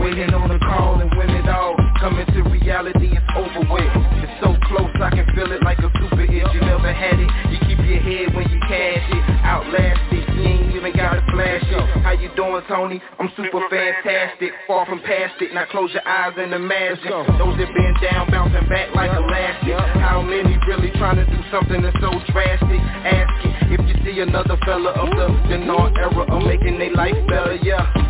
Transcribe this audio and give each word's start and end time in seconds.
waiting 0.00 0.32
on 0.32 0.48
the 0.48 0.58
call 0.58 0.98
and 0.98 1.12
win 1.16 1.30
it 1.30 1.48
all. 1.48 1.76
Coming 2.00 2.26
to 2.32 2.40
reality, 2.48 3.12
it's 3.12 3.30
over 3.36 3.60
with. 3.68 3.92
It's 4.24 4.32
so 4.40 4.56
close, 4.66 4.90
I 4.96 5.12
can 5.12 5.28
feel 5.36 5.52
it 5.52 5.62
like 5.62 5.78
a 5.84 5.92
super 6.00 6.24
hit. 6.24 6.48
You 6.56 6.60
never 6.64 6.90
had 6.92 7.20
it, 7.20 7.30
you 7.52 7.60
keep 7.68 7.78
your 7.84 8.00
head 8.00 8.34
when 8.34 8.48
you 8.48 8.58
cash 8.64 9.04
it. 9.04 9.22
Outlast 9.44 10.00
it, 10.10 10.24
you 10.34 10.42
ain't 10.42 10.74
even 10.74 10.96
gotta 10.96 11.20
flash 11.28 11.62
it. 11.62 11.84
How 12.00 12.16
you 12.16 12.32
doing, 12.34 12.64
Tony? 12.66 13.02
I'm 13.20 13.28
super 13.36 13.60
fantastic, 13.68 14.50
far 14.66 14.86
from 14.86 15.00
past 15.04 15.36
it. 15.44 15.52
Now 15.52 15.68
close 15.70 15.92
your 15.92 16.06
eyes 16.08 16.32
and 16.40 16.54
imagine 16.56 17.12
those 17.36 17.60
that 17.60 17.68
been 17.68 17.94
down, 18.00 18.32
bouncing 18.32 18.66
back 18.72 18.96
like 18.96 19.12
elastic. 19.12 19.76
How 20.00 20.22
many 20.24 20.56
really 20.66 20.90
trying 20.96 21.20
to 21.20 21.26
do 21.28 21.40
something 21.52 21.82
that's 21.82 22.00
so 22.00 22.10
drastic? 22.32 22.80
Asking 23.04 23.76
if 23.76 23.80
you 23.84 23.96
see 24.04 24.20
another 24.20 24.56
fella 24.64 24.96
of 24.96 25.10
the 25.12 25.28
dinar 25.52 25.92
era 26.00 26.24
of 26.24 26.42
making 26.48 26.78
their 26.78 26.94
life 26.96 27.16
better, 27.28 27.60
yeah. 27.60 28.09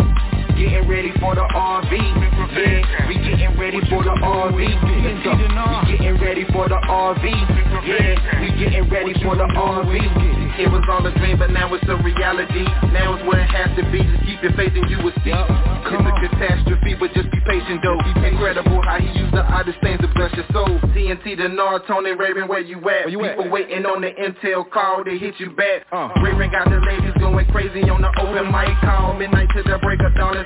Getting 0.61 0.87
ready 0.87 1.11
for 1.19 1.33
the 1.33 1.41
RV, 1.41 1.89
yeah. 1.89 3.07
We 3.09 3.15
getting 3.15 3.57
ready 3.57 3.81
for 3.89 4.03
the 4.03 4.13
RV. 4.13 4.53
We 4.61 5.89
getting 5.89 6.21
ready 6.21 6.45
for 6.53 6.69
the 6.69 6.77
RV, 6.85 7.25
yeah. 7.81 8.39
We 8.39 8.51
getting 8.61 8.87
ready 8.87 9.13
for 9.23 9.35
the 9.35 9.49
RV. 9.57 10.31
It 10.61 10.69
was 10.69 10.85
all 10.85 11.01
a 11.01 11.09
dream, 11.17 11.39
but 11.39 11.49
now 11.49 11.73
it's 11.73 11.81
a 11.89 11.97
reality. 12.05 12.61
Now 12.93 13.17
it's 13.17 13.25
where 13.25 13.41
it 13.41 13.49
has 13.49 13.73
to 13.73 13.83
be. 13.89 14.05
Just 14.05 14.21
keep 14.21 14.43
your 14.43 14.53
faith 14.53 14.77
and 14.77 14.85
you 14.85 15.01
will 15.01 15.15
see. 15.25 15.33
It's 15.33 15.97
a 15.97 16.13
catastrophe, 16.29 16.93
but 16.93 17.09
just 17.17 17.31
be 17.31 17.39
patient 17.41 17.81
though. 17.81 17.97
Incredible 18.21 18.83
how 18.85 18.99
he 19.01 19.09
used 19.17 19.33
the 19.33 19.41
oddest 19.41 19.81
things 19.81 19.97
to 20.05 20.07
bless 20.13 20.29
your 20.37 20.45
soul. 20.53 20.77
TNT, 20.93 21.41
the 21.41 21.49
Nard, 21.49 21.87
Tony, 21.87 22.11
Raven, 22.11 22.47
where 22.47 22.61
you 22.61 22.77
at? 22.77 23.09
Where 23.09 23.09
you 23.09 23.25
at? 23.25 23.37
People 23.37 23.49
waiting 23.49 23.85
on 23.87 24.05
the 24.05 24.13
intel 24.13 24.69
call 24.69 25.03
to 25.03 25.17
hit 25.17 25.39
you 25.39 25.49
back. 25.57 25.89
Uh. 25.89 26.13
Raven 26.21 26.51
got 26.51 26.69
the 26.69 26.77
ladies 26.85 27.17
going 27.17 27.47
crazy 27.49 27.81
on 27.89 28.05
the 28.05 28.11
open 28.21 28.51
mic 28.51 28.75
call. 28.85 29.17
Midnight 29.17 29.49
to 29.55 29.63
the 29.63 29.79
break 29.81 30.03
of 30.03 30.13
dawn 30.13 30.37
is 30.37 30.45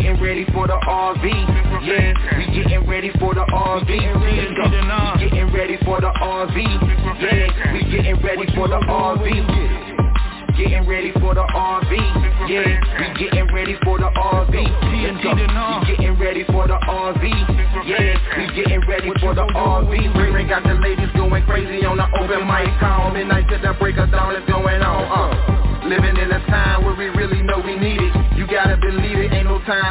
Getting 0.00 0.22
ready 0.22 0.46
for 0.54 0.66
the 0.66 0.80
RV, 0.88 1.24
yeah. 1.84 2.14
We 2.38 2.46
getting 2.56 2.88
ready 2.88 3.10
for 3.20 3.34
the 3.34 3.44
RV. 3.44 3.84
Let's. 3.84 4.56
Uh. 4.56 5.18
We 5.20 5.28
getting 5.28 5.52
ready 5.52 5.76
for 5.84 6.00
the 6.00 6.08
RV, 6.08 6.56
yeah. 7.20 7.72
We 7.74 7.84
getting 7.92 8.16
ready 8.24 8.48
for 8.56 8.66
the 8.66 8.80
RV. 8.80 9.28
Getting 10.56 10.88
ready 10.88 11.12
for 11.20 11.34
the 11.34 11.44
RV, 11.44 11.92
yeah. 12.48 12.80
We 12.96 13.12
getting 13.20 13.52
ready 13.52 13.76
for 13.84 13.98
the 13.98 14.08
RV. 14.08 14.56
Uh. 14.56 15.80
We 15.84 15.96
getting 15.96 16.16
ready 16.18 16.44
for 16.48 16.66
the 16.66 16.80
RV, 16.80 17.24
yeah. 17.84 18.16
We 18.38 18.44
getting 18.56 18.80
ready 18.88 19.12
for 19.20 19.34
the 19.34 19.44
RV. 19.52 20.32
Ray 20.32 20.48
got 20.48 20.62
the 20.62 20.80
ladies 20.80 21.12
going 21.14 21.44
crazy 21.44 21.84
on 21.84 21.98
the 21.98 22.08
open 22.16 22.48
mic 22.48 22.72
call. 22.80 23.12
Midnight 23.12 23.48
to 23.52 23.58
the 23.60 23.76
break 23.78 23.98
of 23.98 24.10
dawn 24.10 24.34
is 24.34 24.48
going 24.48 24.80
on. 24.80 24.88
Uh, 24.88 24.89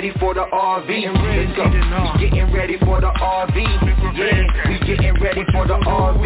ready 0.00 0.18
for 0.18 0.32
the 0.32 0.40
RV. 0.40 0.88
Let's 0.88 1.56
go. 1.56 1.64
We 1.68 2.30
getting 2.30 2.50
ready 2.54 2.78
for 2.78 3.02
the 3.02 3.12
RV, 3.20 3.56
yeah. 4.16 4.48
We 4.66 4.78
getting 4.88 5.20
ready 5.20 5.44
for 5.52 5.66
the 5.66 5.76
RV. 5.76 6.24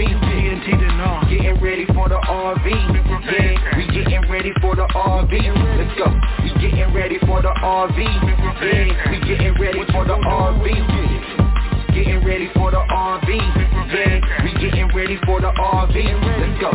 Getting 1.28 1.60
ready 1.60 1.84
for 1.86 2.08
the 2.08 2.14
RV, 2.14 2.70
yeah. 2.70 3.76
We 3.76 3.86
getting 3.90 4.30
ready 4.30 4.52
for 4.62 4.76
the 4.76 4.86
RV. 4.94 5.34
Let's 5.74 5.98
go. 5.98 6.06
We 6.44 6.50
getting 6.62 6.94
ready 6.94 7.18
for 7.26 7.42
the 7.42 7.50
RV, 7.50 7.98
yeah. 7.98 9.10
We 9.10 9.18
getting 9.26 9.58
ready 9.60 9.82
for 9.90 10.04
the 10.04 10.22
RV. 10.22 10.64
Getting 11.88 12.24
ready 12.24 12.48
for 12.54 12.70
the 12.70 12.78
RV, 12.78 13.26
yeah. 13.90 14.44
We 14.44 14.52
getting 14.62 14.86
ready 14.94 15.18
for 15.26 15.40
the 15.40 15.50
RV. 15.50 15.96
Let's 16.38 16.60
go. 16.60 16.70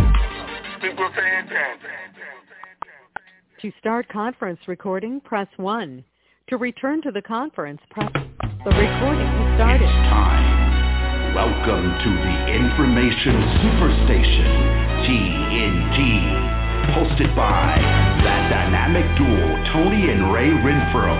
To 3.61 3.71
start 3.79 4.09
conference 4.09 4.59
recording, 4.67 5.21
press 5.21 5.47
1. 5.55 6.03
To 6.49 6.57
return 6.57 6.99
to 7.03 7.11
the 7.11 7.21
conference, 7.21 7.77
press... 7.93 8.09
The 8.09 8.73
recording 8.73 9.21
has 9.21 9.49
started. 9.53 9.85
It's 9.85 10.01
time. 10.09 11.37
Welcome 11.37 11.85
to 11.93 12.09
the 12.09 12.35
Information 12.49 13.37
Superstation, 13.61 14.49
TNT. 15.05 15.99
Hosted 16.97 17.29
by 17.37 17.77
that 18.25 18.49
dynamic 18.49 19.05
duo, 19.13 19.45
Tony 19.77 20.09
and 20.09 20.33
Ray 20.33 20.49
Renfro. 20.49 21.13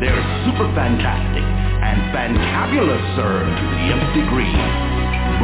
They're 0.00 0.24
super 0.48 0.64
fantastic 0.72 1.44
and 1.44 2.00
fantabulous, 2.16 3.04
sir, 3.12 3.36
to 3.36 3.64
the 3.68 3.84
nth 4.00 4.16
degree. 4.16 4.56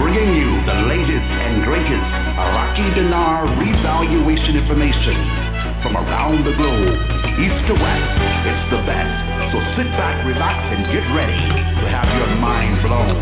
Bringing 0.00 0.32
you 0.32 0.64
the 0.64 0.88
latest 0.88 1.28
and 1.28 1.60
greatest 1.60 2.08
Iraqi 2.40 2.88
dinar 2.96 3.52
revaluation 3.52 4.56
information 4.56 5.68
from 5.84 5.92
around 5.92 6.40
the 6.48 6.56
globe, 6.56 6.96
east 7.36 7.68
to 7.68 7.74
west. 7.76 8.47
It's 8.70 8.76
the 8.76 8.84
best. 8.84 9.52
So 9.52 9.58
sit 9.80 9.88
back, 9.96 10.26
relax, 10.26 10.60
and 10.76 10.84
get 10.92 11.00
ready 11.16 11.32
to 11.32 11.88
have 11.88 12.04
your 12.18 12.36
mind 12.36 12.82
blown 12.82 13.16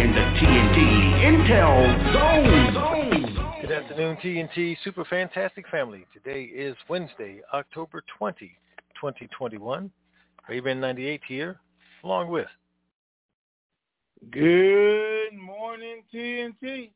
in 0.00 0.10
the 0.10 0.24
TNT 0.40 0.80
Intel 1.20 2.14
Zone. 2.14 3.60
Good 3.60 3.72
afternoon, 3.72 4.16
TNT 4.24 4.74
Super 4.82 5.04
Fantastic 5.04 5.68
Family. 5.68 6.06
Today 6.14 6.44
is 6.44 6.74
Wednesday, 6.88 7.42
October 7.52 8.02
20, 8.16 8.56
2021. 8.94 9.90
Raven 10.48 10.80
98 10.80 11.20
here, 11.28 11.60
along 12.02 12.30
with 12.30 12.48
Good 14.30 15.34
morning, 15.34 16.04
TNT. 16.10 16.92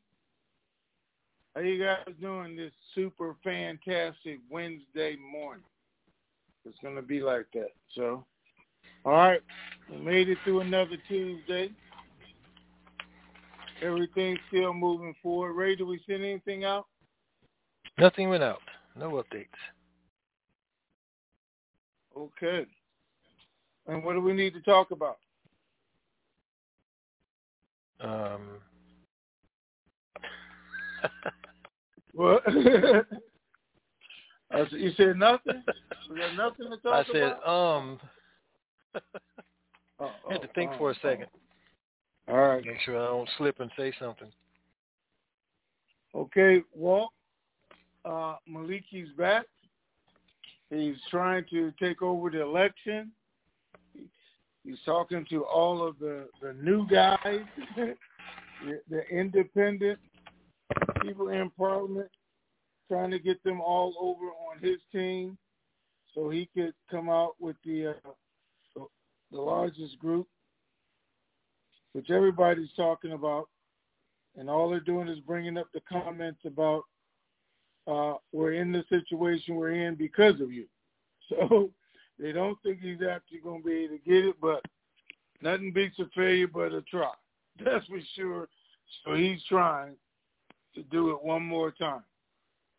How 1.53 1.61
you 1.61 1.83
guys 1.83 2.15
doing 2.19 2.55
this 2.55 2.73
super 2.95 3.35
fantastic 3.43 4.39
Wednesday 4.49 5.17
morning? 5.17 5.65
It's 6.65 6.77
gonna 6.83 7.01
be 7.01 7.21
like 7.21 7.47
that. 7.53 7.69
So, 7.95 8.25
all 9.05 9.13
right, 9.13 9.41
we 9.89 9.97
made 9.97 10.29
it 10.29 10.37
through 10.43 10.61
another 10.61 10.97
Tuesday. 11.07 11.71
Everything's 13.81 14.39
still 14.47 14.73
moving 14.73 15.15
forward. 15.23 15.53
Ray, 15.53 15.75
do 15.75 15.87
we 15.87 15.99
send 16.07 16.23
anything 16.23 16.63
out? 16.63 16.85
Nothing 17.97 18.29
went 18.29 18.43
out. 18.43 18.61
No 18.95 19.11
updates. 19.11 19.47
Okay. 22.15 22.67
And 23.87 24.03
what 24.03 24.13
do 24.13 24.21
we 24.21 24.33
need 24.33 24.53
to 24.53 24.61
talk 24.61 24.91
about? 24.91 25.17
Um, 27.99 28.59
What? 32.13 32.43
I 34.53 34.69
said, 34.69 34.79
you 34.79 34.91
said 34.97 35.17
nothing? 35.17 35.63
We 36.09 36.17
got 36.17 36.35
nothing 36.35 36.69
to 36.69 36.77
talk 36.77 37.05
I 37.07 37.11
said, 37.11 37.21
about? 37.41 37.47
um, 37.77 37.99
Oh, 39.99 40.11
I 40.29 40.33
had 40.33 40.41
to 40.41 40.47
oh, 40.47 40.51
think 40.55 40.71
oh, 40.73 40.77
for 40.77 40.91
a 40.91 40.95
second. 40.95 41.27
oh. 42.27 42.33
All 42.33 42.37
right. 42.39 42.65
Make 42.65 42.79
sure 42.85 43.01
I 43.01 43.07
don't 43.07 43.29
slip 43.37 43.59
and 43.59 43.71
say 43.77 43.93
something. 43.99 44.27
Okay, 46.13 46.61
Walt, 46.75 47.11
uh, 48.03 48.35
Maliki's 48.49 49.09
back. 49.17 49.45
He's 50.69 50.97
trying 51.09 51.45
to 51.51 51.71
take 51.79 52.01
over 52.01 52.29
the 52.29 52.41
election. 52.41 53.11
He's 54.65 54.77
talking 54.85 55.25
to 55.29 55.43
all 55.45 55.85
of 55.87 55.97
the, 55.99 56.27
the 56.41 56.53
new 56.53 56.85
guys, 56.87 57.17
the, 57.77 57.95
the 58.89 59.07
independent 59.09 59.99
people 61.01 61.29
in 61.29 61.49
Parliament, 61.57 62.09
trying 62.91 63.11
to 63.11 63.19
get 63.19 63.41
them 63.45 63.61
all 63.61 63.95
over 64.01 64.25
on 64.51 64.61
his 64.61 64.79
team 64.91 65.37
so 66.13 66.29
he 66.29 66.49
could 66.53 66.73
come 66.89 67.07
out 67.07 67.35
with 67.39 67.55
the 67.63 67.87
uh, 67.87 67.93
the, 69.31 69.39
largest 69.39 69.97
group, 69.97 70.27
which 71.93 72.09
everybody's 72.09 72.73
talking 72.75 73.13
about 73.13 73.47
and 74.35 74.49
all 74.49 74.69
they're 74.69 74.81
doing 74.81 75.07
is 75.07 75.21
bringing 75.21 75.57
up 75.57 75.67
the 75.73 75.79
comments 75.89 76.41
about 76.45 76.83
uh, 77.87 78.15
we're 78.33 78.53
in 78.53 78.73
the 78.73 78.83
situation 78.89 79.55
we're 79.55 79.71
in 79.71 79.95
because 79.95 80.41
of 80.41 80.51
you. 80.51 80.65
So 81.29 81.69
they 82.19 82.33
don't 82.33 82.57
think 82.61 82.81
he's 82.81 83.01
actually 83.09 83.39
going 83.39 83.61
to 83.61 83.65
be 83.65 83.85
able 83.85 83.95
to 83.95 84.03
get 84.03 84.25
it, 84.25 84.35
but 84.41 84.61
nothing 85.41 85.71
beats 85.71 85.97
a 85.99 86.07
failure 86.13 86.45
but 86.45 86.73
a 86.73 86.81
try. 86.81 87.13
That's 87.63 87.85
for 87.85 87.99
sure. 88.17 88.49
So 89.05 89.15
he's 89.15 89.41
trying 89.47 89.93
to 90.75 90.83
do 90.83 91.11
it 91.11 91.23
one 91.23 91.43
more 91.43 91.71
time 91.71 92.03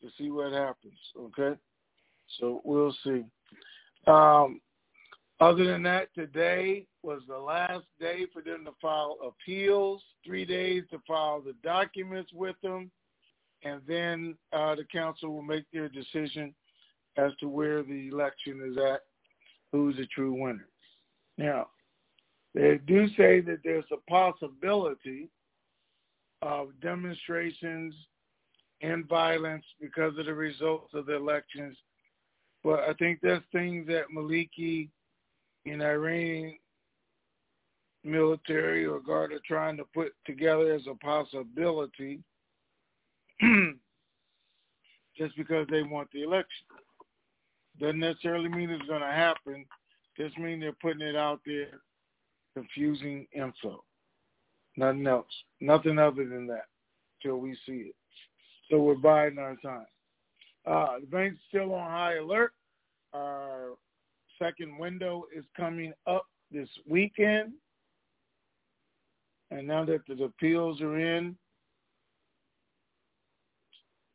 to 0.02 0.08
see 0.18 0.30
what 0.30 0.52
happens. 0.52 0.98
Okay, 1.18 1.58
so 2.38 2.60
we'll 2.64 2.94
see. 3.04 3.24
Um, 4.06 4.60
other 5.40 5.64
than 5.64 5.82
that, 5.84 6.14
today 6.14 6.86
was 7.02 7.22
the 7.26 7.38
last 7.38 7.84
day 7.98 8.26
for 8.32 8.42
them 8.42 8.64
to 8.64 8.72
file 8.80 9.16
appeals, 9.26 10.02
three 10.24 10.44
days 10.44 10.84
to 10.90 10.98
file 11.06 11.40
the 11.40 11.54
documents 11.64 12.30
with 12.32 12.56
them, 12.62 12.90
and 13.64 13.80
then 13.86 14.36
uh, 14.52 14.74
the 14.74 14.84
council 14.84 15.32
will 15.32 15.42
make 15.42 15.64
their 15.72 15.88
decision 15.88 16.54
as 17.16 17.32
to 17.40 17.48
where 17.48 17.82
the 17.82 18.08
election 18.08 18.60
is 18.70 18.76
at, 18.78 19.00
who's 19.72 19.96
the 19.96 20.06
true 20.06 20.32
winner. 20.32 20.68
Now, 21.38 21.68
they 22.54 22.78
do 22.86 23.08
say 23.16 23.40
that 23.40 23.58
there's 23.64 23.84
a 23.92 24.10
possibility 24.10 25.28
of 26.42 26.68
demonstrations 26.80 27.94
and 28.82 29.08
violence 29.08 29.64
because 29.80 30.18
of 30.18 30.26
the 30.26 30.34
results 30.34 30.92
of 30.94 31.06
the 31.06 31.14
elections, 31.14 31.76
but 32.64 32.80
I 32.80 32.92
think 32.94 33.20
that's 33.22 33.44
things 33.52 33.86
that 33.86 34.10
Maliki 34.14 34.88
and 35.66 35.82
Iranian 35.82 36.58
military 38.04 38.84
or 38.84 39.00
guard 39.00 39.32
are 39.32 39.40
trying 39.46 39.76
to 39.76 39.84
put 39.94 40.12
together 40.26 40.72
as 40.74 40.82
a 40.88 40.94
possibility 40.96 42.20
just 45.16 45.36
because 45.36 45.66
they 45.70 45.82
want 45.82 46.08
the 46.12 46.22
election. 46.22 46.66
Doesn't 47.80 48.00
necessarily 48.00 48.48
mean 48.48 48.70
it's 48.70 48.86
going 48.88 49.00
to 49.00 49.06
happen. 49.06 49.64
Just 50.18 50.36
mean 50.38 50.60
they're 50.60 50.72
putting 50.72 51.06
it 51.06 51.16
out 51.16 51.40
there, 51.46 51.80
confusing 52.54 53.26
info. 53.32 53.82
Nothing 54.76 55.06
else. 55.06 55.26
Nothing 55.60 55.98
other 55.98 56.26
than 56.26 56.46
that 56.48 56.66
till 57.22 57.38
we 57.38 57.56
see 57.66 57.90
it. 57.90 57.94
So 58.70 58.78
we're 58.78 58.94
biding 58.94 59.38
our 59.38 59.56
time. 59.56 59.86
Uh, 60.66 61.00
the 61.00 61.06
bank's 61.06 61.40
still 61.48 61.74
on 61.74 61.90
high 61.90 62.16
alert. 62.16 62.52
Our 63.12 63.70
second 64.38 64.78
window 64.78 65.24
is 65.36 65.44
coming 65.56 65.92
up 66.06 66.26
this 66.50 66.68
weekend. 66.88 67.52
And 69.50 69.66
now 69.66 69.84
that 69.84 70.00
the 70.06 70.24
appeals 70.24 70.80
are 70.80 70.98
in, 70.98 71.36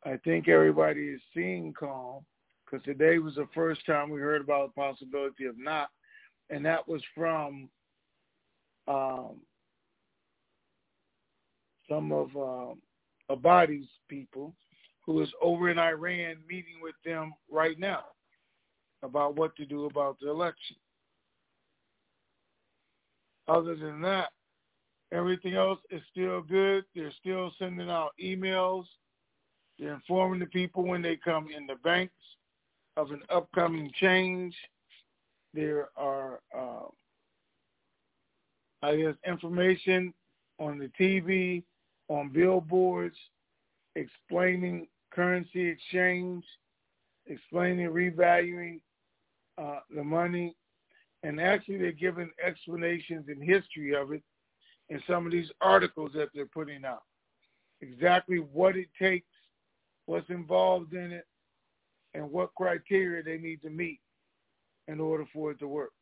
I 0.04 0.16
think 0.24 0.48
everybody 0.48 1.08
is 1.08 1.20
seeing 1.34 1.72
calm 1.78 2.24
because 2.64 2.84
today 2.84 3.18
was 3.18 3.34
the 3.34 3.48
first 3.54 3.84
time 3.86 4.10
we 4.10 4.20
heard 4.20 4.42
about 4.42 4.74
the 4.74 4.80
possibility 4.80 5.44
of 5.44 5.58
not, 5.58 5.88
and 6.50 6.64
that 6.64 6.86
was 6.86 7.02
from 7.14 7.68
um, 8.86 9.36
some 11.88 12.12
of 12.12 12.34
um, 12.36 12.78
Abadi's 13.30 13.88
people 14.08 14.54
who 15.04 15.22
is 15.22 15.32
over 15.40 15.70
in 15.70 15.78
Iran 15.78 16.36
meeting 16.48 16.80
with 16.82 16.94
them 17.04 17.32
right 17.50 17.78
now 17.78 18.04
about 19.02 19.36
what 19.36 19.56
to 19.56 19.64
do 19.64 19.86
about 19.86 20.18
the 20.20 20.30
election. 20.30 20.76
Other 23.46 23.74
than 23.74 24.02
that, 24.02 24.28
everything 25.12 25.54
else 25.54 25.78
is 25.90 26.02
still 26.10 26.42
good. 26.42 26.84
They're 26.94 27.12
still 27.18 27.50
sending 27.58 27.88
out 27.88 28.10
emails. 28.22 28.84
They're 29.78 29.94
informing 29.94 30.40
the 30.40 30.46
people 30.46 30.84
when 30.84 31.00
they 31.02 31.16
come 31.16 31.48
in 31.56 31.66
the 31.66 31.76
banks 31.76 32.12
of 32.96 33.10
an 33.10 33.22
upcoming 33.30 33.90
change. 33.98 34.54
There 35.54 35.88
are, 35.96 36.40
uh, 36.54 36.88
I 38.82 38.96
guess, 38.96 39.14
information 39.26 40.12
on 40.58 40.78
the 40.78 40.90
TV, 41.00 41.62
on 42.08 42.30
billboards, 42.30 43.16
explaining 43.94 44.86
currency 45.10 45.66
exchange, 45.66 46.44
explaining 47.26 47.88
revaluing 47.88 48.80
uh, 49.58 49.80
the 49.94 50.02
money, 50.02 50.54
and 51.22 51.40
actually 51.40 51.78
they're 51.78 51.92
giving 51.92 52.30
explanations 52.44 53.26
and 53.28 53.42
history 53.42 53.94
of 53.94 54.12
it 54.12 54.22
in 54.88 55.02
some 55.06 55.26
of 55.26 55.32
these 55.32 55.50
articles 55.60 56.12
that 56.14 56.28
they're 56.34 56.46
putting 56.46 56.84
out. 56.84 57.02
Exactly 57.80 58.38
what 58.38 58.76
it 58.76 58.88
takes, 58.98 59.26
what's 60.06 60.30
involved 60.30 60.94
in 60.94 61.12
it, 61.12 61.26
and 62.14 62.30
what 62.30 62.54
criteria 62.54 63.22
they 63.22 63.38
need 63.38 63.60
to 63.62 63.70
meet 63.70 64.00
in 64.86 65.00
order 65.00 65.26
for 65.32 65.50
it 65.50 65.58
to 65.58 65.68
work. 65.68 65.92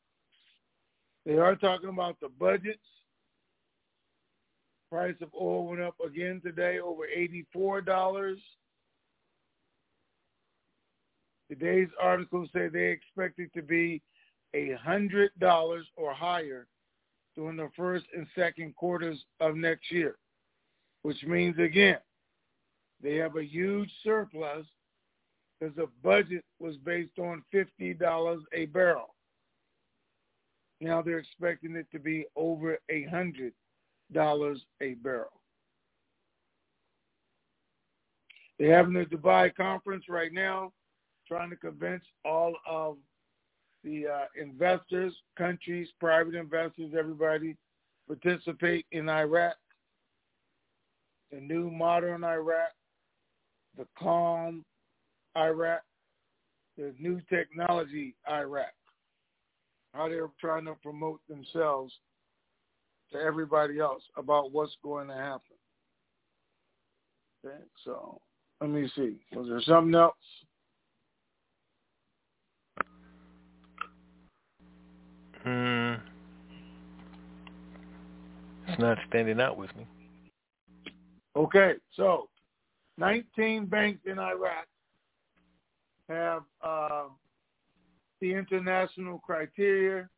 They 1.25 1.39
are 1.39 1.57
talking 1.57 1.89
about 1.89 2.19
the 2.21 2.29
budgets. 2.29 2.79
Price 4.91 5.17
of 5.21 5.29
oil 5.41 5.67
went 5.67 5.83
up 5.83 5.97
again 6.05 6.41
today, 6.45 6.79
over 6.79 7.03
$84. 7.17 8.37
Today's 11.51 11.89
articles 12.01 12.49
say 12.53 12.69
they 12.69 12.89
expect 12.89 13.39
it 13.39 13.53
to 13.55 13.63
be 13.63 14.01
a 14.55 14.73
hundred 14.75 15.31
dollars 15.39 15.87
or 15.97 16.13
higher 16.13 16.67
during 17.37 17.57
the 17.57 17.69
first 17.77 18.05
and 18.17 18.27
second 18.35 18.75
quarters 18.75 19.25
of 19.41 19.57
next 19.57 19.91
year, 19.91 20.17
which 21.03 21.23
means 21.25 21.57
again 21.59 21.99
they 23.03 23.17
have 23.17 23.37
a 23.37 23.45
huge 23.45 23.91
surplus 24.03 24.67
because 25.61 25.75
the 25.77 25.89
budget 26.03 26.45
was 26.59 26.77
based 26.79 27.19
on 27.19 27.43
fifty 27.53 27.95
dollars 27.95 28.43
a 28.53 28.67
barrel. 28.67 29.15
Now 30.81 31.01
they're 31.03 31.19
expecting 31.19 31.77
it 31.77 31.87
to 31.93 31.99
be 31.99 32.27
over 32.35 32.79
a 32.91 33.05
hundred 33.05 33.53
dollars 34.13 34.65
a 34.81 34.95
barrel. 34.95 35.31
They're 38.59 38.75
having 38.75 38.97
a 38.97 39.05
Dubai 39.05 39.55
conference 39.55 40.05
right 40.09 40.33
now 40.33 40.73
trying 41.29 41.51
to 41.51 41.57
convince 41.57 42.05
all 42.25 42.55
of 42.67 42.97
the 43.85 44.07
uh, 44.07 44.25
investors, 44.41 45.15
countries, 45.37 45.89
private 46.01 46.35
investors, 46.35 46.93
everybody 46.99 47.57
participate 48.07 48.87
in 48.93 49.09
Iraq, 49.09 49.57
the 51.31 51.41
new 51.41 51.71
modern 51.71 52.25
Iraq, 52.25 52.73
the 53.77 53.87
calm 53.99 54.65
Iraq, 55.37 55.83
the 56.79 56.95
new 56.99 57.21
technology 57.29 58.15
Iraq, 58.31 58.73
how 59.93 60.09
they're 60.09 60.31
trying 60.41 60.65
to 60.65 60.75
promote 60.83 61.21
themselves 61.29 61.93
to 63.13 63.19
everybody 63.19 63.79
else 63.79 64.03
about 64.17 64.53
what's 64.53 64.77
going 64.83 65.09
to 65.09 65.15
happen. 65.15 65.57
Okay, 67.45 67.59
so 67.85 68.21
let 68.61 68.71
me 68.71 68.91
see. 68.97 69.17
Was 69.35 69.49
there 69.49 69.61
something 69.63 69.95
else? 69.95 70.15
Hmm. 75.43 75.95
It's 78.67 78.81
not 78.81 78.99
standing 79.09 79.41
out 79.41 79.57
with 79.57 79.71
me. 79.77 79.87
Okay, 81.37 81.75
so 81.95 82.29
19 82.99 83.67
banks 83.67 84.01
in 84.07 84.19
Iraq 84.19 84.67
have 86.09 86.43
uh, 86.63 87.05
the 88.21 88.35
international 88.35 89.19
criteria 89.19 90.09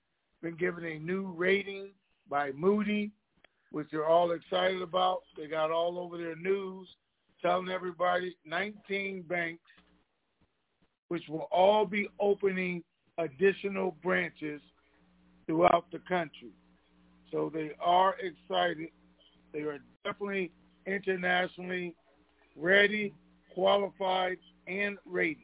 been 0.42 0.54
given 0.56 0.84
a 0.84 0.98
new 0.98 1.26
rating 1.36 1.90
by 2.28 2.52
Moody, 2.52 3.10
which 3.72 3.88
they're 3.90 4.08
all 4.08 4.32
excited 4.32 4.82
about. 4.82 5.22
They 5.36 5.46
got 5.46 5.70
all 5.70 5.98
over 5.98 6.16
their 6.16 6.36
news 6.36 6.88
telling 7.42 7.68
everybody 7.68 8.36
19 8.44 9.22
banks, 9.28 9.62
which 11.08 11.22
will 11.28 11.48
all 11.52 11.86
be 11.86 12.08
opening 12.20 12.82
additional 13.18 13.96
branches 14.02 14.60
throughout 15.46 15.86
the 15.92 16.00
country. 16.08 16.50
So 17.30 17.50
they 17.52 17.72
are 17.80 18.14
excited. 18.20 18.88
They 19.52 19.60
are 19.60 19.78
definitely 20.04 20.50
internationally 20.86 21.94
ready, 22.56 23.14
qualified, 23.54 24.38
and 24.66 24.98
rated 25.06 25.42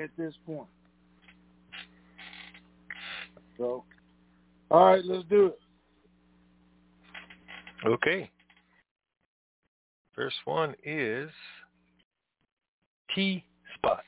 at 0.00 0.10
this 0.16 0.34
point. 0.46 0.68
So, 3.56 3.84
all 4.70 4.86
right, 4.86 5.04
let's 5.04 5.24
do 5.28 5.46
it. 5.46 5.58
Okay. 7.86 8.30
First 10.14 10.36
one 10.46 10.74
is 10.84 11.30
T 13.14 13.44
Spot. 13.76 14.02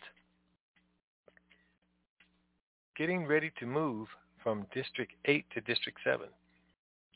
Getting 2.96 3.26
ready 3.26 3.52
to 3.60 3.66
move 3.66 4.08
from 4.42 4.66
District 4.74 5.12
8 5.26 5.44
to 5.54 5.60
District 5.60 5.98
7. 6.02 6.26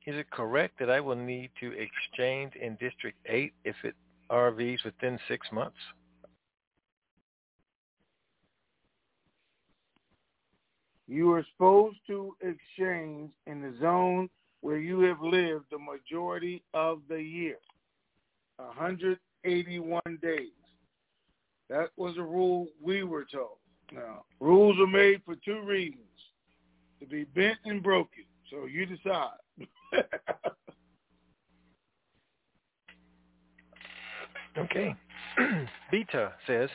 Is 0.07 0.15
it 0.17 0.31
correct 0.31 0.79
that 0.79 0.91
I 0.91 1.01
will 1.01 1.17
need 1.17 1.51
to 1.61 1.73
exchange 1.73 2.53
in 2.55 2.77
District 2.77 3.19
8 3.27 3.53
if 3.65 3.75
it 3.83 3.95
RVs 4.31 4.85
within 4.85 5.19
six 5.27 5.49
months? 5.51 5.77
You 11.09 11.33
are 11.33 11.45
supposed 11.53 11.99
to 12.07 12.35
exchange 12.41 13.31
in 13.47 13.61
the 13.61 13.75
zone 13.81 14.31
where 14.65 14.79
you 14.79 15.01
have 15.01 15.21
lived 15.21 15.67
the 15.71 15.79
majority 15.79 16.63
of 16.73 17.03
the 17.07 17.21
year, 17.21 17.59
181 18.57 20.01
days. 20.23 20.49
That 21.69 21.91
was 21.99 22.17
a 22.17 22.23
rule 22.23 22.69
we 22.83 23.03
were 23.03 23.27
told. 23.31 23.59
Now, 23.93 24.25
rules 24.41 24.79
are 24.81 24.87
made 24.87 25.21
for 25.27 25.37
two 25.45 25.61
reasons, 25.61 25.99
to 26.99 27.07
be 27.07 27.25
bent 27.25 27.59
and 27.67 27.83
broken. 27.83 28.25
So 28.51 28.65
you 28.65 28.87
decide. 28.87 29.33
okay. 34.57 34.95
Beta 35.91 36.33
says, 36.47 36.71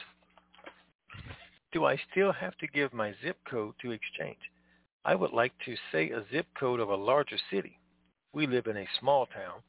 do 1.71 1.85
I 1.85 1.99
still 2.11 2.33
have 2.33 2.55
to 2.59 2.67
give 2.67 2.93
my 2.93 3.15
zip 3.23 3.37
code 3.49 3.73
to 3.81 3.89
exchange? 3.89 4.37
I 5.05 5.15
would 5.15 5.31
like 5.31 5.53
to 5.65 5.75
say 5.91 6.09
a 6.11 6.23
zip 6.31 6.47
code 6.59 6.79
of 6.79 6.89
a 6.89 6.95
larger 6.95 7.37
city. 7.51 7.79
We 8.33 8.47
live 8.47 8.67
in 8.67 8.77
a 8.77 8.85
small 8.99 9.25
town. 9.27 9.61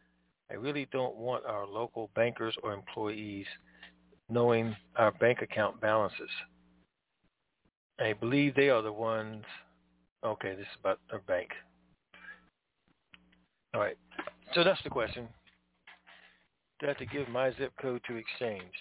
I 0.50 0.54
really 0.54 0.88
don't 0.92 1.16
want 1.16 1.46
our 1.46 1.66
local 1.66 2.10
bankers 2.14 2.54
or 2.62 2.72
employees 2.72 3.46
knowing 4.28 4.76
our 4.96 5.12
bank 5.12 5.42
account 5.42 5.80
balances. 5.80 6.30
I 8.00 8.14
believe 8.14 8.54
they 8.54 8.70
are 8.70 8.82
the 8.82 8.92
ones. 8.92 9.44
Okay, 10.24 10.54
this 10.54 10.62
is 10.62 10.78
about 10.80 10.98
our 11.12 11.20
bank. 11.20 11.48
All 13.74 13.80
right. 13.80 13.96
So 14.54 14.64
that's 14.64 14.82
the 14.82 14.90
question. 14.90 15.28
Do 16.78 16.86
I 16.86 16.88
have 16.90 16.98
to 16.98 17.06
give 17.06 17.28
my 17.28 17.52
zip 17.52 17.72
code 17.80 18.00
to 18.08 18.16
exchange? 18.16 18.72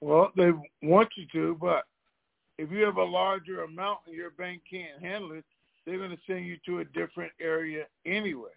Well, 0.00 0.30
they 0.36 0.50
want 0.82 1.08
you 1.16 1.26
to, 1.32 1.56
but 1.60 1.84
if 2.58 2.70
you 2.70 2.84
have 2.84 2.96
a 2.96 3.04
larger 3.04 3.62
amount 3.62 4.00
and 4.06 4.14
your 4.14 4.30
bank 4.30 4.62
can't 4.70 5.02
handle 5.02 5.32
it, 5.32 5.44
they're 5.84 5.98
going 5.98 6.10
to 6.10 6.18
send 6.26 6.46
you 6.46 6.56
to 6.66 6.80
a 6.80 6.84
different 6.84 7.32
area 7.40 7.84
anyway. 8.04 8.50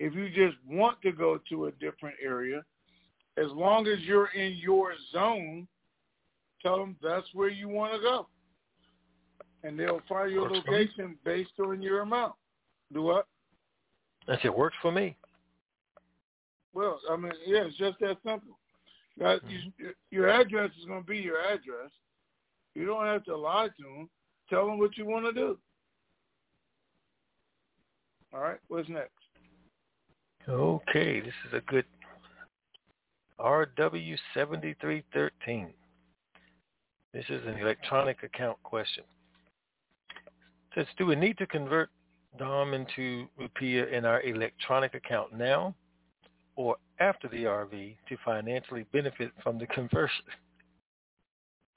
If 0.00 0.14
you 0.14 0.28
just 0.28 0.56
want 0.68 1.00
to 1.02 1.12
go 1.12 1.38
to 1.50 1.66
a 1.66 1.70
different 1.72 2.16
area, 2.22 2.62
as 3.36 3.50
long 3.50 3.86
as 3.86 4.00
you're 4.00 4.30
in 4.34 4.54
your 4.54 4.92
zone, 5.12 5.68
tell 6.62 6.78
them 6.78 6.96
that's 7.02 7.26
where 7.34 7.48
you 7.48 7.68
want 7.68 7.94
to 7.94 8.00
go. 8.00 8.26
And 9.62 9.78
they'll 9.78 10.02
find 10.08 10.32
your 10.32 10.50
Works 10.50 10.58
location 10.66 11.16
based 11.24 11.52
on 11.58 11.80
your 11.80 12.00
amount. 12.00 12.34
Do 12.92 13.02
what? 13.02 13.26
That's 14.26 14.42
said, 14.42 14.54
works 14.54 14.76
for 14.82 14.92
me. 14.92 15.16
Well, 16.74 17.00
I 17.10 17.16
mean, 17.16 17.32
yeah, 17.46 17.64
it's 17.64 17.76
just 17.76 17.98
that 18.00 18.16
simple. 18.24 18.58
That 19.18 19.40
mm-hmm. 19.44 19.48
you, 19.78 19.94
your 20.10 20.28
address 20.28 20.70
is 20.78 20.86
going 20.86 21.02
to 21.02 21.06
be 21.06 21.18
your 21.18 21.40
address. 21.40 21.90
You 22.74 22.86
don't 22.86 23.06
have 23.06 23.24
to 23.24 23.36
lie 23.36 23.68
to 23.68 23.82
them. 23.82 24.08
Tell 24.50 24.66
them 24.66 24.78
what 24.78 24.96
you 24.96 25.06
want 25.06 25.26
to 25.26 25.32
do. 25.32 25.58
All 28.32 28.40
right, 28.40 28.58
what's 28.68 28.88
next? 28.88 29.10
Okay, 30.48 31.20
this 31.20 31.34
is 31.46 31.52
a 31.54 31.60
good 31.70 31.84
RW7313. 33.38 35.72
This 37.12 37.24
is 37.28 37.46
an 37.46 37.58
electronic 37.60 38.22
account 38.24 38.60
question. 38.64 39.04
It 40.10 40.74
says, 40.74 40.86
do 40.98 41.06
we 41.06 41.14
need 41.14 41.38
to 41.38 41.46
convert 41.46 41.90
dong 42.38 42.74
into 42.74 43.28
Rupiah 43.40 43.92
in 43.92 44.04
our 44.04 44.20
electronic 44.22 44.94
account 44.94 45.32
now 45.32 45.72
or 46.56 46.76
after 46.98 47.28
the 47.28 47.44
RV 47.44 47.96
to 48.08 48.16
financially 48.24 48.84
benefit 48.92 49.30
from 49.42 49.58
the 49.58 49.66
conversion? 49.68 50.24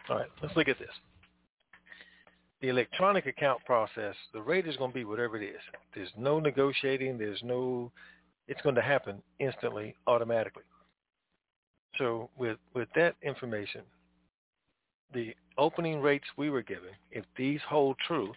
All 0.09 0.17
right, 0.17 0.27
let's 0.41 0.55
look 0.55 0.67
at 0.67 0.79
this. 0.79 0.89
The 2.61 2.69
electronic 2.69 3.27
account 3.27 3.63
process, 3.65 4.15
the 4.33 4.41
rate 4.41 4.67
is 4.67 4.75
going 4.77 4.91
to 4.91 4.95
be 4.95 5.05
whatever 5.05 5.37
it 5.37 5.45
is. 5.45 5.61
There's 5.93 6.09
no 6.17 6.39
negotiating. 6.39 7.17
There's 7.17 7.41
no, 7.43 7.91
it's 8.47 8.61
going 8.61 8.75
to 8.75 8.81
happen 8.81 9.21
instantly, 9.39 9.95
automatically. 10.07 10.63
So 11.97 12.29
with, 12.37 12.57
with 12.73 12.87
that 12.95 13.15
information, 13.21 13.81
the 15.13 15.35
opening 15.57 16.01
rates 16.01 16.25
we 16.35 16.49
were 16.49 16.63
given, 16.63 16.89
if 17.11 17.25
these 17.37 17.59
hold 17.67 17.97
true, 18.07 18.33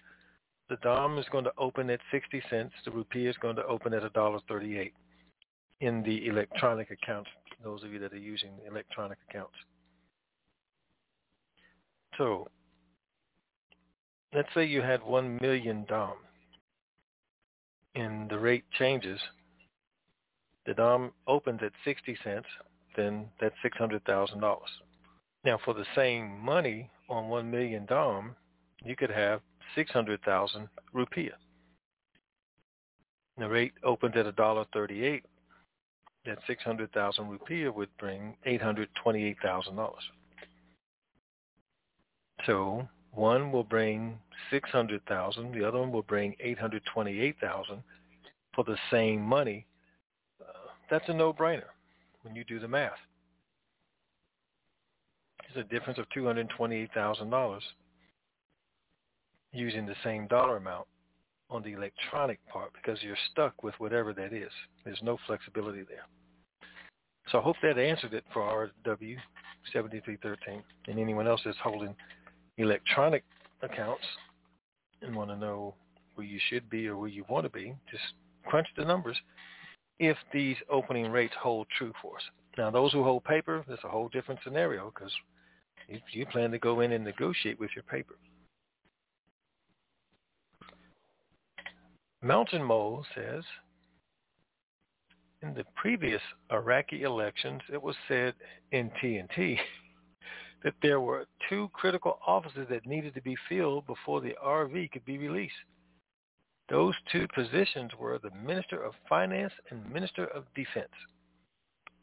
the 0.68 0.76
dong 0.76 1.18
is 1.18 1.26
going 1.32 1.44
to 1.44 1.52
open 1.58 1.88
at 1.90 2.00
60 2.10 2.42
cents. 2.50 2.72
The 2.84 2.90
rupee 2.90 3.26
is 3.26 3.36
going 3.40 3.56
to 3.56 3.66
open 3.66 3.94
at 3.94 4.02
$1.38 4.02 4.92
in 5.80 6.02
the 6.02 6.26
electronic 6.26 6.90
accounts, 6.90 7.30
those 7.64 7.82
of 7.82 7.92
you 7.92 7.98
that 8.00 8.12
are 8.12 8.18
using 8.18 8.50
electronic 8.68 9.18
accounts. 9.28 9.54
So 12.20 12.48
let's 14.34 14.52
say 14.52 14.66
you 14.66 14.82
had 14.82 15.02
1 15.02 15.38
million 15.40 15.86
dong 15.88 16.16
and 17.94 18.28
the 18.28 18.38
rate 18.38 18.64
changes. 18.78 19.18
The 20.66 20.74
dong 20.74 21.12
opens 21.26 21.60
at 21.62 21.72
60 21.82 22.18
cents, 22.22 22.46
then 22.94 23.30
that's 23.40 23.54
$600,000. 23.64 24.58
Now 25.46 25.58
for 25.64 25.72
the 25.72 25.86
same 25.96 26.38
money 26.38 26.90
on 27.08 27.30
1 27.30 27.50
million 27.50 27.86
dong, 27.86 28.34
you 28.84 28.96
could 28.96 29.10
have 29.10 29.40
600,000 29.74 30.68
rupiah. 30.94 31.30
The 33.38 33.48
rate 33.48 33.72
opened 33.82 34.16
at 34.16 34.26
$1.38. 34.36 35.22
That 36.26 36.38
600,000 36.46 37.24
rupiah 37.24 37.74
would 37.74 37.96
bring 37.96 38.36
$828,000. 38.46 39.94
So 42.46 42.88
one 43.12 43.52
will 43.52 43.64
bring 43.64 44.18
600,000, 44.50 45.52
the 45.52 45.66
other 45.66 45.78
one 45.78 45.92
will 45.92 46.02
bring 46.02 46.34
828,000 46.40 47.82
for 48.54 48.64
the 48.64 48.76
same 48.90 49.20
money. 49.20 49.66
Uh, 50.40 50.70
that's 50.90 51.08
a 51.08 51.14
no-brainer 51.14 51.70
when 52.22 52.34
you 52.34 52.44
do 52.44 52.58
the 52.58 52.68
math. 52.68 52.92
There's 55.52 55.64
a 55.64 55.68
difference 55.68 55.98
of 55.98 56.06
$228,000 56.16 57.60
using 59.52 59.86
the 59.86 59.96
same 60.04 60.28
dollar 60.28 60.56
amount 60.58 60.86
on 61.50 61.62
the 61.62 61.72
electronic 61.72 62.38
part 62.48 62.72
because 62.72 63.02
you're 63.02 63.16
stuck 63.32 63.62
with 63.64 63.74
whatever 63.78 64.12
that 64.12 64.32
is. 64.32 64.52
There's 64.84 65.00
no 65.02 65.18
flexibility 65.26 65.82
there. 65.82 66.06
So 67.32 67.38
I 67.38 67.42
hope 67.42 67.56
that 67.62 67.78
answered 67.78 68.14
it 68.14 68.24
for 68.32 68.42
RW 68.86 69.16
7313 69.72 70.62
and 70.86 70.98
anyone 70.98 71.26
else 71.26 71.40
that's 71.44 71.56
holding 71.62 71.94
electronic 72.60 73.24
accounts 73.62 74.04
and 75.02 75.14
want 75.14 75.30
to 75.30 75.36
know 75.36 75.74
where 76.14 76.26
you 76.26 76.38
should 76.48 76.68
be 76.68 76.86
or 76.86 76.96
where 76.96 77.08
you 77.08 77.24
want 77.28 77.44
to 77.44 77.50
be, 77.50 77.74
just 77.90 78.02
crunch 78.46 78.66
the 78.76 78.84
numbers 78.84 79.16
if 79.98 80.16
these 80.32 80.56
opening 80.70 81.10
rates 81.10 81.34
hold 81.40 81.66
true 81.76 81.92
for 82.00 82.16
us. 82.16 82.22
Now, 82.58 82.70
those 82.70 82.92
who 82.92 83.02
hold 83.02 83.24
paper, 83.24 83.64
there's 83.66 83.80
a 83.84 83.88
whole 83.88 84.08
different 84.08 84.40
scenario 84.42 84.92
because 84.94 85.12
you, 85.88 86.00
you 86.12 86.26
plan 86.26 86.50
to 86.50 86.58
go 86.58 86.80
in 86.80 86.92
and 86.92 87.04
negotiate 87.04 87.60
with 87.60 87.70
your 87.74 87.84
paper. 87.84 88.14
Mountain 92.22 92.62
Mole 92.62 93.04
says, 93.14 93.44
in 95.42 95.54
the 95.54 95.64
previous 95.74 96.20
Iraqi 96.50 97.02
elections, 97.02 97.62
it 97.72 97.82
was 97.82 97.96
said 98.08 98.34
in 98.72 98.90
TNT 99.02 99.56
that 100.62 100.74
there 100.82 101.00
were 101.00 101.26
two 101.48 101.70
critical 101.72 102.18
offices 102.26 102.66
that 102.70 102.86
needed 102.86 103.14
to 103.14 103.22
be 103.22 103.36
filled 103.48 103.86
before 103.86 104.20
the 104.20 104.34
RV 104.44 104.92
could 104.92 105.04
be 105.04 105.18
released. 105.18 105.54
Those 106.68 106.94
two 107.10 107.26
positions 107.34 107.90
were 107.98 108.18
the 108.18 108.30
Minister 108.46 108.82
of 108.82 108.94
Finance 109.08 109.52
and 109.70 109.92
Minister 109.92 110.26
of 110.26 110.44
Defense. 110.54 110.92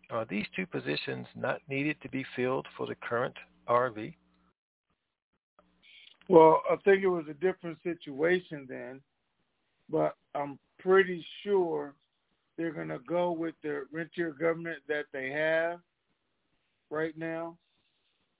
Are 0.09 0.25
these 0.25 0.45
two 0.55 0.65
positions 0.65 1.27
not 1.35 1.61
needed 1.69 1.97
to 2.01 2.09
be 2.09 2.25
filled 2.35 2.67
for 2.75 2.85
the 2.87 2.95
current 2.95 3.35
RV? 3.67 4.13
Well, 6.29 6.61
I 6.69 6.75
think 6.83 7.03
it 7.03 7.07
was 7.07 7.25
a 7.29 7.33
different 7.33 7.77
situation 7.83 8.65
then, 8.67 9.01
but 9.89 10.15
I'm 10.35 10.59
pretty 10.79 11.25
sure 11.43 11.93
they're 12.57 12.73
going 12.73 12.89
to 12.89 12.99
go 12.99 13.31
with 13.31 13.55
the 13.63 13.85
rentier 13.91 14.31
government 14.31 14.79
that 14.87 15.05
they 15.13 15.29
have 15.29 15.79
right 16.89 17.17
now, 17.17 17.57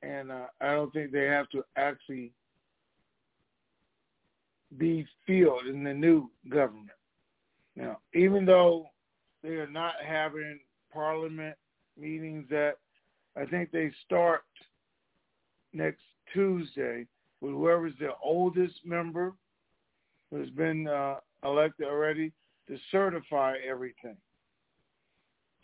and 0.01 0.31
uh, 0.31 0.45
I 0.61 0.71
don't 0.71 0.91
think 0.93 1.11
they 1.11 1.25
have 1.25 1.49
to 1.49 1.63
actually 1.75 2.31
be 4.77 5.05
filled 5.25 5.65
in 5.67 5.83
the 5.83 5.93
new 5.93 6.29
government. 6.49 6.89
Now, 7.75 7.99
even 8.13 8.45
though 8.45 8.87
they 9.43 9.55
are 9.55 9.69
not 9.69 9.93
having 10.05 10.59
parliament 10.91 11.55
meetings 11.97 12.45
that 12.49 12.73
I 13.35 13.45
think 13.45 13.71
they 13.71 13.91
start 14.05 14.41
next 15.73 16.01
Tuesday 16.33 17.05
with 17.39 17.51
whoever's 17.51 17.93
the 17.99 18.09
oldest 18.23 18.75
member 18.83 19.33
who's 20.31 20.49
been 20.49 20.87
uh, 20.87 21.15
elected 21.43 21.87
already 21.87 22.31
to 22.67 22.77
certify 22.91 23.55
everything. 23.67 24.17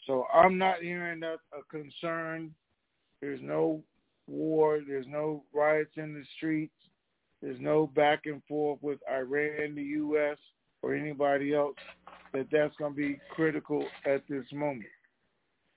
So 0.06 0.25
I'm 0.34 0.58
not 0.58 0.82
hearing 0.82 1.20
that 1.22 1.40
a 1.52 1.63
concern. 1.70 2.54
There's 3.22 3.42
no 3.42 3.82
war. 4.27 4.80
There's 4.86 5.08
no 5.08 5.44
riots 5.53 5.94
in 5.98 6.13
the 6.13 6.24
streets. 6.38 6.74
There's 7.42 7.60
no 7.60 7.88
back 7.88 8.22
and 8.25 8.42
forth 8.48 8.80
with 8.82 9.00
Iran, 9.12 9.75
the 9.75 9.84
U.S., 9.84 10.38
or 10.82 10.94
anybody 10.94 11.53
else 11.53 11.75
that 12.34 12.48
that's 12.51 12.75
going 12.77 12.94
to 12.94 12.98
be 12.98 13.20
critical 13.30 13.86
at 14.06 14.24
this 14.27 14.46
moment. 14.51 14.86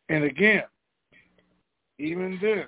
And 0.09 0.25
again, 0.25 0.65
even 1.99 2.39
then, 2.41 2.67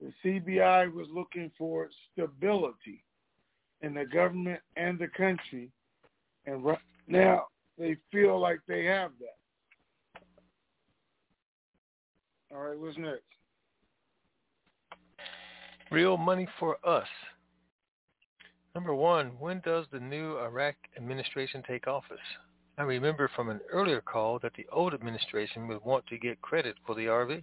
the 0.00 0.12
CBI 0.24 0.92
was 0.92 1.06
looking 1.12 1.50
for 1.56 1.88
stability 2.12 3.04
in 3.82 3.94
the 3.94 4.04
government 4.04 4.60
and 4.76 4.98
the 4.98 5.08
country, 5.08 5.70
and 6.46 6.64
right 6.64 6.78
now 7.06 7.46
they 7.78 7.96
feel 8.10 8.40
like 8.40 8.60
they 8.66 8.84
have 8.84 9.12
that. 9.20 10.22
All 12.52 12.62
right, 12.62 12.78
what's 12.78 12.98
next? 12.98 13.22
Real 15.92 16.16
money 16.16 16.48
for 16.58 16.78
us. 16.88 17.06
Number 18.74 18.94
one, 18.94 19.32
when 19.38 19.60
does 19.60 19.84
the 19.92 20.00
new 20.00 20.38
Iraq 20.38 20.74
administration 20.96 21.62
take 21.68 21.86
office? 21.86 22.16
I 22.78 22.84
remember 22.84 23.30
from 23.36 23.50
an 23.50 23.60
earlier 23.70 24.00
call 24.00 24.38
that 24.38 24.54
the 24.56 24.64
old 24.72 24.94
administration 24.94 25.68
would 25.68 25.84
want 25.84 26.06
to 26.06 26.16
get 26.16 26.40
credit 26.40 26.76
for 26.86 26.94
the 26.94 27.04
RV. 27.04 27.42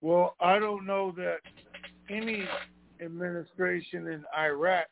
Well, 0.00 0.36
I 0.40 0.58
don't 0.58 0.86
know 0.86 1.12
that 1.18 1.40
any 2.08 2.44
administration 3.02 4.08
in 4.08 4.24
Iraq 4.34 4.86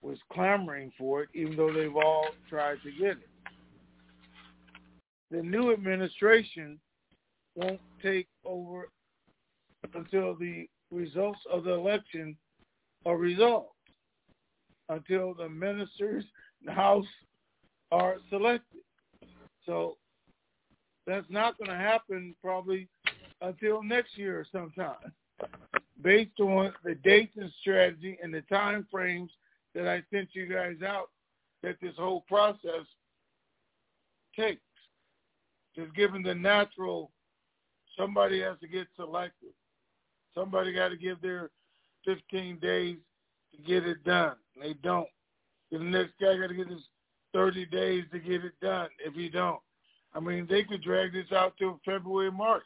was 0.00 0.16
clamoring 0.32 0.90
for 0.96 1.24
it, 1.24 1.28
even 1.34 1.54
though 1.54 1.70
they've 1.70 1.94
all 1.94 2.28
tried 2.48 2.78
to 2.82 2.90
get 2.92 3.18
it. 3.18 3.27
The 5.30 5.42
new 5.42 5.72
administration 5.72 6.80
won't 7.54 7.80
take 8.02 8.28
over 8.44 8.88
until 9.94 10.34
the 10.34 10.68
results 10.90 11.40
of 11.52 11.64
the 11.64 11.72
election 11.72 12.36
are 13.04 13.16
resolved, 13.16 13.68
until 14.88 15.34
the 15.34 15.48
ministers 15.48 16.24
and 16.60 16.68
the 16.68 16.72
House 16.72 17.06
are 17.92 18.16
selected. 18.30 18.80
So 19.66 19.96
that's 21.06 21.26
not 21.28 21.58
going 21.58 21.70
to 21.70 21.76
happen 21.76 22.34
probably 22.42 22.88
until 23.40 23.82
next 23.82 24.16
year 24.16 24.40
or 24.40 24.46
sometime, 24.50 25.12
based 26.02 26.40
on 26.40 26.72
the 26.84 26.94
dates 26.96 27.36
and 27.36 27.52
strategy 27.60 28.18
and 28.22 28.32
the 28.32 28.42
time 28.42 28.86
frames 28.90 29.30
that 29.74 29.86
I 29.86 30.02
sent 30.12 30.30
you 30.32 30.46
guys 30.46 30.76
out 30.86 31.10
that 31.62 31.76
this 31.80 31.94
whole 31.96 32.24
process 32.28 32.86
takes. 34.34 34.62
Just 35.78 35.94
given 35.94 36.22
the 36.22 36.34
natural, 36.34 37.10
somebody 37.96 38.40
has 38.40 38.58
to 38.60 38.68
get 38.68 38.86
selected. 38.96 39.50
Somebody 40.34 40.72
got 40.72 40.88
to 40.88 40.96
give 40.96 41.20
their 41.20 41.50
15 42.04 42.58
days 42.58 42.96
to 43.52 43.62
get 43.62 43.86
it 43.86 44.02
done. 44.04 44.34
They 44.60 44.74
don't. 44.82 45.08
The 45.70 45.78
next 45.78 46.12
guy 46.20 46.36
got 46.36 46.48
to 46.48 46.54
get 46.54 46.68
his 46.68 46.82
30 47.32 47.66
days 47.66 48.04
to 48.12 48.18
get 48.18 48.44
it 48.44 48.58
done 48.60 48.88
if 49.04 49.14
he 49.14 49.28
don't. 49.28 49.60
I 50.14 50.20
mean, 50.20 50.46
they 50.48 50.64
could 50.64 50.82
drag 50.82 51.12
this 51.12 51.30
out 51.32 51.54
till 51.58 51.80
February, 51.84 52.32
March 52.32 52.64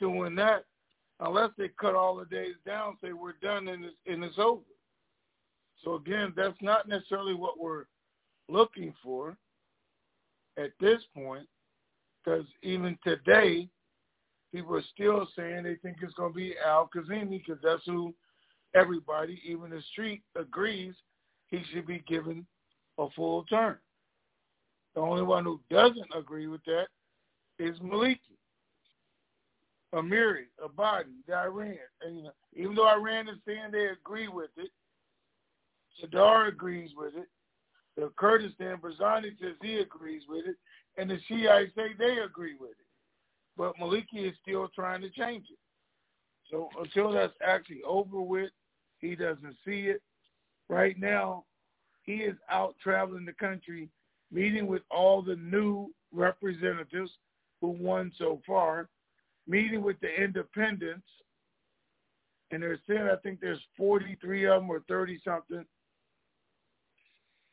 doing 0.00 0.34
that 0.36 0.64
unless 1.22 1.50
they 1.56 1.68
cut 1.68 1.94
all 1.94 2.16
the 2.16 2.24
days 2.24 2.56
down, 2.66 2.96
say 3.02 3.12
we're 3.12 3.34
done 3.42 3.68
and 3.68 3.84
it's, 3.84 3.96
and 4.06 4.24
it's 4.24 4.38
over. 4.38 4.60
So 5.84 5.94
again, 5.94 6.32
that's 6.36 6.60
not 6.60 6.88
necessarily 6.88 7.34
what 7.34 7.60
we're 7.60 7.84
looking 8.48 8.94
for 9.02 9.36
at 10.56 10.72
this 10.80 11.00
point, 11.14 11.46
because 12.24 12.46
even 12.62 12.98
today, 13.04 13.68
people 14.52 14.76
are 14.76 14.82
still 14.94 15.26
saying 15.36 15.62
they 15.64 15.76
think 15.76 15.98
it's 16.02 16.14
going 16.14 16.32
to 16.32 16.36
be 16.36 16.54
Al 16.64 16.88
Kazemi 16.94 17.42
because 17.46 17.60
that's 17.62 17.82
who 17.86 18.14
everybody, 18.74 19.40
even 19.46 19.70
the 19.70 19.82
street, 19.92 20.22
agrees 20.36 20.94
he 21.48 21.62
should 21.72 21.86
be 21.86 22.02
given 22.06 22.46
a 22.98 23.08
full 23.16 23.44
term. 23.44 23.76
The 24.94 25.00
only 25.00 25.22
one 25.22 25.44
who 25.44 25.60
doesn't 25.70 26.10
agree 26.16 26.46
with 26.46 26.62
that 26.66 26.86
is 27.58 27.78
Maliki. 27.80 28.18
Amiri, 29.94 30.44
Abadi, 30.62 31.30
Iran. 31.30 31.76
And, 32.02 32.16
you 32.16 32.22
know, 32.24 32.32
even 32.54 32.74
though 32.74 32.88
Iran 32.88 33.28
is 33.28 33.36
saying 33.46 33.70
they 33.72 33.86
agree 33.86 34.28
with 34.28 34.50
it, 34.56 34.70
Sadr 36.00 36.46
agrees 36.48 36.90
with 36.96 37.14
it, 37.14 37.28
the 37.96 38.10
Kurdistan, 38.16 38.78
Barzani 38.78 39.38
says 39.38 39.54
he 39.62 39.76
agrees 39.76 40.22
with 40.28 40.46
it, 40.46 40.56
and 40.98 41.10
the 41.10 41.18
Shiites 41.28 41.74
say 41.74 41.88
they 41.98 42.18
agree 42.18 42.56
with 42.58 42.70
it 42.70 42.86
but 43.56 43.76
Maliki 43.76 44.28
is 44.28 44.34
still 44.40 44.68
trying 44.74 45.00
to 45.02 45.10
change 45.10 45.46
it. 45.50 45.58
So 46.50 46.68
until 46.78 47.12
that's 47.12 47.34
actually 47.44 47.82
over 47.86 48.20
with, 48.20 48.50
he 48.98 49.14
doesn't 49.14 49.56
see 49.64 49.86
it. 49.86 50.02
Right 50.68 50.98
now, 50.98 51.44
he 52.02 52.14
is 52.14 52.36
out 52.50 52.74
traveling 52.82 53.24
the 53.24 53.32
country, 53.32 53.88
meeting 54.30 54.66
with 54.66 54.82
all 54.90 55.22
the 55.22 55.36
new 55.36 55.92
representatives 56.12 57.10
who 57.60 57.68
won 57.68 58.12
so 58.18 58.40
far, 58.46 58.88
meeting 59.46 59.82
with 59.82 59.98
the 60.00 60.22
independents, 60.22 61.06
and 62.50 62.62
they're 62.62 62.78
saying 62.88 63.08
I 63.10 63.16
think 63.22 63.40
there's 63.40 63.60
43 63.76 64.46
of 64.46 64.62
them 64.62 64.70
or 64.70 64.82
30 64.88 65.20
something. 65.24 65.64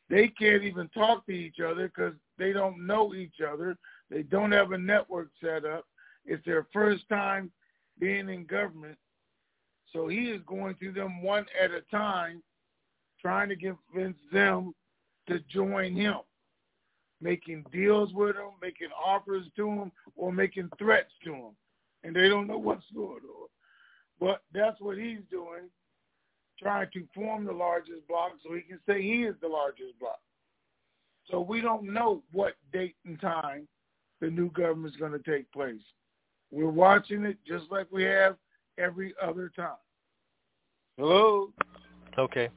They 0.09 0.27
can't 0.27 0.63
even 0.63 0.89
talk 0.89 1.25
to 1.27 1.31
each 1.31 1.59
other 1.59 1.87
because 1.87 2.13
they 2.39 2.53
don't 2.53 2.87
know 2.87 3.13
each 3.13 3.41
other. 3.47 3.77
They 4.09 4.23
don't 4.23 4.51
have 4.51 4.71
a 4.71 4.77
network 4.77 5.29
set 5.43 5.65
up. 5.65 5.85
It's 6.25 6.43
their 6.45 6.67
first 6.73 7.07
time 7.09 7.51
being 7.99 8.29
in 8.29 8.45
government. 8.45 8.97
So 9.93 10.07
he 10.07 10.29
is 10.29 10.41
going 10.45 10.75
through 10.75 10.93
them 10.93 11.21
one 11.21 11.45
at 11.61 11.71
a 11.71 11.81
time, 11.91 12.41
trying 13.21 13.49
to 13.49 13.55
convince 13.55 14.17
them 14.31 14.73
to 15.27 15.39
join 15.51 15.95
him, 15.95 16.17
making 17.21 17.65
deals 17.71 18.13
with 18.13 18.35
them, 18.35 18.51
making 18.61 18.89
offers 19.03 19.45
to 19.55 19.65
them, 19.65 19.91
or 20.15 20.31
making 20.31 20.69
threats 20.77 21.11
to 21.23 21.31
them. 21.31 21.55
And 22.03 22.15
they 22.15 22.29
don't 22.29 22.47
know 22.47 22.57
what's 22.57 22.85
going 22.93 23.13
on. 23.13 23.47
But 24.19 24.43
that's 24.53 24.79
what 24.79 24.97
he's 24.97 25.21
doing, 25.31 25.69
trying 26.59 26.89
to 26.93 27.07
form 27.15 27.45
the 27.45 27.53
largest 27.53 28.07
bloc 28.07 28.31
so 28.43 28.53
he 28.53 28.61
can 28.61 28.79
say 28.87 29.01
he 29.01 29.23
is 29.23 29.35
the 29.41 29.47
largest 29.47 29.99
bloc. 29.99 30.19
So 31.29 31.39
we 31.39 31.61
don't 31.61 31.83
know 31.83 32.23
what 32.31 32.53
date 32.73 32.95
and 33.05 33.19
time 33.19 33.67
the 34.21 34.29
new 34.29 34.49
government 34.51 34.93
is 34.93 34.99
going 34.99 35.11
to 35.11 35.19
take 35.19 35.51
place. 35.51 35.81
We're 36.51 36.69
watching 36.69 37.25
it 37.25 37.37
just 37.47 37.65
like 37.71 37.87
we 37.91 38.03
have 38.03 38.35
every 38.77 39.13
other 39.21 39.51
time. 39.55 39.77
Hello. 40.97 41.49
Okay. 42.17 42.49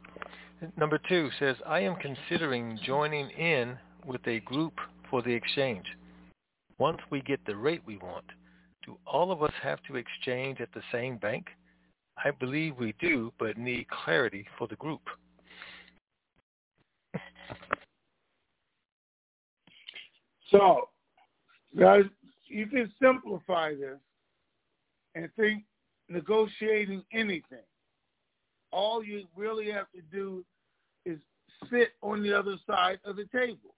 Number 0.77 0.99
two 1.09 1.29
says, 1.39 1.57
I 1.67 1.81
am 1.81 1.97
considering 1.97 2.79
joining 2.85 3.31
in 3.31 3.77
with 4.07 4.27
a 4.27 4.41
group 4.41 4.75
for 5.11 5.23
the 5.23 5.33
exchange. 5.33 5.87
Once 6.79 6.99
we 7.11 7.21
get 7.21 7.45
the 7.47 7.57
rate 7.57 7.83
we 7.87 7.99
want, 7.99 8.25
do 8.85 8.97
all 9.07 9.31
of 9.31 9.43
us 9.43 9.53
have 9.63 9.79
to 9.89 9.97
exchange 9.97 10.61
at 10.61 10.73
the 10.75 10.83
same 10.91 11.19
bank? 11.19 11.47
I 12.25 12.31
believe 12.31 12.77
we 12.79 12.95
do, 13.01 13.33
but 13.39 13.59
need 13.59 13.87
clarity 13.89 14.47
for 14.59 14.67
the 14.67 14.77
group. 14.77 15.03
So, 20.53 20.91
guys, 21.79 22.05
you 22.47 22.67
can 22.67 22.93
simplify 23.01 23.71
this 23.75 23.99
and 25.15 25.29
think 25.35 25.65
negotiating 26.09 27.03
anything. 27.13 27.65
All 28.71 29.03
you 29.03 29.25
really 29.35 29.71
have 29.71 29.91
to 29.95 30.03
do 30.13 30.45
is 31.07 31.19
sit 31.71 31.89
on 32.03 32.23
the 32.23 32.39
other 32.39 32.57
side 32.67 32.99
of 33.05 33.17
the 33.17 33.27
table. 33.35 33.75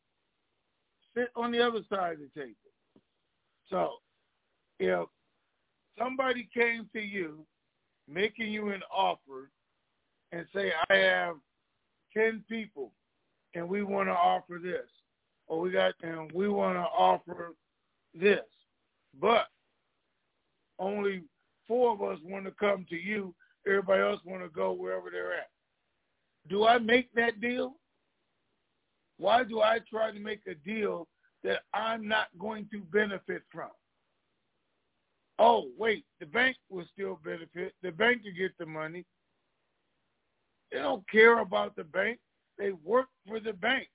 Sit 1.17 1.29
on 1.37 1.53
the 1.53 1.65
other 1.65 1.81
side 1.89 2.15
of 2.15 2.19
the 2.35 2.41
table. 2.41 2.55
So, 3.71 3.95
if 4.81 5.09
somebody 5.97 6.49
came 6.53 6.89
to 6.93 7.01
you 7.01 7.47
making 8.09 8.53
you 8.53 8.71
an 8.71 8.83
offer 8.95 9.51
and 10.33 10.45
say, 10.55 10.73
I 10.91 10.95
have 10.95 11.37
10 12.17 12.45
people 12.49 12.93
and 13.55 13.69
we 13.69 13.83
want 13.83 14.09
to 14.09 14.13
offer 14.13 14.59
this, 14.63 14.89
or 15.47 15.61
we 15.61 15.71
got, 15.71 15.95
and 16.03 16.31
we 16.33 16.49
want 16.49 16.77
to 16.77 16.83
offer 16.83 17.55
this, 18.15 18.41
but 19.21 19.47
only 20.79 21.23
four 21.67 21.93
of 21.93 22.03
us 22.03 22.19
want 22.25 22.45
to 22.45 22.51
come 22.53 22.87
to 22.89 22.97
you, 22.97 23.35
everybody 23.67 24.03
else 24.03 24.21
want 24.25 24.43
to 24.43 24.49
go 24.49 24.73
wherever 24.73 25.11
they're 25.11 25.35
at. 25.35 25.49
Do 26.49 26.67
I 26.67 26.79
make 26.79 27.13
that 27.15 27.41
deal? 27.41 27.75
Why 29.19 29.45
do 29.45 29.61
I 29.61 29.79
try 29.91 30.11
to 30.11 30.19
make 30.19 30.41
a 30.47 30.55
deal 30.55 31.09
that 31.43 31.61
I'm 31.73 32.07
not 32.09 32.27
going 32.39 32.69
to 32.73 32.81
benefit 32.93 33.43
from? 33.51 33.71
Oh, 35.39 35.69
wait, 35.79 36.05
the 36.21 36.27
bank 36.27 36.57
will 36.71 36.85
still 36.93 37.19
benefit. 37.25 37.75
The 37.83 37.91
bank 37.91 38.23
will 38.25 38.33
get 38.37 38.57
the 38.59 38.67
money. 38.67 39.05
They 40.71 40.79
don't 40.79 41.09
care 41.09 41.39
about 41.39 41.77
the 41.77 41.85
bank. 41.85 42.19
They 42.59 42.73
work 42.73 43.07
for 43.27 43.41
the 43.41 43.53
bank. 43.53 43.89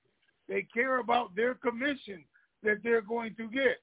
They 0.49 0.63
care 0.73 0.97
about 0.97 1.33
their 1.35 1.53
commission 1.53 2.25
that 2.63 2.83
they're 2.83 3.01
going 3.01 3.35
to 3.35 3.47
get. 3.47 3.77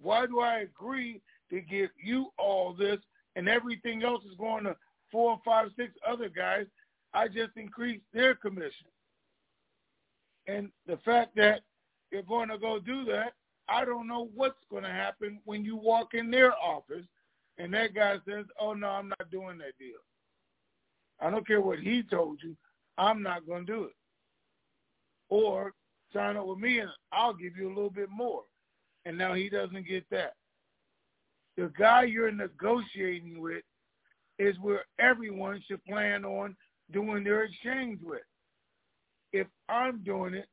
Why 0.00 0.26
do 0.26 0.40
I 0.40 0.58
agree 0.60 1.20
to 1.50 1.60
give 1.60 1.90
you 2.00 2.28
all 2.38 2.72
this 2.72 2.98
and 3.34 3.48
everything 3.48 4.04
else 4.04 4.22
is 4.24 4.36
going 4.38 4.64
to 4.64 4.76
four, 5.10 5.40
five, 5.44 5.70
six 5.76 5.94
other 6.06 6.28
guys? 6.28 6.66
I 7.14 7.26
just 7.26 7.56
increased 7.56 8.04
their 8.12 8.34
commission. 8.34 8.86
And 10.46 10.70
the 10.86 10.98
fact 10.98 11.34
that 11.36 11.62
you're 12.12 12.22
going 12.22 12.50
to 12.50 12.58
go 12.58 12.78
do 12.78 13.04
that 13.06 13.32
I 13.68 13.84
don't 13.84 14.06
know 14.06 14.30
what's 14.34 14.62
going 14.70 14.84
to 14.84 14.90
happen 14.90 15.40
when 15.44 15.64
you 15.64 15.76
walk 15.76 16.14
in 16.14 16.30
their 16.30 16.54
office 16.56 17.04
and 17.58 17.72
that 17.74 17.94
guy 17.94 18.16
says, 18.28 18.44
oh, 18.60 18.74
no, 18.74 18.88
I'm 18.88 19.08
not 19.08 19.30
doing 19.30 19.58
that 19.58 19.78
deal. 19.78 19.98
I 21.20 21.30
don't 21.30 21.46
care 21.46 21.60
what 21.60 21.78
he 21.78 22.02
told 22.02 22.40
you. 22.42 22.56
I'm 22.98 23.22
not 23.22 23.46
going 23.46 23.66
to 23.66 23.72
do 23.72 23.84
it. 23.84 23.96
Or 25.28 25.72
sign 26.16 26.36
up 26.36 26.46
with 26.46 26.58
me 26.58 26.78
and 26.78 26.90
I'll 27.12 27.34
give 27.34 27.56
you 27.56 27.68
a 27.68 27.74
little 27.74 27.90
bit 27.90 28.08
more. 28.10 28.42
And 29.04 29.16
now 29.16 29.34
he 29.34 29.48
doesn't 29.48 29.86
get 29.86 30.04
that. 30.10 30.34
The 31.56 31.70
guy 31.78 32.04
you're 32.04 32.32
negotiating 32.32 33.40
with 33.40 33.62
is 34.38 34.56
where 34.60 34.84
everyone 34.98 35.62
should 35.66 35.84
plan 35.84 36.24
on 36.24 36.56
doing 36.92 37.24
their 37.24 37.44
exchange 37.44 38.00
with. 38.02 38.22
If 39.32 39.46
I'm 39.68 40.02
doing 40.02 40.34
it, 40.34 40.48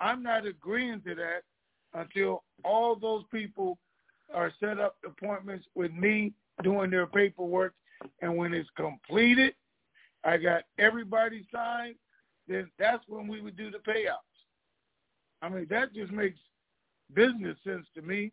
I'm 0.00 0.22
not 0.22 0.46
agreeing 0.46 1.00
to 1.06 1.14
that 1.14 1.42
until 1.94 2.42
all 2.64 2.96
those 2.96 3.24
people 3.30 3.78
are 4.34 4.52
set 4.60 4.78
up 4.78 4.96
appointments 5.04 5.66
with 5.74 5.92
me 5.92 6.32
doing 6.62 6.90
their 6.90 7.06
paperwork. 7.06 7.74
And 8.20 8.36
when 8.36 8.54
it's 8.54 8.70
completed, 8.76 9.54
I 10.24 10.36
got 10.38 10.62
everybody 10.78 11.46
signed, 11.52 11.96
then 12.48 12.70
that's 12.78 13.04
when 13.08 13.28
we 13.28 13.40
would 13.40 13.56
do 13.56 13.70
the 13.70 13.78
payouts. 13.78 14.31
I 15.42 15.48
mean, 15.48 15.66
that 15.70 15.92
just 15.92 16.12
makes 16.12 16.38
business 17.14 17.56
sense 17.64 17.86
to 17.96 18.02
me 18.02 18.32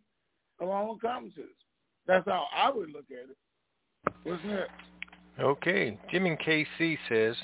along 0.61 0.89
with 0.89 1.01
common 1.01 1.33
sense. 1.35 1.47
That's 2.07 2.25
how 2.25 2.45
I 2.55 2.69
would 2.71 2.91
look 2.91 3.05
at 3.11 3.29
it. 3.29 4.13
What's 4.23 4.43
next? 4.45 4.71
Okay. 5.39 5.97
Jim 6.11 6.25
and 6.25 6.39
KC 6.39 6.97
says, 7.09 7.35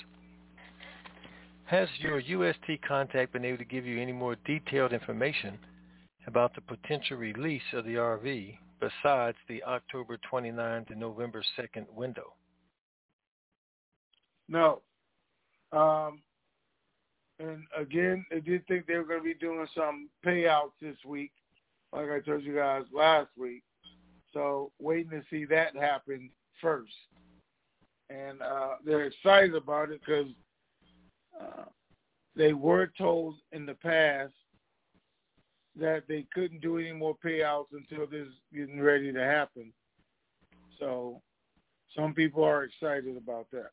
has 1.65 1.89
your 1.97 2.19
UST 2.19 2.81
contact 2.87 3.33
been 3.33 3.43
able 3.43 3.57
to 3.57 3.65
give 3.65 3.85
you 3.85 3.99
any 3.99 4.11
more 4.11 4.35
detailed 4.45 4.93
information 4.93 5.57
about 6.27 6.53
the 6.53 6.61
potential 6.61 7.17
release 7.17 7.61
of 7.73 7.85
the 7.85 7.95
RV 7.95 8.57
besides 8.79 9.37
the 9.47 9.63
October 9.63 10.19
29 10.29 10.85
to 10.85 10.95
November 10.95 11.43
2nd 11.57 11.85
window? 11.95 12.33
No. 14.47 14.81
Um, 15.71 16.21
and 17.39 17.63
again, 17.75 18.25
I 18.31 18.39
did 18.39 18.65
think 18.67 18.85
they 18.85 18.95
were 18.95 19.03
going 19.03 19.19
to 19.19 19.23
be 19.23 19.33
doing 19.33 19.67
some 19.75 20.09
payouts 20.25 20.71
this 20.81 20.97
week, 21.05 21.31
like 21.91 22.09
I 22.09 22.19
told 22.19 22.43
you 22.43 22.55
guys 22.55 22.83
last 22.93 23.29
week. 23.37 23.63
So 24.33 24.71
waiting 24.79 25.11
to 25.11 25.23
see 25.29 25.45
that 25.45 25.75
happen 25.75 26.29
first. 26.61 26.93
And 28.09 28.41
uh, 28.41 28.75
they're 28.85 29.05
excited 29.05 29.55
about 29.55 29.89
it 29.91 30.01
because 30.05 30.27
uh, 31.39 31.63
they 32.35 32.53
were 32.53 32.91
told 32.97 33.35
in 33.51 33.65
the 33.65 33.73
past 33.73 34.33
that 35.77 36.03
they 36.07 36.25
couldn't 36.33 36.61
do 36.61 36.77
any 36.77 36.91
more 36.91 37.17
payouts 37.23 37.67
until 37.73 38.07
this 38.07 38.27
is 38.27 38.33
getting 38.53 38.81
ready 38.81 39.11
to 39.11 39.23
happen. 39.23 39.73
So 40.79 41.21
some 41.95 42.13
people 42.13 42.43
are 42.43 42.63
excited 42.63 43.17
about 43.17 43.47
that. 43.51 43.71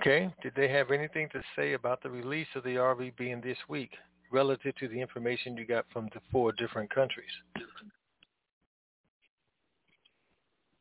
Okay. 0.00 0.32
Did 0.42 0.54
they 0.56 0.68
have 0.68 0.90
anything 0.90 1.28
to 1.32 1.42
say 1.54 1.74
about 1.74 2.02
the 2.02 2.08
release 2.08 2.46
of 2.54 2.64
the 2.64 2.76
RV 2.76 3.16
being 3.16 3.40
this 3.42 3.58
week 3.68 3.90
relative 4.32 4.74
to 4.76 4.88
the 4.88 4.98
information 4.98 5.56
you 5.56 5.66
got 5.66 5.84
from 5.92 6.08
the 6.14 6.20
four 6.32 6.52
different 6.52 6.92
countries? 6.94 7.30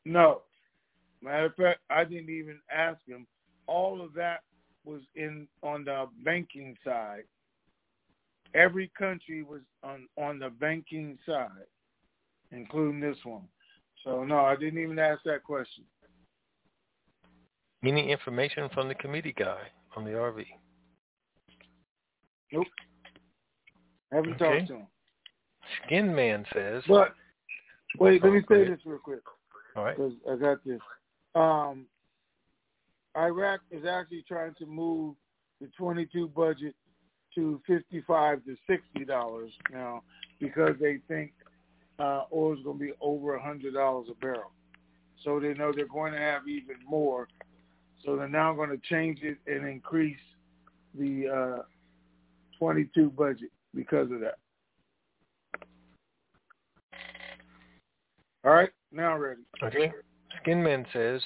No. 0.06 0.42
Matter 1.22 1.48
of 1.48 1.56
fact, 1.56 1.80
I 1.90 2.06
didn't 2.06 2.30
even 2.30 2.60
ask 2.74 2.98
them 3.08 3.28
all 3.68 4.02
of 4.02 4.14
that 4.14 4.40
was 4.86 5.02
in 5.16 5.48
on 5.64 5.84
the 5.84 6.06
banking 6.24 6.78
side. 6.86 7.24
Every 8.56 8.90
country 8.98 9.44
was 9.44 9.62
on 9.84 10.08
on 10.18 10.40
the 10.40 10.50
banking 10.50 11.18
side, 11.26 11.68
including 12.52 13.02
this 13.02 13.18
one. 13.24 13.48
So 14.06 14.24
no, 14.24 14.40
I 14.40 14.56
didn't 14.56 14.82
even 14.82 14.98
ask 14.98 15.22
that 15.26 15.44
question. 15.44 15.84
Any 17.84 18.12
information 18.12 18.70
from 18.74 18.88
the 18.88 18.96
committee 18.96 19.34
guy 19.38 19.60
on 19.96 20.04
the 20.04 20.12
RV? 20.12 20.46
Nope. 22.52 22.68
Haven't 24.12 24.42
okay. 24.42 24.58
talked 24.60 24.68
to 24.68 24.76
him. 24.76 24.88
Skin 25.86 26.14
Man 26.14 26.46
says. 26.54 26.84
But 26.88 27.14
wait, 28.00 28.24
let 28.24 28.34
me 28.34 28.42
say 28.50 28.68
this 28.68 28.80
real 28.86 28.98
quick. 28.98 29.22
All 29.76 29.84
right. 29.84 29.96
Because 29.96 30.14
I 30.30 30.36
got 30.36 30.66
this. 30.66 30.82
Um, 31.36 31.86
Iraq 33.16 33.62
is 33.72 33.86
actually 33.86 34.26
trying 34.28 34.56
to 34.56 34.66
move 34.66 35.16
the 35.62 35.68
22 35.78 36.28
budget 36.30 36.76
to 37.36 37.62
55 37.68 38.44
to 38.46 38.56
60 38.68 39.06
dollars 39.06 39.52
now 39.72 40.02
because 40.40 40.76
they 40.82 40.98
think 41.08 41.32
uh, 42.00 42.24
oil 42.34 42.54
is 42.54 42.64
going 42.64 42.80
to 42.80 42.86
be 42.86 42.92
over 43.02 43.36
a 43.36 43.42
hundred 43.42 43.74
dollars 43.74 44.08
a 44.10 44.16
barrel. 44.16 44.52
So 45.24 45.40
they 45.40 45.54
know 45.54 45.72
they're 45.76 45.88
going 45.88 46.14
to 46.14 46.20
have 46.20 46.48
even 46.48 46.76
more. 46.88 47.28
So 48.06 48.16
they're 48.16 48.28
now 48.28 48.54
going 48.54 48.70
to 48.70 48.80
change 48.90 49.20
it 49.24 49.38
and 49.46 49.68
increase 49.68 50.18
the 50.98 51.58
uh, 51.60 51.64
22 52.58 53.10
budget 53.12 53.52
because 53.76 54.12
of 54.12 54.20
that. 54.22 54.38
All 58.46 58.52
right, 58.54 58.70
now 58.92 59.18
ready. 59.18 59.42
Okay. 59.62 59.92
Skinman 60.46 60.86
says, 60.94 61.22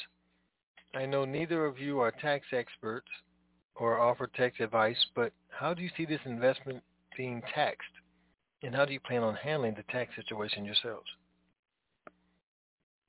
I 0.96 1.06
know 1.06 1.26
neither 1.26 1.66
of 1.66 1.78
you 1.78 2.00
are 2.00 2.12
tax 2.12 2.46
experts 2.52 3.08
or 3.76 4.00
offer 4.00 4.28
tax 4.36 4.60
advice, 4.60 4.98
but 5.16 5.32
how 5.50 5.74
do 5.74 5.84
you 5.84 5.90
see 5.96 6.06
this 6.06 6.20
investment 6.26 6.82
being 7.16 7.42
taxed? 7.54 7.84
And 8.64 8.74
how 8.74 8.86
do 8.86 8.94
you 8.94 9.00
plan 9.00 9.24
on 9.24 9.36
handling 9.36 9.76
the 9.76 9.84
tax 9.92 10.16
situation 10.16 10.66
yourselves? 10.66 11.08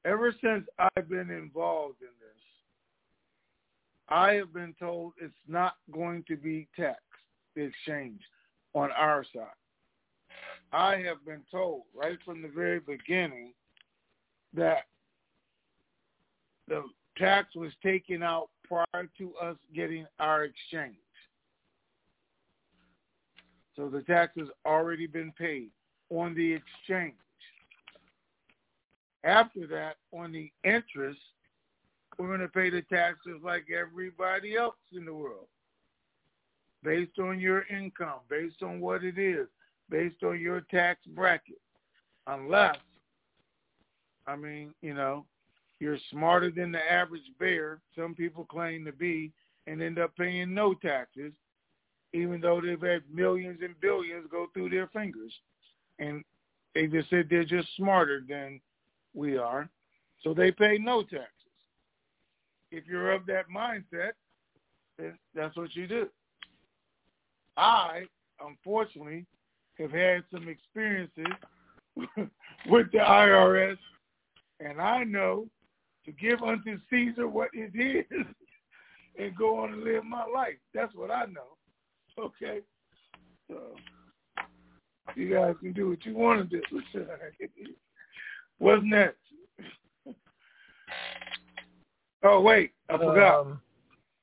Ever 0.05 0.35
since 0.43 0.67
I've 0.79 1.09
been 1.09 1.31
involved 1.31 2.03
in 2.03 2.09
this, 2.21 2.44
I 4.09 4.33
have 4.35 4.53
been 4.53 4.75
told 4.79 5.13
it's 5.21 5.33
not 5.49 5.75
going 5.93 6.25
to 6.29 6.37
be 6.37 6.69
taxed, 6.77 7.01
the 7.57 7.63
exchange, 7.63 8.21
on 8.75 8.91
our 8.93 9.25
side. 9.35 9.47
I 10.73 10.97
have 10.97 11.25
been 11.25 11.43
told 11.51 11.83
right 11.95 12.19
from 12.25 12.43
the 12.43 12.49
very 12.49 12.81
beginning 12.81 13.53
that 14.55 14.85
the 16.69 16.83
tax 17.17 17.55
was 17.55 17.73
taken 17.83 18.23
out 18.23 18.49
prior 18.67 19.09
to 19.19 19.35
us 19.37 19.57
getting 19.75 20.07
our 20.19 20.45
exchange. 20.45 20.97
So 23.77 23.89
the 23.89 24.03
tax 24.03 24.33
has 24.39 24.49
already 24.65 25.07
been 25.07 25.33
paid 25.33 25.71
on 26.11 26.35
the 26.35 26.53
exchange. 26.53 27.15
After 29.25 29.67
that, 29.69 29.97
on 30.13 30.33
the 30.33 30.51
interest, 30.65 31.19
we're 32.19 32.29
going 32.29 32.41
to 32.41 32.49
pay 32.49 32.71
the 32.71 32.83
taxes 32.83 33.41
like 33.43 33.67
everybody 33.71 34.57
else 34.57 34.75
in 34.93 35.05
the 35.05 35.15
world, 35.15 35.47
based 36.83 37.19
on 37.19 37.41
your 37.41 37.65
income, 37.69 38.21
based 38.29 38.63
on 38.63 38.81
what 38.81 39.05
it 39.05 39.19
is, 39.19 39.47
based 39.91 40.23
on 40.23 40.41
your 40.41 40.63
tax 40.71 41.01
bracket. 41.09 41.61
Unless, 42.27 42.77
I 44.27 44.37
mean, 44.37 44.75
you 44.81 44.95
know, 44.95 45.27
you're 45.81 45.99
smarter 46.11 46.51
than 46.51 46.73
the 46.73 46.93
average 46.93 47.23
bear, 47.39 47.81
some 47.97 48.15
people 48.15 48.45
claim 48.45 48.85
to 48.87 48.93
be, 48.93 49.33
and 49.67 49.83
end 49.83 49.99
up 49.99 50.17
paying 50.17 50.55
no 50.55 50.75
taxes, 50.75 51.33
even 52.13 52.41
though 52.41 52.61
they've 52.61 52.81
had 52.81 53.03
millions 53.13 53.61
and 53.63 53.79
billions 53.81 54.27
go 54.31 54.47
through 54.55 54.71
their 54.71 54.87
fingers. 54.89 55.33
And 55.99 56.25
they 56.75 56.87
just 56.87 57.11
said 57.11 57.27
they're 57.29 57.45
just 57.45 57.69
smarter 57.77 58.23
than 58.27 58.61
we 59.15 59.37
are, 59.37 59.69
so 60.23 60.33
they 60.35 60.51
pay 60.51 60.79
no 60.79 61.03
taxes. 61.03 61.29
If 62.77 62.87
you're 62.89 63.13
of 63.13 63.25
that 63.27 63.45
mindset, 63.55 64.13
then 64.99 65.17
that's 65.35 65.57
what 65.57 65.77
you 65.77 65.87
do. 65.87 66.09
I, 67.57 68.03
unfortunately, 68.45 69.27
have 69.79 69.93
had 69.93 70.25
some 70.33 70.49
experiences 70.49 71.27
with 72.67 72.91
the 72.93 72.99
IRS, 72.99 73.79
and 74.59 74.81
I 74.81 75.05
know 75.05 75.47
to 76.05 76.13
give 76.13 76.43
unto 76.43 76.79
Caesar 76.91 77.29
what 77.29 77.51
is 77.55 77.71
his 77.73 78.05
and 79.19 79.37
go 79.37 79.61
on 79.61 79.73
and 79.73 79.85
live 79.85 80.05
my 80.05 80.25
life. 80.27 80.57
That's 80.75 80.95
what 80.95 81.13
I 81.13 81.27
know. 81.27 81.57
Okay? 82.19 82.61
So 83.49 83.57
you 85.15 85.33
guys 85.33 85.55
can 85.61 85.73
do 85.73 85.91
what 85.91 86.05
you 86.05 86.15
want 86.15 86.51
to 86.51 86.57
do. 86.57 86.63
What's 88.59 88.83
next? 88.85 89.24
Oh 92.25 92.41
wait, 92.41 92.73
I 92.89 92.99
forgot. 92.99 93.41
Um, 93.41 93.61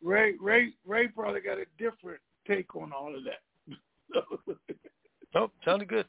Ray 0.04 0.34
Ray 0.42 0.74
Ray 0.86 1.08
probably 1.08 1.42
got 1.42 1.58
a 1.58 1.66
different 1.78 2.20
take 2.48 2.76
on 2.76 2.92
all 2.92 3.16
of 3.16 3.24
that. 3.24 3.76
nope, 5.36 5.52
sounded 5.64 5.88
good. 5.88 6.06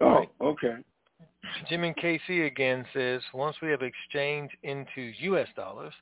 Oh, 0.00 0.06
right. 0.06 0.28
okay. 0.40 0.74
Jim 1.68 1.84
and 1.84 1.96
KC 1.96 2.46
again 2.46 2.84
says, 2.94 3.20
once 3.34 3.56
we 3.60 3.68
have 3.70 3.82
exchanged 3.82 4.54
into 4.62 5.12
U.S. 5.20 5.48
dollars, 5.54 5.92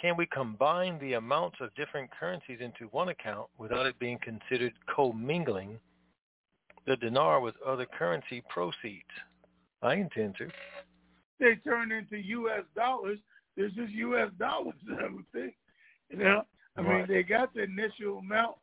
can 0.00 0.16
we 0.16 0.26
combine 0.26 0.98
the 1.00 1.14
amounts 1.14 1.56
of 1.60 1.74
different 1.74 2.10
currencies 2.18 2.58
into 2.60 2.86
one 2.92 3.08
account 3.08 3.48
without 3.58 3.86
it 3.86 3.98
being 3.98 4.18
considered 4.22 4.72
commingling 4.94 5.78
the 6.86 6.96
dinar 6.96 7.40
with 7.40 7.54
other 7.66 7.86
currency 7.86 8.42
proceeds? 8.48 9.04
I 9.82 9.94
intend 9.94 10.36
to. 10.38 10.48
They 11.40 11.56
turn 11.64 11.92
into 11.92 12.16
U.S. 12.16 12.64
dollars. 12.74 13.18
There's 13.58 13.72
just 13.72 13.92
U.S. 13.92 14.30
dollars, 14.38 14.74
I 15.04 15.12
would 15.12 15.30
think. 15.32 15.54
You 16.10 16.18
know, 16.18 16.42
I 16.76 16.80
right. 16.80 16.98
mean, 16.98 17.06
they 17.08 17.22
got 17.22 17.52
the 17.52 17.64
initial 17.64 18.18
amount 18.18 18.56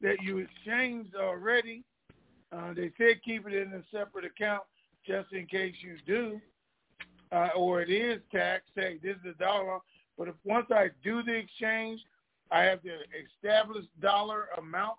that 0.00 0.22
you 0.22 0.38
exchanged 0.38 1.14
already. 1.16 1.82
Uh, 2.52 2.72
they 2.72 2.92
said 2.96 3.20
keep 3.24 3.46
it 3.46 3.52
in 3.52 3.72
a 3.74 3.82
separate 3.90 4.24
account 4.24 4.62
just 5.04 5.32
in 5.32 5.46
case 5.46 5.74
you 5.80 5.96
do, 6.06 6.40
uh, 7.32 7.48
or 7.56 7.82
it 7.82 7.90
is 7.90 8.20
taxed. 8.32 8.70
Say 8.76 8.98
this 9.02 9.16
is 9.16 9.34
a 9.34 9.38
dollar, 9.38 9.80
but 10.16 10.28
if 10.28 10.34
once 10.44 10.66
I 10.70 10.90
do 11.02 11.22
the 11.22 11.34
exchange, 11.34 12.00
I 12.50 12.62
have 12.62 12.78
the 12.82 12.96
established 13.26 13.88
dollar 14.00 14.46
amount 14.56 14.96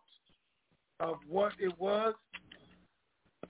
of 1.00 1.16
what 1.28 1.54
it 1.60 1.80
was 1.80 2.14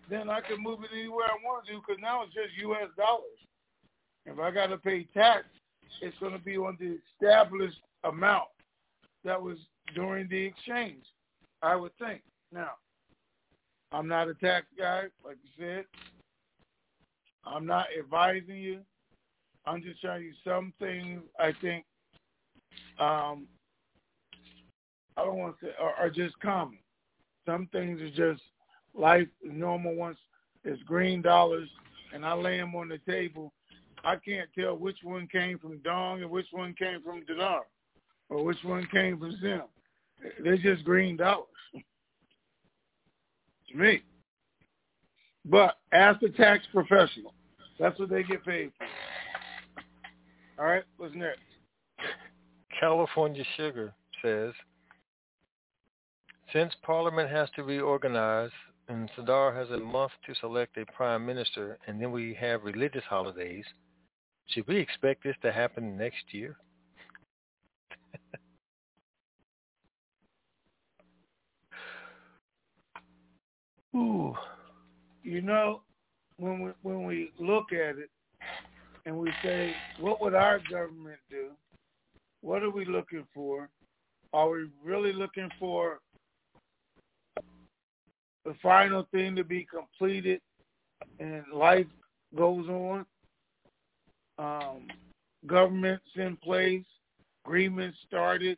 then 0.10 0.30
I 0.30 0.42
can 0.42 0.62
move 0.62 0.80
it 0.84 0.90
anywhere 0.94 1.26
I 1.26 1.38
want 1.44 1.68
to 1.68 1.74
because 1.74 2.02
now 2.02 2.24
it's 2.24 2.34
just 2.34 2.58
U.S. 2.62 2.90
dollars. 2.98 3.24
If 4.26 4.40
I 4.40 4.52
got 4.52 4.68
to 4.68 4.78
pay 4.78 5.04
tax, 5.14 5.46
it's 6.02 6.18
going 6.20 6.34
to 6.34 6.40
be 6.40 6.58
on 6.58 6.78
the 6.80 6.98
established 7.14 7.80
amount 8.04 8.50
that 9.24 9.42
was 9.42 9.58
during 9.96 10.28
the 10.30 10.46
exchange, 10.46 11.04
I 11.62 11.76
would 11.76 11.92
think. 11.98 12.22
Now, 12.52 12.72
I'm 13.92 14.08
not 14.08 14.30
a 14.30 14.34
tax 14.36 14.68
guy, 14.78 15.04
like 15.26 15.38
you 15.44 15.66
said. 15.66 15.86
I'm 17.46 17.66
not 17.66 17.88
advising 17.98 18.58
you. 18.58 18.80
I'm 19.66 19.82
just 19.82 20.02
showing 20.02 20.24
you 20.24 20.34
some 20.44 20.74
things 20.80 21.22
I 21.40 21.54
think 21.62 21.86
um, 23.00 23.48
I 25.18 25.24
don't 25.24 25.38
want 25.38 25.60
to 25.60 25.66
say 25.68 25.72
are, 25.80 25.94
are 25.96 26.10
just 26.10 26.40
common. 26.40 26.78
Some 27.46 27.68
things 27.72 28.00
are 28.02 28.10
just 28.10 28.42
life 28.94 29.28
normal 29.44 29.96
ones 29.96 30.18
it's 30.64 30.82
green 30.84 31.22
dollars, 31.22 31.70
and 32.14 32.26
I 32.26 32.34
lay 32.34 32.58
them 32.58 32.76
on 32.76 32.90
the 32.90 33.00
table. 33.10 33.54
I 34.04 34.16
can't 34.16 34.50
tell 34.58 34.78
which 34.78 34.98
one 35.04 35.28
came 35.28 35.60
from 35.60 35.80
Dong 35.80 36.22
and 36.22 36.32
which 36.32 36.48
one 36.52 36.74
came 36.74 37.02
from 37.04 37.26
Dinar, 37.26 37.64
or 38.30 38.44
which 38.44 38.64
one 38.64 38.88
came 38.92 39.20
from 39.20 39.38
Zim. 39.42 39.64
They're 40.44 40.58
just 40.58 40.84
green 40.84 41.18
dollars 41.18 41.48
to 43.70 43.78
me. 43.78 44.02
But 45.46 45.78
ask 45.92 46.20
the 46.20 46.30
tax 46.30 46.66
professional. 46.72 47.34
That's 47.80 47.98
what 48.00 48.10
they 48.10 48.24
get 48.24 48.46
paid 48.46 48.72
for. 48.78 48.86
All 50.60 50.70
right, 50.70 50.84
what's 50.98 51.16
next? 51.16 51.40
California 52.80 53.44
Sugar 53.56 53.94
says, 54.22 54.54
since 56.52 56.74
Parliament 56.84 57.30
has 57.30 57.50
to 57.56 57.64
reorganize 57.64 58.52
and 58.90 59.10
Sadr 59.16 59.54
has 59.56 59.70
a 59.70 59.78
month 59.78 60.12
to 60.26 60.34
select 60.42 60.78
a 60.78 60.86
prime 60.86 61.26
minister, 61.26 61.78
and 61.88 62.02
then 62.02 62.12
we 62.12 62.36
have 62.40 62.64
religious 62.64 63.04
holidays. 63.08 63.64
Should 64.50 64.68
we 64.68 64.78
expect 64.78 65.24
this 65.24 65.36
to 65.44 65.52
happen 65.52 65.98
next 65.98 66.24
year? 66.32 66.56
Ooh, 73.96 74.36
you 75.24 75.42
know, 75.42 75.82
when 76.38 76.62
we 76.62 76.72
when 76.82 77.06
we 77.06 77.32
look 77.40 77.72
at 77.72 77.98
it 77.98 78.10
and 79.06 79.18
we 79.18 79.32
say, 79.44 79.74
what 80.00 80.20
would 80.22 80.34
our 80.34 80.60
government 80.70 81.20
do? 81.30 81.50
What 82.42 82.64
are 82.64 82.70
we 82.70 82.86
looking 82.86 83.26
for? 83.34 83.70
Are 84.34 84.50
we 84.50 84.70
really 84.84 85.14
looking 85.14 85.50
for 85.60 86.00
the 88.46 88.56
final 88.64 89.08
thing 89.12 89.36
to 89.36 89.44
be 89.44 89.68
completed 89.72 90.42
and 91.20 91.44
life 91.54 91.86
goes 92.36 92.68
on. 92.68 93.06
Um, 94.40 94.88
governments 95.46 96.06
in 96.16 96.38
place, 96.38 96.86
agreements 97.46 97.98
started, 98.08 98.58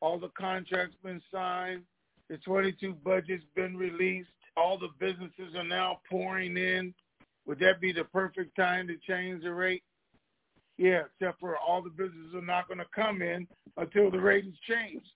all 0.00 0.18
the 0.18 0.30
contracts 0.36 0.96
been 1.04 1.22
signed, 1.32 1.82
the 2.28 2.36
22 2.38 2.94
budget's 3.04 3.44
been 3.54 3.76
released, 3.76 4.30
all 4.56 4.76
the 4.76 4.88
businesses 4.98 5.54
are 5.56 5.64
now 5.64 6.00
pouring 6.10 6.56
in. 6.56 6.92
Would 7.46 7.60
that 7.60 7.80
be 7.80 7.92
the 7.92 8.04
perfect 8.04 8.56
time 8.56 8.88
to 8.88 8.96
change 9.08 9.44
the 9.44 9.54
rate? 9.54 9.84
Yeah, 10.76 11.02
except 11.12 11.38
for 11.38 11.56
all 11.56 11.80
the 11.80 11.90
businesses 11.90 12.34
are 12.34 12.42
not 12.44 12.66
going 12.66 12.78
to 12.78 12.86
come 12.94 13.22
in 13.22 13.46
until 13.76 14.10
the 14.10 14.20
rate 14.20 14.46
is 14.46 14.54
changed 14.68 15.08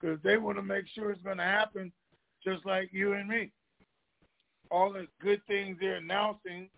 because 0.00 0.18
they 0.22 0.36
want 0.36 0.58
to 0.58 0.62
make 0.62 0.84
sure 0.94 1.10
it's 1.10 1.22
going 1.22 1.38
to 1.38 1.44
happen 1.44 1.90
just 2.44 2.66
like 2.66 2.90
you 2.92 3.14
and 3.14 3.28
me 3.28 3.52
all 4.72 4.90
the 4.90 5.06
good 5.20 5.40
things 5.46 5.76
they're 5.78 5.96
announcing 5.96 6.68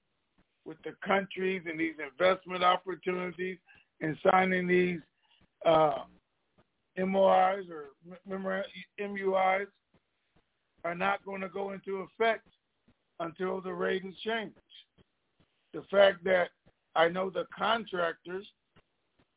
with 0.64 0.79
the 0.85 0.94
countries 1.07 1.62
and 1.68 1.79
these 1.79 1.94
investment 2.11 2.64
opportunities 2.64 3.59
and 4.00 4.16
signing 4.22 4.66
these 4.66 5.00
uh, 5.66 5.98
MOIs 6.98 7.64
or 7.70 7.90
MUIs 8.29 9.66
are 10.85 10.94
not 10.94 11.24
going 11.24 11.40
to 11.40 11.48
go 11.48 11.72
into 11.72 12.07
effect 12.07 12.46
until 13.20 13.61
the 13.61 13.72
rate 13.72 14.05
is 14.05 14.14
changed. 14.24 14.57
The 15.72 15.83
fact 15.90 16.22
that 16.24 16.50
I 16.94 17.09
know 17.09 17.31
the 17.31 17.46
contractors, 17.57 18.46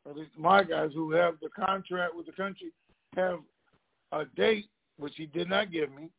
at 0.07 0.15
least 0.15 0.31
my 0.37 0.63
guys 0.63 0.91
who 0.93 1.11
have 1.11 1.35
the 1.41 1.49
contract 1.49 2.15
with 2.15 2.25
the 2.25 2.31
country, 2.31 2.71
have 3.15 3.39
a 4.11 4.25
date, 4.35 4.67
which 4.97 5.13
he 5.15 5.25
did 5.25 5.49
not 5.49 5.71
give 5.71 5.91
me, 5.91 6.09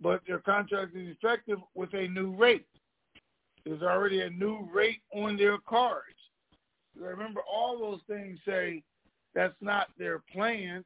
but 0.00 0.20
their 0.26 0.38
contract 0.38 0.94
is 0.94 1.16
effective 1.16 1.58
with 1.74 1.92
a 1.94 2.08
new 2.08 2.34
rate. 2.36 2.66
There's 3.64 3.82
already 3.82 4.20
a 4.20 4.30
new 4.30 4.68
rate 4.72 5.02
on 5.14 5.36
their 5.36 5.58
cards. 5.58 6.06
Remember, 6.98 7.40
all 7.50 7.78
those 7.78 8.00
things 8.06 8.38
say 8.46 8.82
that's 9.34 9.54
not 9.60 9.88
their 9.98 10.22
plan, 10.32 10.84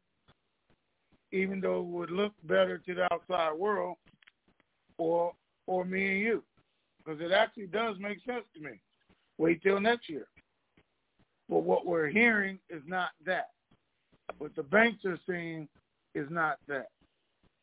even 1.33 1.61
though 1.61 1.81
it 1.81 1.87
would 1.87 2.11
look 2.11 2.33
better 2.45 2.79
to 2.79 2.95
the 2.95 3.13
outside 3.13 3.53
world 3.53 3.97
or 4.99 5.33
or 5.67 5.85
me 5.85 6.13
and 6.13 6.21
you, 6.21 6.43
because 6.99 7.21
it 7.21 7.33
actually 7.33 7.67
does 7.67 7.97
make 7.99 8.19
sense 8.25 8.45
to 8.55 8.61
me. 8.61 8.79
Wait 9.39 9.63
till 9.63 9.81
next 9.81 10.09
year. 10.09 10.27
But 11.49 11.61
what 11.65 11.87
we're 11.87 12.09
hearing 12.09 12.59
is 12.69 12.83
not 12.87 13.11
that. 13.25 13.49
What 14.39 14.55
the 14.57 14.63
banks 14.63 15.05
are 15.05 15.19
saying 15.29 15.69
is 16.15 16.27
not 16.31 16.59
that. 16.69 16.89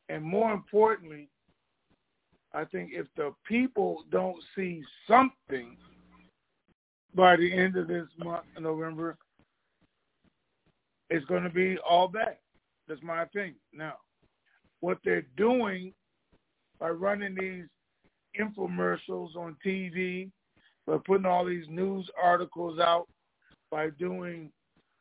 And 0.10 0.24
more 0.24 0.52
importantly, 0.52 1.30
I 2.54 2.66
think 2.66 2.92
if 2.94 3.08
the 3.16 3.34
people 3.48 4.04
don't 4.12 4.38
see 4.56 4.84
something 5.08 5.78
by 7.16 7.36
the 7.36 7.52
end 7.52 7.78
of 7.78 7.88
this 7.88 8.08
month, 8.18 8.44
November, 8.60 9.18
it's 11.10 11.26
going 11.26 11.44
to 11.44 11.50
be 11.50 11.78
all 11.78 12.08
bad. 12.08 12.38
That's 12.88 13.02
my 13.04 13.24
opinion. 13.24 13.56
Now, 13.74 13.96
what 14.82 14.98
they're 15.04 15.26
doing 15.38 15.94
by 16.80 16.90
running 16.90 17.36
these 17.36 17.66
infomercials 18.40 19.36
on 19.36 19.56
TV, 19.66 20.30
by 20.88 20.98
putting 21.06 21.26
all 21.26 21.46
these 21.46 21.68
news 21.70 22.10
articles 22.22 22.80
out, 22.80 23.08
by 23.70 23.90
doing 23.92 24.52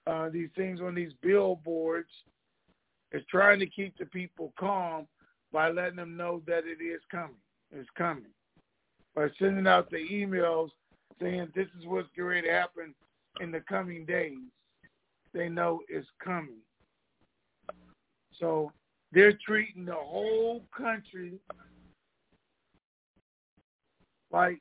uh, 0.06 0.28
these 0.28 0.50
things 0.56 0.80
on 0.80 0.94
these 0.94 1.12
billboards, 1.22 2.10
is 3.12 3.22
trying 3.28 3.58
to 3.58 3.66
keep 3.66 3.96
the 3.98 4.06
people 4.06 4.52
calm 4.58 5.06
by 5.52 5.70
letting 5.70 5.96
them 5.96 6.16
know 6.16 6.42
that 6.46 6.64
it 6.64 6.82
is 6.82 7.00
coming. 7.10 7.36
It's 7.72 7.88
coming. 7.96 8.30
By 9.14 9.28
sending 9.38 9.66
out 9.66 9.90
the 9.90 9.98
emails 9.98 10.70
saying 11.20 11.48
this 11.54 11.68
is 11.78 11.86
what's 11.86 12.08
going 12.16 12.44
to 12.44 12.50
happen 12.50 12.94
in 13.40 13.50
the 13.50 13.60
coming 13.60 14.04
days, 14.04 14.38
they 15.32 15.48
know 15.48 15.80
it's 15.88 16.06
coming. 16.22 16.58
So 18.38 18.72
they're 19.12 19.38
treating 19.46 19.84
the 19.84 19.94
whole 19.94 20.64
country 20.76 21.34
like 24.32 24.60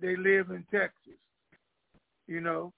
they 0.00 0.16
live 0.16 0.50
in 0.50 0.64
Texas. 0.70 1.18
You 2.26 2.40
know, 2.40 2.72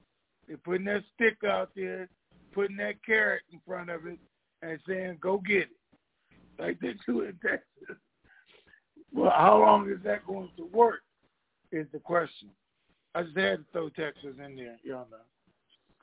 they're 0.46 0.56
putting 0.58 0.86
that 0.86 1.04
stick 1.14 1.38
out 1.46 1.70
there, 1.76 2.08
putting 2.52 2.76
that 2.78 3.04
carrot 3.04 3.42
in 3.52 3.60
front 3.66 3.90
of 3.90 4.06
it, 4.06 4.18
and 4.62 4.78
saying, 4.86 5.18
go 5.20 5.38
get 5.38 5.62
it, 5.62 5.77
like 6.58 6.80
they 6.80 6.94
do 7.06 7.22
in 7.22 7.38
Texas. 7.42 7.96
Well, 9.12 9.32
how 9.34 9.58
long 9.58 9.90
is 9.90 10.02
that 10.04 10.26
going 10.26 10.50
to 10.56 10.66
work 10.66 11.00
is 11.72 11.86
the 11.92 11.98
question. 11.98 12.48
I 13.14 13.22
just 13.22 13.36
had 13.36 13.58
to 13.58 13.64
throw 13.72 13.88
Texas 13.90 14.34
in 14.44 14.56
there, 14.56 14.76
y'all 14.82 15.06
know. 15.10 15.18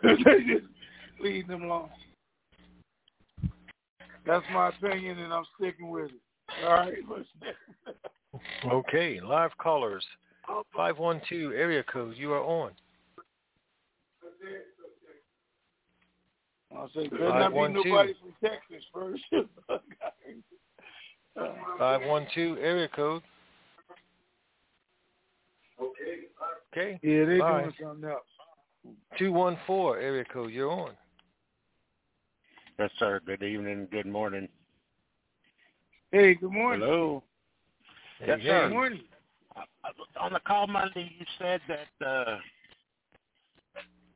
Because 0.02 0.18
they 0.26 0.54
just 0.54 0.66
leave 1.22 1.48
them 1.48 1.64
alone. 1.64 1.90
That's 4.26 4.46
my 4.52 4.70
opinion, 4.70 5.20
and 5.20 5.32
I'm 5.32 5.46
sticking 5.58 5.90
with 5.90 6.06
it. 6.06 6.66
All 6.66 6.74
right, 6.74 6.94
okay, 8.66 9.20
live 9.22 9.52
callers. 9.58 10.06
512 10.76 11.54
area 11.54 11.84
code, 11.84 12.16
you 12.18 12.32
are 12.32 12.44
on. 12.44 12.72
I'll 16.76 16.90
say, 16.94 17.08
better 17.08 17.26
not 17.40 17.54
be 17.54 17.60
nobody 17.60 18.14
from 18.20 18.34
Texas 18.44 18.84
first. 18.94 19.24
512 21.78 22.58
area 22.58 22.88
code. 22.88 23.22
Okay. 25.82 26.22
Okay. 26.72 27.00
Yeah, 27.04 27.26
they're 27.26 27.40
Bye. 27.40 27.62
doing 27.62 27.74
something 27.82 28.10
else. 28.10 28.22
214 29.18 30.02
area 30.02 30.26
code, 30.32 30.52
you're 30.52 30.72
on. 30.72 30.92
Yes, 32.80 32.92
sir. 33.00 33.22
Good 33.26 33.44
evening. 33.44 33.88
Good 33.92 34.06
morning. 34.06 34.48
Hey, 36.12 36.36
good 36.36 36.52
morning. 36.52 36.88
Hello. 36.88 37.24
Hey, 38.20 38.28
Yes, 38.28 38.40
hey. 38.42 38.48
sir. 38.48 38.64
Good 38.68 38.74
morning. 38.74 39.02
On 40.20 40.34
the 40.34 40.40
call 40.42 40.68
Monday, 40.68 41.12
you 41.18 41.26
said 41.40 41.62
that 41.68 42.06
uh, 42.06 42.38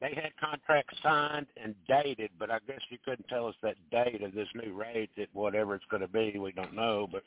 they 0.01 0.13
had 0.15 0.31
contracts 0.39 0.97
signed 1.03 1.47
and 1.61 1.75
dated, 1.87 2.29
but 2.39 2.49
I 2.49 2.59
guess 2.67 2.79
you 2.89 2.97
couldn't 3.03 3.27
tell 3.27 3.47
us 3.47 3.55
that 3.61 3.75
date 3.91 4.21
of 4.23 4.33
this 4.33 4.47
new 4.55 4.73
rate, 4.73 5.09
that 5.17 5.27
whatever 5.33 5.75
it's 5.75 5.85
going 5.91 6.01
to 6.01 6.07
be, 6.07 6.37
we 6.39 6.51
don't 6.53 6.73
know. 6.73 7.07
But 7.11 7.23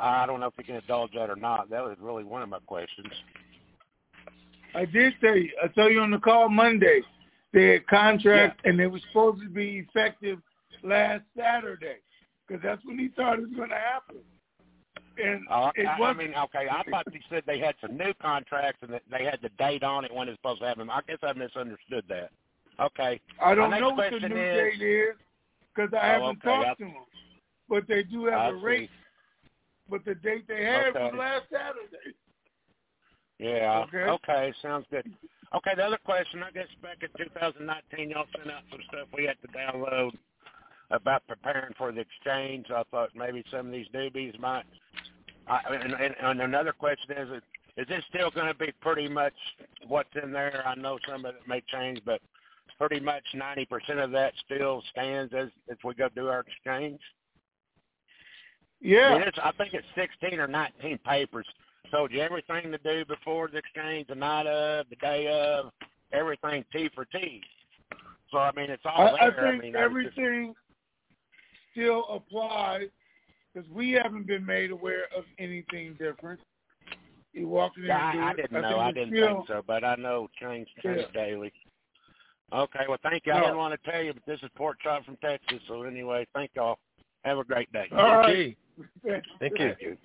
I 0.00 0.24
don't 0.26 0.40
know 0.40 0.46
if 0.46 0.54
we 0.56 0.64
can 0.64 0.76
indulge 0.76 1.12
that 1.12 1.28
or 1.28 1.36
not. 1.36 1.68
That 1.70 1.82
was 1.82 1.96
really 2.00 2.24
one 2.24 2.42
of 2.42 2.48
my 2.48 2.60
questions. 2.60 3.12
I 4.74 4.84
did 4.86 5.14
tell 5.20 5.36
you. 5.36 5.50
I 5.62 5.68
tell 5.68 5.90
you 5.90 6.00
on 6.00 6.10
the 6.10 6.18
call 6.18 6.48
Monday. 6.48 7.02
They 7.52 7.72
had 7.72 7.86
contracts, 7.88 8.60
and 8.64 8.78
they 8.78 8.86
were 8.86 9.00
supposed 9.08 9.42
to 9.42 9.48
be 9.48 9.84
effective 9.88 10.38
last 10.84 11.24
Saturday, 11.36 11.96
because 12.46 12.62
that's 12.62 12.84
when 12.84 12.98
he 12.98 13.08
thought 13.08 13.38
it 13.38 13.42
was 13.42 13.50
going 13.56 13.70
to 13.70 13.74
happen. 13.74 14.18
And 15.22 15.46
Uh, 15.50 15.70
it 15.76 15.86
I, 15.86 16.00
I 16.02 16.12
mean, 16.12 16.34
okay, 16.34 16.66
I 16.70 16.82
thought 16.90 17.06
you 17.12 17.20
said 17.28 17.42
they 17.46 17.58
had 17.58 17.74
some 17.80 17.96
new 17.96 18.12
contracts 18.20 18.78
and 18.82 18.92
that 18.92 19.02
they 19.10 19.24
had 19.24 19.38
the 19.42 19.50
date 19.58 19.82
on 19.82 20.04
it 20.04 20.12
when 20.14 20.28
it's 20.28 20.38
supposed 20.38 20.60
to 20.60 20.66
happen. 20.68 20.88
I 20.90 21.00
guess 21.06 21.18
I 21.22 21.32
misunderstood 21.32 22.04
that. 22.08 22.30
Okay. 22.80 23.20
I 23.42 23.54
don't 23.54 23.70
know 23.70 23.90
what 23.90 24.10
the 24.10 24.28
new 24.28 24.34
is- 24.36 24.78
date 24.78 24.82
is, 24.86 25.16
because 25.74 25.92
I 25.94 25.98
Oh, 25.98 26.12
haven't 26.12 26.28
okay, 26.38 26.48
talked 26.48 26.66
I- 26.68 26.74
to 26.74 26.84
them. 26.84 27.04
But 27.68 27.86
they 27.86 28.02
do 28.02 28.24
have 28.26 28.40
I 28.40 28.48
a 28.48 28.54
rate. 28.54 28.90
see. 28.90 29.50
But 29.88 30.04
the 30.04 30.14
date 30.16 30.46
they 30.48 30.64
had 30.64 30.94
was 30.94 31.12
last 31.14 31.44
Saturday. 31.50 32.14
Yeah. 33.38 33.84
Okay. 33.88 34.04
Okay. 34.04 34.52
Sounds 34.62 34.86
good. 34.90 35.06
Okay. 35.54 35.74
The 35.74 35.84
other 35.84 35.98
question, 36.04 36.42
I 36.42 36.50
guess 36.50 36.68
back 36.82 36.98
in 37.02 37.08
2019, 37.16 38.10
y'all 38.10 38.26
sent 38.36 38.50
out 38.50 38.62
some 38.70 38.80
stuff 38.88 39.08
we 39.16 39.24
had 39.24 39.40
to 39.42 39.48
download 39.48 40.12
about 40.90 41.26
preparing 41.26 41.72
for 41.78 41.92
the 41.92 42.00
exchange. 42.00 42.66
I 42.70 42.82
thought 42.90 43.10
maybe 43.14 43.44
some 43.50 43.66
of 43.66 43.72
these 43.72 43.88
newbies 43.94 44.38
might. 44.38 44.64
I, 45.50 45.60
and, 45.74 45.92
and, 45.94 46.14
and 46.22 46.40
another 46.40 46.72
question 46.72 47.16
is, 47.18 47.28
is 47.76 47.88
this 47.88 48.02
still 48.08 48.30
going 48.30 48.46
to 48.46 48.54
be 48.54 48.72
pretty 48.80 49.08
much 49.08 49.34
what's 49.88 50.08
in 50.22 50.32
there? 50.32 50.62
I 50.66 50.74
know 50.76 50.98
some 51.08 51.24
of 51.24 51.34
it 51.34 51.40
may 51.48 51.60
change, 51.72 52.00
but 52.06 52.20
pretty 52.78 53.00
much 53.00 53.24
90% 53.34 53.66
of 54.02 54.10
that 54.12 54.32
still 54.46 54.82
stands 54.90 55.34
as 55.34 55.48
as 55.70 55.76
we 55.84 55.92
go 55.94 56.08
do 56.14 56.28
our 56.28 56.40
exchange. 56.40 57.00
I, 58.82 58.86
Yeah. 58.86 59.12
mean, 59.18 59.22
it's, 59.28 59.38
I 59.42 59.52
think 59.52 59.74
it's 59.74 59.86
16 59.94 60.38
or 60.40 60.46
19 60.46 60.98
papers. 60.98 61.46
Told 61.90 62.12
you 62.12 62.20
everything 62.20 62.70
to 62.70 62.78
do 62.78 63.04
before 63.04 63.48
the 63.48 63.58
exchange, 63.58 64.06
the 64.08 64.14
night 64.14 64.46
of, 64.46 64.86
the 64.88 64.96
day 64.96 65.26
of, 65.26 65.72
everything 66.12 66.64
T 66.72 66.88
for 66.94 67.04
T. 67.06 67.42
So 68.30 68.38
I 68.38 68.52
mean, 68.52 68.70
it's 68.70 68.82
all 68.86 69.16
I, 69.20 69.26
I 69.26 69.30
there. 69.30 69.50
think 69.50 69.62
mean, 69.64 69.76
I 69.76 69.80
just- 69.80 69.84
everything 69.90 70.54
still 71.72 72.04
applies 72.08 72.88
because 73.52 73.68
we 73.70 73.92
haven't 73.92 74.26
been 74.26 74.44
made 74.44 74.70
aware 74.70 75.04
of 75.16 75.24
anything 75.38 75.94
different. 75.98 76.40
You 77.32 77.48
walk 77.48 77.72
in 77.76 77.84
Yeah, 77.84 77.98
I, 77.98 78.30
I 78.30 78.34
didn't 78.34 78.50
think 78.50 78.62
know. 78.62 78.78
I 78.78 78.92
didn't 78.92 79.14
still, 79.14 79.36
think 79.36 79.46
so, 79.48 79.64
but 79.66 79.84
I 79.84 79.94
know 79.96 80.28
change 80.40 80.68
change 80.82 81.06
Yeah. 81.14 81.24
daily. 81.24 81.52
Okay, 82.52 82.80
well, 82.88 82.98
thank 83.02 83.26
you. 83.26 83.32
I 83.32 83.36
No. 83.36 83.44
didn't 83.44 83.58
want 83.58 83.80
to 83.80 83.90
tell 83.90 84.02
you, 84.02 84.12
but 84.12 84.24
this 84.26 84.42
is 84.42 84.50
Pork 84.56 84.78
Chop 84.82 85.04
from 85.04 85.16
Texas. 85.18 85.60
So 85.68 85.82
anyway, 85.82 86.26
thank 86.34 86.50
y'all. 86.54 86.78
Have 87.24 87.38
a 87.38 87.44
great 87.44 87.72
day. 87.72 87.86
All 87.92 88.16
right. 88.16 88.28
Okay. 88.28 88.56
Thank 89.38 89.80
you. 89.80 89.96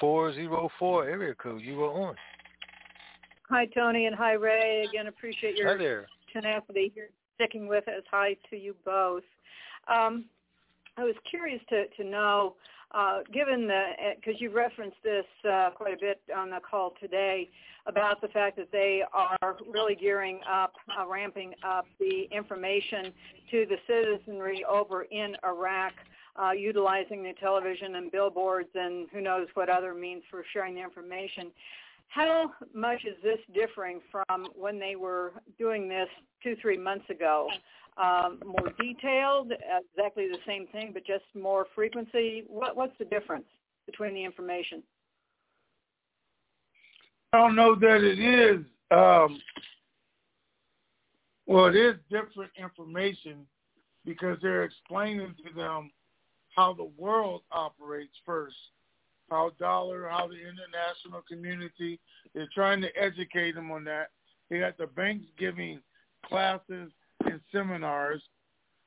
404 0.00 1.04
area 1.08 1.34
code, 1.36 1.60
you 1.60 1.76
were 1.76 1.90
on. 1.92 2.16
Hi, 3.50 3.66
Tony, 3.66 4.06
and 4.06 4.16
hi, 4.16 4.32
Ray. 4.32 4.86
Again, 4.88 5.06
appreciate 5.06 5.54
Hi 5.56 5.62
your 5.62 5.78
there. 5.78 6.08
tenacity 6.32 6.90
here, 6.94 7.10
sticking 7.34 7.68
with 7.68 7.86
us. 7.86 8.02
Hi 8.10 8.36
to 8.50 8.56
you 8.56 8.74
both. 8.84 9.22
Um, 9.88 10.26
I 10.96 11.04
was 11.04 11.14
curious 11.28 11.60
to, 11.70 11.88
to 11.88 12.04
know, 12.04 12.54
uh, 12.92 13.20
given 13.32 13.66
the, 13.66 13.84
because 14.16 14.40
you 14.40 14.50
referenced 14.50 14.98
this 15.02 15.24
uh, 15.50 15.70
quite 15.74 15.94
a 15.94 16.00
bit 16.00 16.20
on 16.36 16.50
the 16.50 16.60
call 16.60 16.92
today, 17.00 17.48
about 17.86 18.20
the 18.20 18.28
fact 18.28 18.56
that 18.56 18.70
they 18.70 19.02
are 19.12 19.56
really 19.68 19.94
gearing 19.94 20.40
up, 20.48 20.74
uh, 20.98 21.06
ramping 21.06 21.52
up 21.64 21.86
the 21.98 22.28
information 22.30 23.12
to 23.50 23.66
the 23.66 23.76
citizenry 23.86 24.64
over 24.64 25.02
in 25.02 25.36
Iraq, 25.44 25.92
uh, 26.40 26.52
utilizing 26.52 27.22
the 27.22 27.32
television 27.40 27.96
and 27.96 28.12
billboards 28.12 28.68
and 28.74 29.08
who 29.12 29.20
knows 29.20 29.48
what 29.54 29.68
other 29.68 29.94
means 29.94 30.22
for 30.30 30.44
sharing 30.52 30.74
the 30.74 30.80
information. 30.80 31.50
How 32.08 32.52
much 32.74 33.04
is 33.04 33.16
this 33.22 33.38
differing 33.54 34.00
from 34.10 34.46
when 34.54 34.78
they 34.78 34.96
were 34.96 35.32
doing 35.58 35.88
this 35.88 36.08
two, 36.42 36.56
three 36.60 36.76
months 36.76 37.08
ago? 37.10 37.48
Um, 37.98 38.40
more 38.44 38.72
detailed, 38.80 39.52
exactly 39.52 40.28
the 40.28 40.38
same 40.46 40.66
thing, 40.68 40.92
but 40.94 41.04
just 41.06 41.24
more 41.34 41.66
frequency? 41.74 42.44
What, 42.48 42.74
what's 42.74 42.96
the 42.98 43.04
difference 43.04 43.44
between 43.84 44.14
the 44.14 44.24
information? 44.24 44.82
I 47.34 47.38
don't 47.38 47.54
know 47.54 47.74
that 47.74 48.02
it 48.02 48.18
is. 48.18 48.64
Um, 48.90 49.40
well, 51.46 51.66
it 51.66 51.76
is 51.76 51.96
different 52.10 52.50
information 52.58 53.46
because 54.04 54.38
they're 54.40 54.64
explaining 54.64 55.34
to 55.46 55.54
them 55.54 55.90
how 56.54 56.72
the 56.72 56.90
world 56.98 57.42
operates 57.50 58.14
first, 58.24 58.56
how 59.30 59.52
dollar, 59.58 60.08
how 60.08 60.28
the 60.28 60.34
international 60.34 61.22
community. 61.28 61.98
They're 62.34 62.48
trying 62.54 62.80
to 62.82 62.88
educate 62.96 63.54
them 63.54 63.70
on 63.70 63.84
that. 63.84 64.10
They 64.50 64.58
got 64.58 64.76
the 64.76 64.86
banks 64.86 65.26
giving 65.38 65.80
classes 66.24 66.90
and 67.26 67.40
seminars 67.50 68.22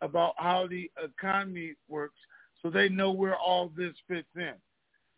about 0.01 0.33
how 0.37 0.67
the 0.67 0.91
economy 1.03 1.73
works, 1.87 2.19
so 2.61 2.69
they 2.69 2.89
know 2.89 3.11
where 3.11 3.35
all 3.35 3.71
this 3.75 3.93
fits 4.07 4.27
in. 4.35 4.53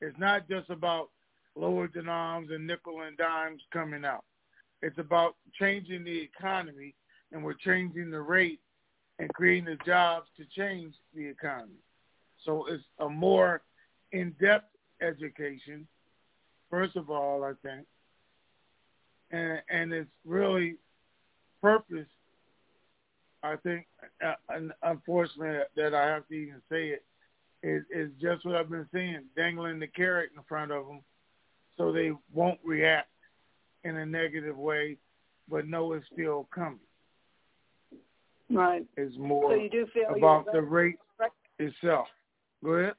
It's 0.01 0.18
not 0.20 0.47
just 0.47 0.70
about 0.70 1.09
lower 1.55 1.88
dinars 1.88 2.47
and 2.51 2.68
nickel 2.68 3.01
and 3.01 3.18
dimes 3.18 3.61
coming 3.72 4.05
out. 4.05 4.24
It's 4.82 4.99
about 4.99 5.36
changing 5.59 6.03
the 6.03 6.20
economy, 6.20 6.93
and 7.32 7.43
we're 7.43 7.53
changing 7.53 8.11
the 8.11 8.22
rate 8.22 8.59
and 9.20 9.34
creating 9.34 9.65
the 9.65 9.78
jobs 9.86 10.28
to 10.38 10.45
change 10.55 10.93
the 11.15 11.26
economy. 11.26 11.82
So 12.45 12.68
it's 12.68 12.84
a 12.99 13.09
more 13.09 13.63
in-depth 14.11 14.70
education, 15.01 15.88
first 16.70 16.95
of 16.95 17.09
all, 17.09 17.43
I 17.43 17.53
think, 17.68 17.86
and 19.32 19.61
and 19.70 19.91
it's 19.91 20.09
really 20.26 20.76
purpose. 21.61 22.07
I 23.43 23.55
think, 23.57 23.85
uh, 24.25 24.33
unfortunately, 24.83 25.59
that 25.75 25.93
I 25.93 26.07
have 26.07 26.27
to 26.27 26.33
even 26.33 26.61
say 26.69 26.89
it 26.89 27.03
is, 27.63 27.83
is 27.91 28.11
just 28.21 28.45
what 28.45 28.55
I've 28.55 28.69
been 28.69 28.88
saying, 28.93 29.21
dangling 29.35 29.79
the 29.79 29.88
carrot 29.88 30.31
in 30.35 30.41
front 30.43 30.71
of 30.71 30.88
them, 30.88 31.01
so 31.77 31.91
they 31.91 32.11
won't 32.33 32.59
react 32.63 33.09
in 33.83 33.97
a 33.97 34.05
negative 34.05 34.57
way, 34.57 34.97
but 35.49 35.67
know 35.67 35.93
it's 35.93 36.05
still 36.11 36.47
coming. 36.53 36.79
Right. 38.49 38.85
It's 38.95 39.17
more 39.17 39.51
so 39.51 39.55
you 39.55 39.69
do 39.69 39.88
feel 39.93 40.15
about 40.15 40.51
the 40.51 40.61
rate 40.61 40.97
itself. 41.59 42.07
Go 42.63 42.71
ahead. 42.71 42.93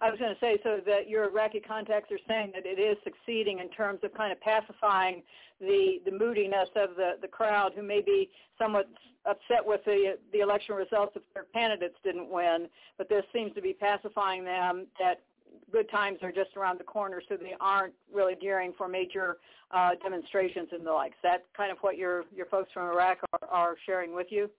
I 0.00 0.10
was 0.10 0.18
going 0.18 0.34
to 0.34 0.40
say, 0.40 0.58
so 0.62 0.80
that 0.86 1.08
your 1.08 1.24
Iraqi 1.24 1.60
contacts 1.60 2.10
are 2.12 2.18
saying 2.28 2.52
that 2.54 2.66
it 2.66 2.78
is 2.78 2.96
succeeding 3.04 3.58
in 3.58 3.68
terms 3.70 4.00
of 4.02 4.12
kind 4.14 4.32
of 4.32 4.40
pacifying 4.40 5.22
the 5.60 6.00
the 6.04 6.10
moodiness 6.10 6.68
of 6.76 6.96
the 6.96 7.12
the 7.20 7.28
crowd, 7.28 7.72
who 7.74 7.82
may 7.82 8.00
be 8.00 8.30
somewhat 8.58 8.88
upset 9.26 9.64
with 9.64 9.84
the 9.84 10.18
the 10.32 10.40
election 10.40 10.74
results 10.74 11.12
if 11.16 11.22
their 11.32 11.46
candidates 11.54 11.96
didn't 12.02 12.30
win. 12.30 12.68
But 12.98 13.08
this 13.08 13.24
seems 13.32 13.54
to 13.54 13.62
be 13.62 13.72
pacifying 13.72 14.44
them 14.44 14.86
that 14.98 15.22
good 15.72 15.90
times 15.90 16.18
are 16.22 16.32
just 16.32 16.56
around 16.56 16.78
the 16.78 16.84
corner, 16.84 17.22
so 17.28 17.36
they 17.36 17.54
aren't 17.60 17.94
really 18.12 18.34
gearing 18.40 18.72
for 18.76 18.88
major 18.88 19.38
uh, 19.70 19.90
demonstrations 20.02 20.68
and 20.72 20.86
the 20.86 20.92
like. 20.92 21.12
Is 21.12 21.18
that 21.22 21.44
kind 21.56 21.70
of 21.70 21.78
what 21.80 21.96
your 21.96 22.24
your 22.34 22.46
folks 22.46 22.70
from 22.72 22.88
Iraq 22.90 23.18
are, 23.32 23.48
are 23.48 23.76
sharing 23.86 24.14
with 24.14 24.28
you? 24.30 24.50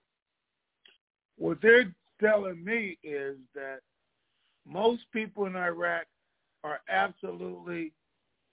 What 1.38 1.60
they're 1.62 1.94
telling 2.22 2.64
me 2.64 2.98
is 3.04 3.36
that 3.54 3.80
most 4.68 5.04
people 5.12 5.46
in 5.46 5.56
Iraq 5.56 6.06
are 6.64 6.80
absolutely 6.90 7.92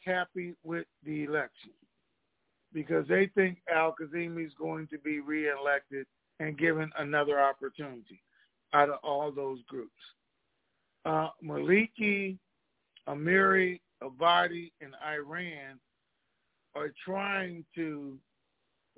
happy 0.05 0.55
with 0.65 0.87
the 1.05 1.25
election 1.25 1.71
because 2.73 3.07
they 3.09 3.31
think 3.35 3.59
Al 3.73 3.95
Kazimi 4.01 4.47
is 4.47 4.53
going 4.59 4.87
to 4.89 4.99
be 4.99 5.21
reelected 5.21 6.07
and 6.41 6.59
given 6.59 6.91
another 6.99 7.41
opportunity 7.41 8.23
out 8.73 8.89
of 8.91 8.99
all 9.03 9.31
those 9.31 9.59
groups. 9.69 9.91
Uh, 11.05 11.29
Maliki, 11.45 12.39
Amiri, 13.09 13.81
Abadi, 14.03 14.73
and 14.81 14.95
Iran 15.07 15.79
are 16.75 16.93
trying 17.05 17.65
to 17.75 18.19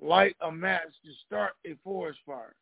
light 0.01 0.35
a 0.41 0.51
match 0.51 0.91
to 1.03 1.11
start 1.25 1.53
a 1.65 1.75
forest 1.83 2.19
fire 2.25 2.55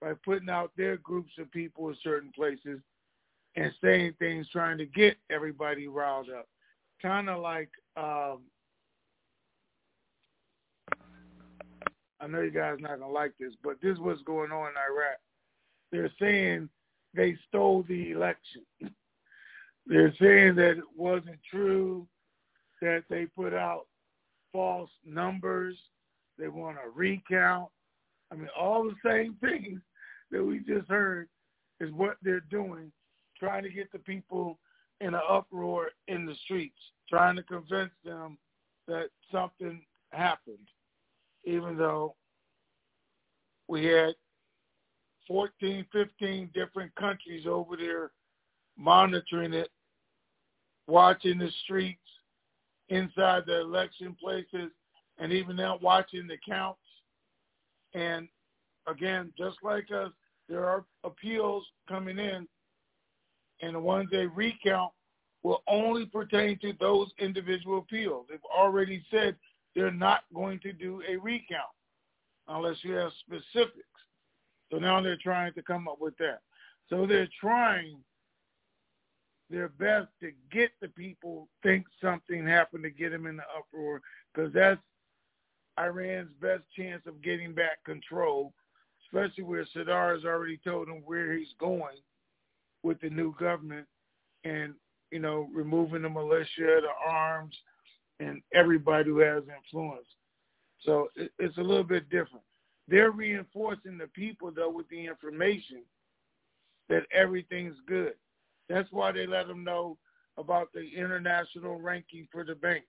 by 0.00 0.12
putting 0.24 0.50
out 0.50 0.70
their 0.76 0.96
groups 0.98 1.32
of 1.38 1.50
people 1.50 1.88
in 1.88 1.96
certain 2.02 2.32
places 2.34 2.80
and 3.56 3.72
saying 3.82 4.14
things 4.18 4.46
trying 4.50 4.78
to 4.78 4.86
get 4.86 5.16
everybody 5.30 5.88
riled 5.88 6.28
up. 6.30 6.46
Kind 7.00 7.28
of 7.28 7.40
like, 7.40 7.70
um, 7.96 8.40
I 12.20 12.26
know 12.26 12.40
you 12.40 12.50
guys 12.50 12.76
not 12.80 12.96
to 12.96 13.06
like 13.06 13.32
this, 13.38 13.52
but 13.62 13.76
this 13.82 13.94
is 13.94 14.00
what's 14.00 14.22
going 14.22 14.52
on 14.52 14.68
in 14.68 14.74
Iraq. 14.76 15.18
They're 15.92 16.12
saying 16.20 16.68
they 17.14 17.36
stole 17.48 17.84
the 17.88 18.12
election. 18.12 18.62
They're 19.86 20.14
saying 20.20 20.56
that 20.56 20.78
it 20.78 20.84
wasn't 20.96 21.38
true, 21.48 22.08
that 22.82 23.04
they 23.08 23.26
put 23.26 23.54
out 23.54 23.86
false 24.52 24.90
numbers. 25.04 25.76
They 26.38 26.48
want 26.48 26.78
a 26.84 26.90
recount. 26.90 27.68
I 28.32 28.34
mean, 28.34 28.48
all 28.58 28.84
the 28.84 28.96
same 29.08 29.36
things 29.40 29.80
that 30.30 30.42
we 30.42 30.58
just 30.58 30.88
heard 30.88 31.28
is 31.80 31.92
what 31.92 32.16
they're 32.22 32.40
doing, 32.50 32.90
trying 33.38 33.62
to 33.62 33.70
get 33.70 33.90
the 33.92 33.98
people 33.98 34.58
in 35.00 35.14
an 35.14 35.20
uproar 35.28 35.90
in 36.08 36.26
the 36.26 36.34
streets, 36.44 36.78
trying 37.08 37.36
to 37.36 37.42
convince 37.42 37.92
them 38.04 38.38
that 38.88 39.08
something 39.30 39.82
happened, 40.12 40.68
even 41.44 41.76
though 41.76 42.14
we 43.68 43.84
had 43.84 44.14
14, 45.28 45.84
15 45.92 46.50
different 46.54 46.94
countries 46.94 47.46
over 47.46 47.76
there 47.76 48.12
monitoring 48.78 49.52
it, 49.52 49.70
watching 50.86 51.38
the 51.38 51.50
streets, 51.64 52.00
inside 52.88 53.42
the 53.46 53.60
election 53.60 54.16
places, 54.20 54.70
and 55.18 55.32
even 55.32 55.56
now 55.56 55.78
watching 55.82 56.26
the 56.26 56.36
counts. 56.48 56.78
And 57.94 58.28
again, 58.86 59.32
just 59.36 59.56
like 59.62 59.90
us, 59.90 60.10
there 60.48 60.66
are 60.66 60.84
appeals 61.02 61.64
coming 61.88 62.18
in, 62.18 62.46
and 63.62 63.74
the 63.74 63.80
ones 63.80 64.08
they 64.10 64.26
recount 64.26 64.92
will 65.42 65.62
only 65.68 66.06
pertain 66.06 66.58
to 66.58 66.72
those 66.80 67.08
individual 67.18 67.78
appeals. 67.78 68.26
They've 68.28 68.38
already 68.54 69.04
said 69.10 69.36
they're 69.74 69.90
not 69.90 70.24
going 70.34 70.58
to 70.60 70.72
do 70.72 71.02
a 71.08 71.16
recount 71.16 71.62
unless 72.48 72.76
you 72.82 72.92
have 72.94 73.12
specifics. 73.20 73.86
So 74.70 74.78
now 74.78 75.00
they're 75.00 75.18
trying 75.22 75.52
to 75.54 75.62
come 75.62 75.86
up 75.86 76.00
with 76.00 76.16
that. 76.18 76.40
So 76.90 77.06
they're 77.06 77.28
trying 77.40 77.98
their 79.50 79.68
best 79.68 80.08
to 80.20 80.32
get 80.50 80.72
the 80.80 80.88
people 80.88 81.48
think 81.62 81.86
something 82.02 82.44
happened 82.44 82.82
to 82.82 82.90
get 82.90 83.12
them 83.12 83.26
in 83.26 83.36
the 83.36 83.44
uproar 83.56 84.02
because 84.34 84.52
that's 84.52 84.80
Iran's 85.78 86.30
best 86.40 86.64
chance 86.76 87.02
of 87.06 87.22
getting 87.22 87.52
back 87.54 87.84
control, 87.84 88.52
especially 89.04 89.44
where 89.44 89.66
Sadr 89.72 90.14
has 90.14 90.24
already 90.24 90.58
told 90.64 90.88
them 90.88 91.02
where 91.04 91.34
he's 91.34 91.54
going 91.60 91.98
with 92.86 93.00
the 93.00 93.10
new 93.10 93.34
government 93.38 93.86
and, 94.44 94.74
you 95.10 95.18
know, 95.18 95.48
removing 95.52 96.02
the 96.02 96.08
militia, 96.08 96.46
the 96.58 96.88
arms, 97.06 97.54
and 98.20 98.40
everybody 98.54 99.10
who 99.10 99.18
has 99.18 99.42
influence. 99.54 100.06
So 100.80 101.08
it, 101.16 101.32
it's 101.38 101.58
a 101.58 101.62
little 101.62 101.84
bit 101.84 102.08
different. 102.08 102.44
They're 102.88 103.10
reinforcing 103.10 103.98
the 103.98 104.06
people, 104.06 104.52
though, 104.54 104.70
with 104.70 104.88
the 104.88 105.04
information 105.04 105.82
that 106.88 107.02
everything's 107.12 107.74
good. 107.88 108.14
That's 108.68 108.90
why 108.92 109.10
they 109.10 109.26
let 109.26 109.48
them 109.48 109.64
know 109.64 109.98
about 110.38 110.68
the 110.72 110.88
international 110.96 111.80
ranking 111.80 112.28
for 112.30 112.44
the 112.44 112.54
banks. 112.54 112.86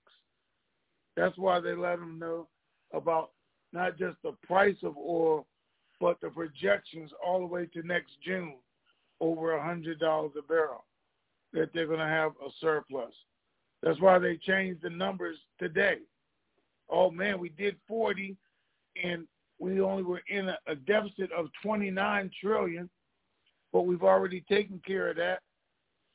That's 1.16 1.38
why 1.38 1.60
they 1.60 1.74
let 1.74 2.00
them 2.00 2.20
know 2.20 2.48
about 2.93 3.32
not 3.74 3.98
just 3.98 4.18
the 4.24 4.34
price 4.45 4.78
of 4.84 4.95
oil, 4.98 5.48
but 6.00 6.22
the 6.22 6.30
projections 6.30 7.10
all 7.26 7.39
the 7.39 7.48
way 7.48 7.66
to 7.74 7.82
next 7.82 8.12
June 8.24 8.58
over 9.20 9.53
a 9.53 9.63
hundred 9.63 9.99
dollars 9.99 10.32
a 10.38 10.41
barrel 10.41 10.86
that 11.53 11.70
they're 11.74 11.88
going 11.88 11.99
to 11.99 12.05
have 12.05 12.32
a 12.45 12.49
surplus. 12.59 13.13
That's 13.82 14.01
why 14.01 14.20
they 14.20 14.38
changed 14.38 14.82
the 14.84 14.89
numbers 14.89 15.38
today. 15.59 15.97
Oh 16.89 17.11
man, 17.11 17.39
we 17.39 17.49
did 17.49 17.76
40 17.88 18.36
and 19.03 19.28
we 19.59 19.82
only 19.82 20.03
were 20.03 20.22
in 20.28 20.49
a, 20.49 20.57
a 20.68 20.76
deficit 20.76 21.32
of 21.32 21.47
29 21.63 22.32
trillion, 22.41 22.89
but 23.74 23.82
we've 23.82 24.03
already 24.03 24.41
taken 24.41 24.82
care 24.86 25.09
of 25.09 25.18
that. 25.18 25.39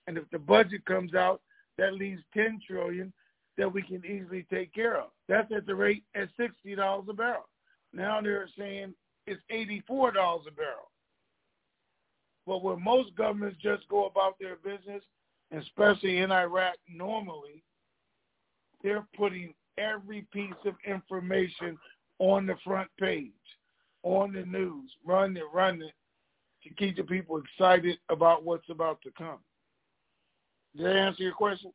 And 0.06 0.16
if 0.16 0.24
the 0.30 0.38
budget 0.38 0.84
comes 0.84 1.14
out, 1.14 1.40
that 1.78 1.94
leaves 1.94 2.22
10 2.34 2.60
trillion 2.66 3.12
that 3.58 3.72
we 3.72 3.82
can 3.82 4.02
easily 4.04 4.46
take 4.52 4.72
care 4.74 4.96
of. 4.96 5.08
That's 5.28 5.50
at 5.52 5.66
the 5.66 5.74
rate 5.74 6.04
at 6.14 6.28
$60 6.38 7.08
a 7.08 7.12
barrel. 7.12 7.48
Now 7.92 8.20
they're 8.20 8.48
saying 8.58 8.94
it's 9.26 9.42
$84 9.52 10.10
a 10.10 10.50
barrel. 10.50 10.90
But 12.46 12.62
where 12.62 12.76
most 12.76 13.14
governments 13.14 13.58
just 13.62 13.88
go 13.88 14.06
about 14.06 14.36
their 14.40 14.56
business, 14.56 15.02
especially 15.56 16.18
in 16.18 16.32
Iraq 16.32 16.74
normally, 16.88 17.62
they're 18.82 19.06
putting 19.16 19.54
every 19.78 20.26
piece 20.32 20.52
of 20.64 20.74
information 20.84 21.78
on 22.18 22.46
the 22.46 22.56
front 22.64 22.88
page, 22.98 23.32
on 24.02 24.32
the 24.32 24.42
news, 24.42 24.90
run 25.04 25.36
it, 25.36 25.44
run 25.52 25.80
it, 25.82 25.92
to 26.64 26.74
keep 26.74 26.96
the 26.96 27.04
people 27.04 27.40
excited 27.40 27.98
about 28.08 28.44
what's 28.44 28.68
about 28.70 29.00
to 29.02 29.10
come. 29.16 29.38
Did 30.76 30.86
that 30.86 30.96
answer 30.96 31.22
your 31.22 31.34
question? 31.34 31.72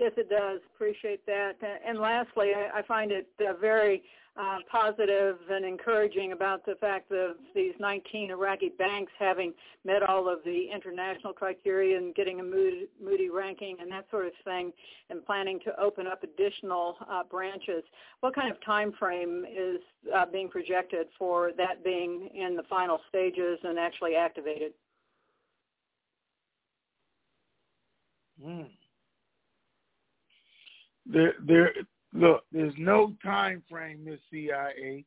Yes, 0.00 0.12
it 0.16 0.30
does. 0.30 0.60
Appreciate 0.74 1.26
that. 1.26 1.56
And 1.86 1.98
lastly, 1.98 2.52
I 2.54 2.80
find 2.88 3.12
it 3.12 3.28
uh, 3.38 3.52
very 3.60 4.02
uh, 4.34 4.56
positive 4.72 5.36
and 5.50 5.62
encouraging 5.62 6.32
about 6.32 6.64
the 6.64 6.74
fact 6.76 7.12
of 7.12 7.36
these 7.54 7.74
19 7.78 8.30
Iraqi 8.30 8.70
banks 8.78 9.12
having 9.18 9.52
met 9.84 10.02
all 10.02 10.26
of 10.26 10.38
the 10.46 10.68
international 10.74 11.34
criteria 11.34 11.98
and 11.98 12.14
getting 12.14 12.40
a 12.40 12.42
Moody, 12.42 12.86
Moody 12.98 13.28
ranking 13.28 13.76
and 13.78 13.92
that 13.92 14.06
sort 14.10 14.24
of 14.24 14.32
thing, 14.42 14.72
and 15.10 15.22
planning 15.26 15.60
to 15.66 15.78
open 15.78 16.06
up 16.06 16.22
additional 16.22 16.96
uh, 17.06 17.22
branches. 17.24 17.84
What 18.20 18.34
kind 18.34 18.50
of 18.50 18.56
time 18.64 18.94
frame 18.98 19.44
is 19.44 19.82
being 20.32 20.48
projected 20.48 21.08
for 21.18 21.50
that 21.58 21.84
being 21.84 22.30
in 22.34 22.56
the 22.56 22.64
final 22.70 23.00
stages 23.10 23.58
and 23.64 23.78
actually 23.78 24.16
activated? 24.16 24.72
Hmm. 28.42 28.62
There, 31.12 31.34
there. 31.46 31.72
Look, 32.12 32.44
there's 32.50 32.74
no 32.76 33.14
time 33.22 33.62
frame, 33.70 34.04
Miss 34.04 34.18
CIA. 34.32 35.04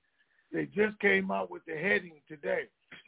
They 0.54 0.66
just 0.68 0.98
came 1.00 1.32
out 1.32 1.52
with 1.52 1.64
the 1.66 1.74
heading 1.74 2.22
today. 2.28 2.68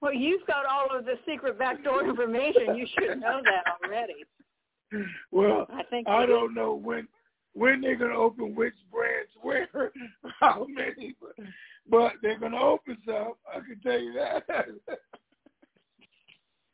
well, 0.00 0.14
you've 0.14 0.46
got 0.46 0.64
all 0.64 0.96
of 0.96 1.04
the 1.04 1.18
secret 1.26 1.58
backdoor 1.58 2.04
information. 2.08 2.76
You 2.76 2.86
should 2.98 3.20
know 3.20 3.42
that 3.44 3.64
already. 3.84 4.24
Well, 5.30 5.66
I 5.70 5.82
think 5.84 6.08
I 6.08 6.24
don't 6.24 6.54
know 6.54 6.72
when 6.74 7.06
when 7.54 7.80
they're 7.80 7.96
going 7.96 8.12
to 8.12 8.16
open 8.16 8.54
which 8.54 8.74
branch 8.92 9.28
where, 9.42 9.68
how 10.40 10.66
many, 10.68 11.14
but, 11.20 11.46
but 11.90 12.12
they're 12.22 12.38
going 12.38 12.52
to 12.52 12.58
open 12.58 12.96
some. 13.04 13.32
I 13.52 13.58
can 13.60 13.80
tell 13.82 13.98
you 13.98 14.12
that. 14.14 14.44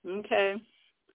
okay. 0.09 0.55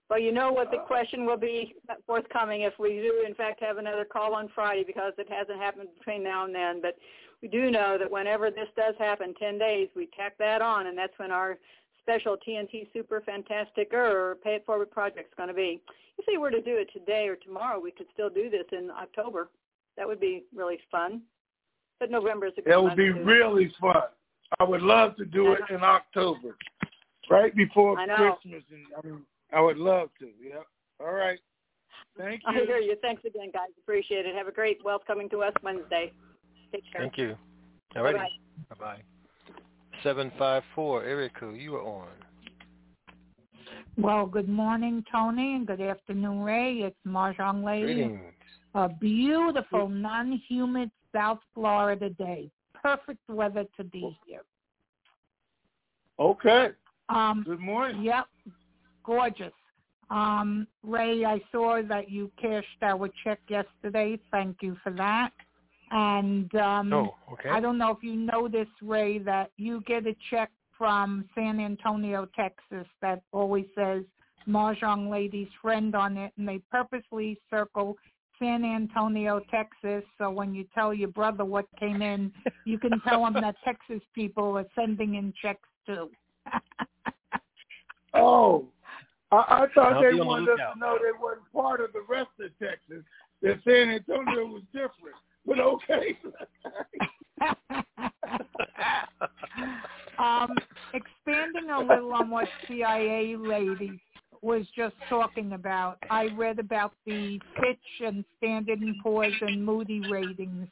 Well, 0.10 0.20
you 0.20 0.32
know 0.32 0.51
what 0.51 0.72
the 0.72 0.78
uh, 0.78 0.86
question 0.86 1.26
will 1.26 1.38
be 1.38 1.76
forthcoming 2.07 2.62
if 2.62 2.74
we 2.80 2.95
do, 2.95 3.24
in 3.28 3.36
fact, 3.36 3.62
have 3.62 3.78
another 3.78 4.05
call 4.05 4.34
on 4.34 4.49
Friday 4.55 4.84
because 4.84 5.14
it 5.20 5.28
hasn't 5.30 5.60
happened 5.60 5.89
between 5.97 6.24
now 6.24 6.45
and 6.45 6.55
then. 6.55 6.82
But 6.82 6.95
we 7.43 7.47
do 7.47 7.70
know 7.70 7.97
that 7.99 8.10
whenever 8.10 8.49
this 8.49 8.70
does 8.76 8.95
happen, 8.97 9.36
10 9.39 9.60
days, 9.60 9.88
we 9.95 10.10
tack 10.18 10.36
that 10.39 10.64
on, 10.64 10.88
and 10.88 10.97
that's 10.97 11.18
when 11.18 11.32
our 11.32 11.60
special 12.01 12.38
TNT 12.38 12.91
Super 12.91 13.22
Fantastic 13.22 13.93
or 13.93 14.38
Pay 14.43 14.55
It 14.55 14.66
Forward 14.66 14.89
project 14.89 15.28
is 15.28 15.34
going 15.38 15.49
to 15.49 15.53
be. 15.53 15.80
If 16.18 16.26
we 16.28 16.39
were 16.39 16.51
to 16.51 16.62
do 16.62 16.76
it 16.76 16.89
today 16.91 17.28
or 17.28 17.36
tomorrow, 17.36 17.80
we 17.80 17.91
could 17.91 18.07
still 18.12 18.30
do 18.30 18.49
this 18.49 18.66
in 18.72 18.89
October. 18.89 19.49
That 19.95 20.07
would 20.07 20.20
be 20.20 20.43
really 20.55 20.80
fun. 20.89 21.22
But 21.99 22.10
November 22.10 22.47
is 22.47 22.53
a 22.57 22.62
good 22.62 22.72
That 22.72 22.82
would 22.82 22.95
be 22.95 23.12
really 23.12 23.72
fun. 23.80 24.01
I 24.60 24.64
would 24.64 24.82
love 24.82 25.16
to 25.18 25.26
do 25.26 25.51
it 25.51 25.60
in 25.70 25.84
October, 25.84 26.55
right 27.30 27.55
before 27.55 27.95
Christmas, 27.95 28.64
and 28.72 28.82
I 28.97 29.07
mean 29.07 29.22
I 29.52 29.62
would 29.62 29.78
love 29.78 30.10
to. 30.20 30.26
Yep. 30.26 30.66
All 31.00 31.14
right. 31.14 31.39
Thank 32.18 32.41
you. 32.45 32.62
I 32.62 32.66
hear 32.66 32.78
you. 32.78 32.95
Thanks 33.02 33.24
again, 33.26 33.50
guys. 33.54 33.70
Appreciate 33.82 34.26
it. 34.26 34.36
Have 34.36 34.47
a 34.47 34.52
great 34.52 34.84
wealth 34.84 35.02
coming 35.08 35.30
to 35.30 35.41
us 35.41 35.54
Wednesday. 35.64 36.12
Take 36.72 36.84
care. 36.91 37.02
Thank 37.02 37.18
you. 37.18 37.36
All 37.95 38.04
right. 38.04 38.16
Bye 38.16 38.76
bye. 38.80 39.02
Seven 40.04 40.32
five 40.38 40.64
four, 40.76 41.04
Erica, 41.04 41.54
you 41.56 41.76
are 41.76 41.82
on. 41.82 42.08
Well, 43.97 44.26
good 44.26 44.47
morning, 44.47 45.04
Tony, 45.12 45.56
and 45.56 45.68
good 45.68 45.82
afternoon, 45.82 46.41
Ray. 46.41 46.76
It's 46.80 46.95
Mahjong 47.06 47.66
Lady. 47.66 47.86
Greetings. 47.86 48.22
A 48.76 48.88
beautiful, 48.88 49.89
non-humid 49.89 50.91
South 51.14 51.39
Florida 51.54 52.10
day. 52.12 52.50
Perfect 52.74 53.28
weather 53.28 53.66
to 53.76 53.84
be 53.84 54.18
here. 54.26 54.41
Okay. 56.20 56.70
Um, 57.10 57.43
good 57.45 57.60
morning. 57.60 58.04
Yep 58.04 58.26
gorgeous. 59.10 59.53
Um, 60.12 60.68
Ray, 60.84 61.26
I 61.26 61.41
saw 61.51 61.82
that 61.88 62.12
you 62.12 62.32
cashed 62.39 62.68
our 62.84 63.10
check 63.24 63.39
yesterday. 63.49 64.20
Thank 64.32 64.57
you 64.62 64.78
for 64.84 64.91
that. 64.93 65.32
And 65.91 66.53
um, 66.55 66.93
oh, 66.93 67.16
okay. 67.34 67.49
I 67.49 67.60
don't 67.60 67.80
know 67.80 67.89
if 67.89 68.03
you 68.03 68.16
know 68.16 68.47
this, 68.47 68.68
Ray, 68.84 69.18
that 69.20 69.49
you 69.57 69.82
get 69.88 70.05
a 70.05 70.16
check 70.30 70.51
from 70.78 71.26
San 71.34 71.60
Antonio, 71.60 72.28
Texas 72.36 72.88
that 73.01 73.24
always 73.32 73.66
says 73.76 74.03
Mahjong 74.47 75.10
Lady's 75.12 75.49
Friend 75.60 75.95
on 75.95 76.16
it, 76.18 76.32
and 76.38 76.47
they 76.47 76.62
purposely 76.72 77.39
circle 77.49 77.97
San 78.38 78.64
Antonio, 78.64 79.41
Texas. 79.51 80.03
So 80.20 80.30
when 80.30 80.53
you 80.53 80.66
tell 80.76 80.93
your 80.93 81.10
brother 81.10 81.45
what 81.45 81.66
came 81.80 82.03
in, 82.03 82.32
you 82.66 82.78
can 82.78 82.91
tell 83.01 83.26
him 83.26 83.34
that 83.34 83.55
Texas 83.66 84.01
people 84.14 84.55
are 84.57 84.68
sending 84.76 85.16
in 85.16 85.34
checks 85.41 85.68
too. 85.88 86.10
oh, 88.14 88.68
I, 89.32 89.36
I 89.36 89.67
thought 89.75 90.01
they 90.01 90.15
wanted 90.15 90.49
us 90.49 90.59
to 90.73 90.80
know 90.80 90.97
they 90.97 91.11
wasn't 91.19 91.51
part 91.53 91.82
of 91.82 91.93
the 91.93 92.01
rest 92.07 92.30
of 92.39 92.49
Texas. 92.59 93.03
That 93.41 93.59
San 93.63 93.89
Antonio 93.89 94.45
was 94.45 94.63
different, 94.73 95.15
but 95.45 95.59
okay. 95.59 96.17
um, 100.19 100.55
expanding 100.93 101.69
a 101.69 101.80
little 101.80 102.13
on 102.13 102.30
what 102.30 102.49
CIA 102.67 103.38
lady 103.38 104.01
was 104.41 104.65
just 104.75 104.95
talking 105.09 105.53
about, 105.53 105.97
I 106.09 106.27
read 106.36 106.59
about 106.59 106.93
the 107.05 107.39
Fitch 107.59 108.05
and 108.05 108.23
Standard 108.38 108.80
and 108.80 108.95
Poor's 109.03 109.34
and 109.41 109.63
Moody 109.63 110.01
ratings. 110.09 110.67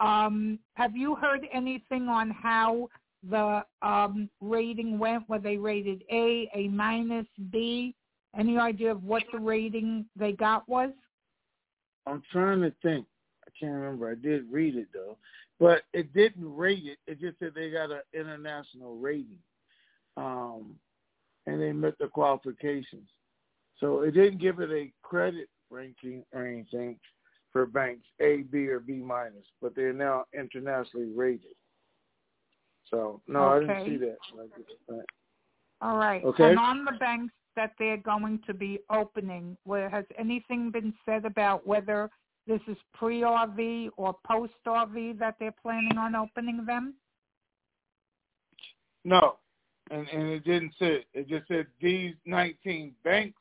Um, 0.00 0.58
have 0.74 0.96
you 0.96 1.16
heard 1.16 1.46
anything 1.52 2.08
on 2.08 2.30
how 2.30 2.88
the 3.28 3.64
um, 3.82 4.30
rating 4.40 4.98
went? 4.98 5.28
Were 5.28 5.40
they 5.40 5.56
rated 5.56 6.02
A, 6.10 6.48
A 6.54 6.68
minus, 6.68 7.26
B? 7.50 7.94
Any 8.36 8.58
idea 8.58 8.90
of 8.90 9.04
what 9.04 9.22
the 9.32 9.38
rating 9.38 10.04
they 10.16 10.32
got 10.32 10.68
was? 10.68 10.90
I'm 12.06 12.22
trying 12.32 12.60
to 12.62 12.72
think. 12.82 13.06
I 13.46 13.50
can't 13.58 13.72
remember. 13.72 14.10
I 14.10 14.14
did 14.14 14.50
read 14.50 14.76
it 14.76 14.88
though, 14.92 15.16
but 15.58 15.82
it 15.92 16.12
didn't 16.12 16.54
rate 16.54 16.84
it. 16.84 16.98
It 17.06 17.20
just 17.20 17.38
said 17.38 17.52
they 17.54 17.70
got 17.70 17.90
an 17.90 18.00
international 18.12 18.96
rating, 18.96 19.38
um, 20.16 20.76
and 21.46 21.60
they 21.60 21.72
met 21.72 21.98
the 21.98 22.08
qualifications. 22.08 23.08
So 23.80 24.02
it 24.02 24.12
didn't 24.12 24.40
give 24.40 24.60
it 24.60 24.70
a 24.70 24.92
credit 25.02 25.48
ranking 25.70 26.24
or 26.32 26.46
anything 26.46 26.98
for 27.52 27.64
banks 27.66 28.06
A, 28.20 28.42
B, 28.50 28.68
or 28.68 28.80
B 28.80 28.94
minus, 28.94 29.46
but 29.62 29.74
they're 29.74 29.92
now 29.92 30.24
internationally 30.38 31.10
rated. 31.14 31.56
So 32.90 33.20
no, 33.26 33.40
okay. 33.40 33.72
I 33.72 33.84
didn't 33.84 34.00
see 34.00 34.06
that. 34.06 35.04
All 35.80 35.96
right. 35.96 36.24
Okay. 36.24 36.50
And 36.50 36.58
on 36.58 36.84
the 36.84 36.92
banks 36.98 37.32
that 37.58 37.72
they're 37.76 37.96
going 37.96 38.38
to 38.46 38.54
be 38.54 38.78
opening, 38.88 39.56
where 39.64 39.90
has 39.90 40.04
anything 40.16 40.70
been 40.70 40.94
said 41.04 41.24
about 41.24 41.66
whether 41.66 42.08
this 42.46 42.60
is 42.68 42.76
pre-RV 42.94 43.90
or 43.96 44.16
post-RV 44.24 45.18
that 45.18 45.34
they're 45.40 45.54
planning 45.60 45.98
on 45.98 46.14
opening 46.14 46.64
them? 46.64 46.94
No, 49.04 49.38
and 49.90 50.06
and 50.08 50.28
it 50.28 50.44
didn't 50.44 50.72
say. 50.78 51.04
It 51.14 51.28
just 51.28 51.48
said 51.48 51.66
these 51.80 52.14
19 52.26 52.94
banks 53.02 53.40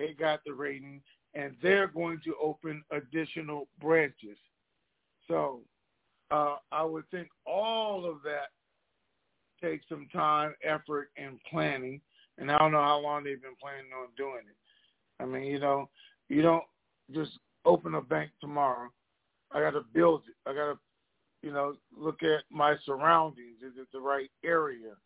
they 0.00 0.12
got 0.12 0.40
the 0.44 0.52
rating, 0.52 1.00
and 1.34 1.54
they're 1.62 1.86
going 1.86 2.20
to 2.24 2.34
open 2.42 2.82
additional 2.90 3.68
branches. 3.80 4.38
So 5.28 5.60
uh, 6.32 6.56
I 6.72 6.82
would 6.82 7.08
think 7.12 7.28
all 7.46 8.10
of 8.10 8.16
that 8.24 8.48
takes 9.62 9.86
some 9.88 10.08
time, 10.12 10.54
effort, 10.64 11.10
and 11.16 11.38
planning 11.48 12.00
and 12.42 12.50
I 12.50 12.58
don't 12.58 12.72
know 12.72 12.82
how 12.82 12.98
long 12.98 13.22
they've 13.22 13.40
been 13.40 13.54
planning 13.60 13.92
on 13.96 14.08
doing 14.16 14.42
it. 14.48 15.22
I 15.22 15.26
mean, 15.26 15.44
you 15.44 15.60
know, 15.60 15.88
you 16.28 16.42
don't 16.42 16.64
just 17.14 17.38
open 17.64 17.94
a 17.94 18.02
bank 18.02 18.32
tomorrow. 18.40 18.90
I 19.52 19.60
got 19.60 19.70
to 19.70 19.84
build 19.94 20.22
it. 20.26 20.34
I 20.50 20.52
got 20.52 20.72
to, 20.72 20.78
you 21.44 21.52
know, 21.52 21.76
look 21.96 22.24
at 22.24 22.42
my 22.50 22.74
surroundings. 22.84 23.62
Is 23.64 23.74
it 23.78 23.86
the 23.92 24.00
right 24.00 24.28
area? 24.44 24.96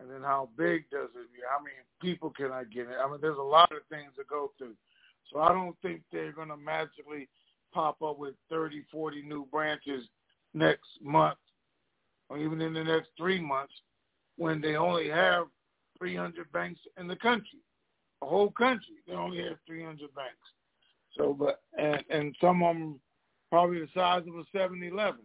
And 0.00 0.10
then 0.10 0.20
how 0.20 0.50
big 0.58 0.84
does 0.90 1.08
it? 1.14 1.32
Be? 1.32 1.40
How 1.48 1.64
many 1.64 1.76
people 2.02 2.28
can 2.28 2.52
I 2.52 2.64
get 2.64 2.88
in? 2.88 2.92
I 3.02 3.10
mean, 3.10 3.20
there's 3.22 3.38
a 3.38 3.42
lot 3.42 3.72
of 3.72 3.78
things 3.88 4.12
to 4.18 4.24
go 4.28 4.52
through. 4.58 4.74
So 5.32 5.40
I 5.40 5.48
don't 5.48 5.76
think 5.80 6.02
they're 6.12 6.32
going 6.32 6.48
to 6.48 6.58
magically 6.58 7.26
pop 7.72 8.02
up 8.02 8.18
with 8.18 8.34
30, 8.50 8.84
40 8.92 9.22
new 9.22 9.46
branches 9.50 10.04
next 10.52 10.88
month 11.00 11.38
or 12.28 12.36
even 12.36 12.60
in 12.60 12.74
the 12.74 12.84
next 12.84 13.08
three 13.16 13.40
months 13.40 13.72
when 14.36 14.60
they 14.60 14.76
only 14.76 15.08
have 15.08 15.46
300 16.02 16.50
banks 16.50 16.80
in 16.98 17.06
the 17.06 17.14
country, 17.14 17.60
a 18.22 18.26
whole 18.26 18.50
country. 18.50 18.96
They 19.06 19.14
only 19.14 19.38
have 19.38 19.58
300 19.68 20.12
banks. 20.16 20.34
So, 21.16 21.32
but 21.32 21.60
and 21.78 22.02
and 22.10 22.36
some 22.40 22.62
of 22.64 22.74
them 22.74 23.00
probably 23.50 23.78
the 23.78 23.88
size 23.94 24.22
of 24.26 24.34
a 24.34 24.56
7-Eleven, 24.56 25.20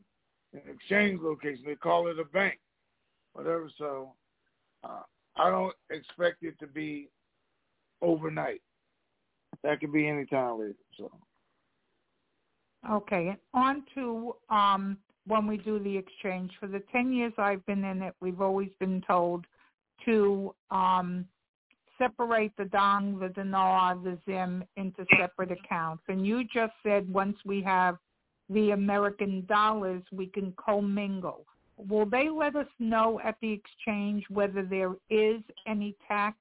an 0.54 0.62
exchange 0.72 1.20
location. 1.20 1.64
They 1.66 1.76
call 1.76 2.10
it 2.10 2.20
a 2.20 2.26
bank, 2.26 2.60
whatever. 3.34 3.72
So, 3.78 4.14
uh, 4.84 5.02
I 5.36 5.50
don't 5.50 5.74
expect 5.90 6.44
it 6.44 6.60
to 6.60 6.68
be 6.68 7.10
overnight. 8.04 8.62
That 9.64 9.80
could 9.80 9.94
be 9.94 10.08
any 10.08 10.26
time 10.26 10.60
later. 10.60 10.76
So. 11.00 11.10
Okay, 12.88 13.36
on 13.56 13.84
to 13.96 14.36
um, 14.50 14.98
when 15.26 15.48
we 15.48 15.58
do 15.58 15.80
the 15.80 15.98
exchange. 15.98 16.52
For 16.60 16.68
the 16.68 16.84
10 16.92 17.14
years 17.14 17.34
I've 17.38 17.66
been 17.66 17.84
in 17.84 18.04
it, 18.04 18.14
we've 18.22 18.42
always 18.42 18.70
been 18.80 19.02
told 19.08 19.48
to 20.06 20.54
um, 20.72 21.26
separate 21.98 22.52
the 22.58 22.66
dong, 22.66 23.20
the 23.20 23.30
dinar, 23.30 23.96
the 23.96 24.18
zim 24.26 24.64
into 24.76 25.06
separate 25.20 25.52
accounts. 25.52 26.04
And 26.08 26.26
you 26.26 26.44
just 26.44 26.74
said 26.84 27.12
once 27.12 27.38
we 27.46 27.62
have 27.64 27.98
the 28.50 28.72
American 28.72 29.46
dollars, 29.48 30.04
we 30.12 30.28
can 30.28 30.54
commingle. 30.64 31.46
Will 31.78 32.06
they 32.06 32.30
let 32.30 32.56
us 32.56 32.68
know 32.80 33.20
at 33.24 33.36
the 33.42 33.52
exchange 33.52 34.24
whether 34.30 34.64
there 34.64 34.96
is 35.10 35.42
any 35.68 35.96
tax 36.08 36.38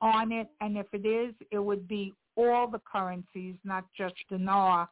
on 0.00 0.32
it? 0.32 0.48
And 0.60 0.76
if 0.76 0.86
it 0.92 1.06
is, 1.06 1.34
it 1.50 1.58
would 1.58 1.88
be 1.88 2.12
all 2.36 2.66
the 2.68 2.80
currencies, 2.90 3.54
not 3.64 3.84
just 3.96 4.14
dinar. 4.28 4.88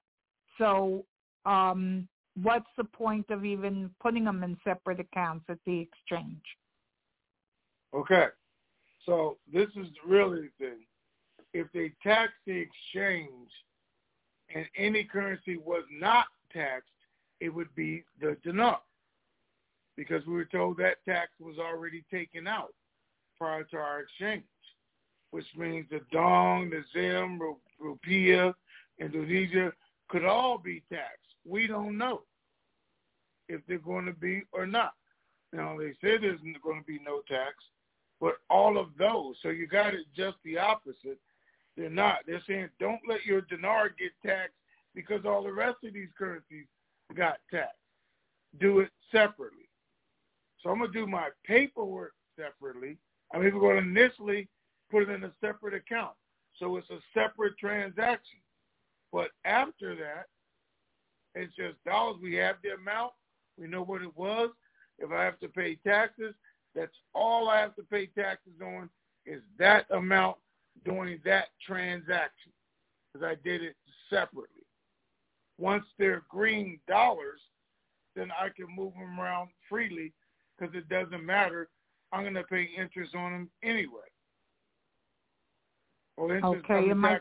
So 0.57 1.05
um, 1.45 2.09
what's 2.43 2.68
the 2.76 2.85
point 2.85 3.26
of 3.31 3.45
even 3.45 3.91
putting 4.01 4.24
them 4.24 4.43
in 4.43 4.57
separate 4.64 5.01
accounts 5.01 5.45
at 5.49 5.59
the 5.66 5.78
exchange? 5.78 6.43
Okay. 7.95 8.26
So 9.07 9.38
this 9.53 9.68
is 9.76 9.86
the 9.86 10.09
really 10.09 10.43
the 10.59 10.66
thing. 10.66 10.86
If 11.53 11.66
they 11.72 11.93
tax 12.03 12.32
the 12.47 12.57
exchange 12.57 13.51
and 14.55 14.66
any 14.76 15.05
currency 15.05 15.57
was 15.57 15.84
not 15.91 16.26
taxed, 16.53 16.88
it 17.41 17.49
would 17.49 17.74
be 17.74 18.05
the 18.20 18.36
dinar. 18.45 18.80
Because 19.97 20.24
we 20.26 20.34
were 20.34 20.45
told 20.45 20.76
that 20.78 21.05
tax 21.09 21.30
was 21.41 21.59
already 21.59 22.05
taken 22.11 22.47
out 22.47 22.72
prior 23.38 23.64
to 23.64 23.76
our 23.76 24.01
exchange, 24.01 24.45
which 25.30 25.47
means 25.57 25.86
the 25.91 26.01
dong, 26.12 26.70
the 26.70 26.84
zim, 26.93 27.41
rupiah, 27.82 28.55
Indonesia 28.99 29.72
could 30.09 30.24
all 30.24 30.59
be 30.59 30.82
taxed. 30.93 31.34
We 31.45 31.66
don't 31.66 31.97
know 31.97 32.22
if 33.49 33.61
they're 33.66 33.78
going 33.78 34.07
to 34.07 34.12
be 34.12 34.43
or 34.53 34.66
not. 34.66 34.93
Now, 35.53 35.76
they 35.76 35.93
say 36.03 36.18
there's 36.18 36.41
going 36.62 36.80
to 36.80 36.86
be 36.86 37.01
no 37.05 37.22
tax, 37.28 37.55
but 38.20 38.34
all 38.50 38.78
of 38.78 38.88
those, 38.98 39.36
so 39.42 39.48
you 39.48 39.66
got 39.66 39.94
it 39.94 40.06
just 40.14 40.36
the 40.44 40.58
opposite. 40.58 41.18
They're 41.76 41.88
not. 41.88 42.18
They're 42.26 42.42
saying 42.46 42.68
don't 42.78 43.00
let 43.08 43.24
your 43.24 43.40
dinar 43.42 43.88
get 43.88 44.12
taxed 44.24 44.56
because 44.94 45.24
all 45.24 45.42
the 45.42 45.52
rest 45.52 45.78
of 45.84 45.94
these 45.94 46.08
currencies 46.18 46.66
got 47.16 47.38
taxed. 47.50 47.76
Do 48.60 48.80
it 48.80 48.90
separately. 49.10 49.68
So 50.62 50.70
I'm 50.70 50.78
going 50.78 50.92
to 50.92 50.98
do 50.98 51.06
my 51.06 51.28
paperwork 51.44 52.12
separately. 52.36 52.98
I'm 53.32 53.46
even 53.46 53.60
going 53.60 53.76
to 53.76 53.88
initially 53.88 54.48
put 54.90 55.04
it 55.04 55.10
in 55.10 55.24
a 55.24 55.32
separate 55.40 55.74
account. 55.74 56.12
So 56.58 56.76
it's 56.76 56.90
a 56.90 56.98
separate 57.14 57.56
transaction. 57.58 58.40
But 59.12 59.30
after 59.44 59.94
that, 59.96 60.26
it's 61.34 61.54
just 61.54 61.82
dollars. 61.84 62.16
We 62.22 62.34
have 62.34 62.56
the 62.62 62.70
amount. 62.74 63.12
We 63.58 63.68
know 63.68 63.82
what 63.82 64.02
it 64.02 64.16
was. 64.16 64.50
If 64.98 65.10
I 65.12 65.24
have 65.24 65.38
to 65.40 65.48
pay 65.48 65.76
taxes, 65.76 66.34
that's 66.74 66.96
all 67.14 67.48
I 67.48 67.60
have 67.60 67.74
to 67.76 67.82
pay 67.82 68.06
taxes 68.06 68.60
on 68.62 68.88
is 69.26 69.42
that 69.58 69.86
amount 69.90 70.36
during 70.84 71.20
that 71.24 71.46
transaction 71.66 72.52
because 73.12 73.26
I 73.26 73.36
did 73.42 73.62
it 73.62 73.76
separately. 74.08 74.64
Once 75.58 75.84
they're 75.98 76.22
green 76.28 76.80
dollars, 76.88 77.40
then 78.16 78.30
I 78.30 78.48
can 78.48 78.74
move 78.74 78.94
them 78.94 79.20
around 79.20 79.50
freely 79.68 80.12
because 80.58 80.74
it 80.74 80.88
doesn't 80.88 81.24
matter. 81.24 81.68
I'm 82.12 82.22
going 82.22 82.34
to 82.34 82.44
pay 82.44 82.68
interest 82.76 83.14
on 83.14 83.32
them 83.32 83.50
anyway. 83.62 84.08
Well, 86.16 86.30
okay, 86.30 86.90
and 86.90 87.00
my 87.00 87.18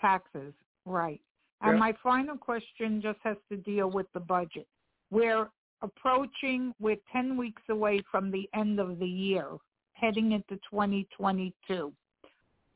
taxes, 0.00 0.52
right. 0.84 1.20
And 1.62 1.78
my 1.78 1.94
final 2.02 2.36
question 2.36 3.02
just 3.02 3.18
has 3.22 3.36
to 3.50 3.56
deal 3.58 3.90
with 3.90 4.06
the 4.14 4.20
budget. 4.20 4.66
We're 5.10 5.48
approaching, 5.82 6.74
we're 6.78 6.96
10 7.12 7.36
weeks 7.36 7.62
away 7.68 8.02
from 8.10 8.30
the 8.30 8.48
end 8.54 8.80
of 8.80 8.98
the 8.98 9.06
year, 9.06 9.46
heading 9.92 10.32
into 10.32 10.56
2022. 10.70 11.92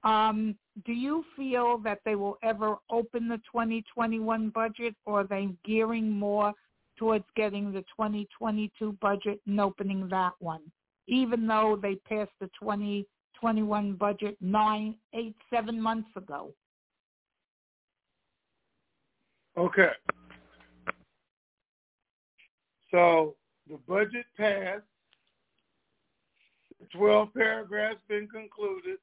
Um, 0.05 0.55
do 0.85 0.93
you 0.93 1.25
feel 1.37 1.79
that 1.79 2.01
they 2.05 2.15
will 2.15 2.39
ever 2.43 2.77
open 2.91 3.29
the 3.29 3.39
2021 3.51 4.51
budget, 4.51 4.95
or 5.07 5.21
are 5.21 5.27
they 5.27 5.49
gearing 5.65 6.11
more 6.11 6.53
towards 6.99 7.25
getting 7.37 7.73
the 7.73 7.81
2022 7.97 8.97
budget 9.01 9.41
and 9.47 9.61
opening 9.61 10.09
that 10.09 10.33
one, 10.41 10.61
even 11.07 11.47
though 11.47 11.79
they 11.81 11.95
passed 11.95 12.33
the 12.41 12.51
2021 12.61 13.95
budget 13.95 14.37
nine, 14.41 14.95
eight, 15.15 15.35
seven 15.51 15.81
months 15.81 16.11
ago? 16.17 16.53
Okay. 19.57 19.91
So 22.95 23.35
the 23.69 23.79
budget 23.89 24.25
passed. 24.37 24.85
The 26.81 26.87
12 26.97 27.35
paragraphs 27.35 27.99
been 28.09 28.29
concluded. 28.29 28.99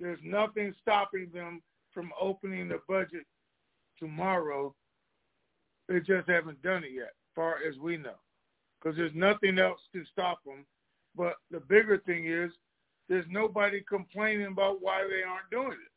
There's 0.00 0.18
nothing 0.24 0.74
stopping 0.82 1.30
them 1.32 1.62
from 1.94 2.10
opening 2.20 2.68
the 2.68 2.80
budget 2.88 3.26
tomorrow. 3.96 4.74
They 5.88 6.00
just 6.00 6.28
haven't 6.28 6.60
done 6.62 6.82
it 6.82 6.90
yet, 6.92 7.12
far 7.36 7.58
as 7.66 7.78
we 7.78 7.96
know, 7.96 8.18
because 8.82 8.96
there's 8.96 9.14
nothing 9.14 9.60
else 9.60 9.80
to 9.92 10.04
stop 10.10 10.42
them. 10.44 10.66
But 11.16 11.36
the 11.52 11.60
bigger 11.60 11.98
thing 12.06 12.26
is 12.26 12.50
there's 13.08 13.26
nobody 13.28 13.84
complaining 13.88 14.46
about 14.46 14.82
why 14.82 15.06
they 15.08 15.22
aren't 15.22 15.50
doing 15.52 15.78
it 15.78 15.92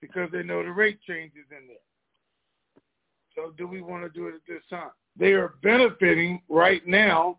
because 0.00 0.30
they 0.32 0.42
know 0.42 0.64
the 0.64 0.72
rate 0.72 1.00
changes 1.06 1.46
in 1.52 1.68
there. 1.68 1.76
So 3.36 3.52
do 3.56 3.68
we 3.68 3.82
want 3.82 4.02
to 4.02 4.08
do 4.10 4.26
it 4.26 4.34
at 4.34 4.40
this 4.48 4.62
time? 4.68 4.90
They 5.16 5.32
are 5.32 5.54
benefiting 5.62 6.42
right 6.48 6.86
now 6.86 7.38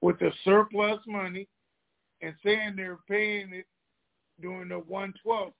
with 0.00 0.18
the 0.18 0.32
surplus 0.44 0.98
money 1.06 1.46
and 2.22 2.34
saying 2.44 2.74
they're 2.76 2.98
paying 3.08 3.52
it 3.52 3.66
during 4.40 4.68
the 4.68 4.80
112th 4.80 5.52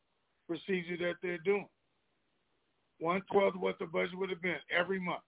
procedure 0.49 0.97
that 0.99 1.15
they're 1.23 1.39
doing. 1.39 1.69
112th 3.03 3.57
what 3.57 3.79
the 3.79 3.87
budget 3.87 4.19
would 4.19 4.31
have 4.31 4.43
been 4.43 4.57
every 4.77 5.01
month. 5.01 5.23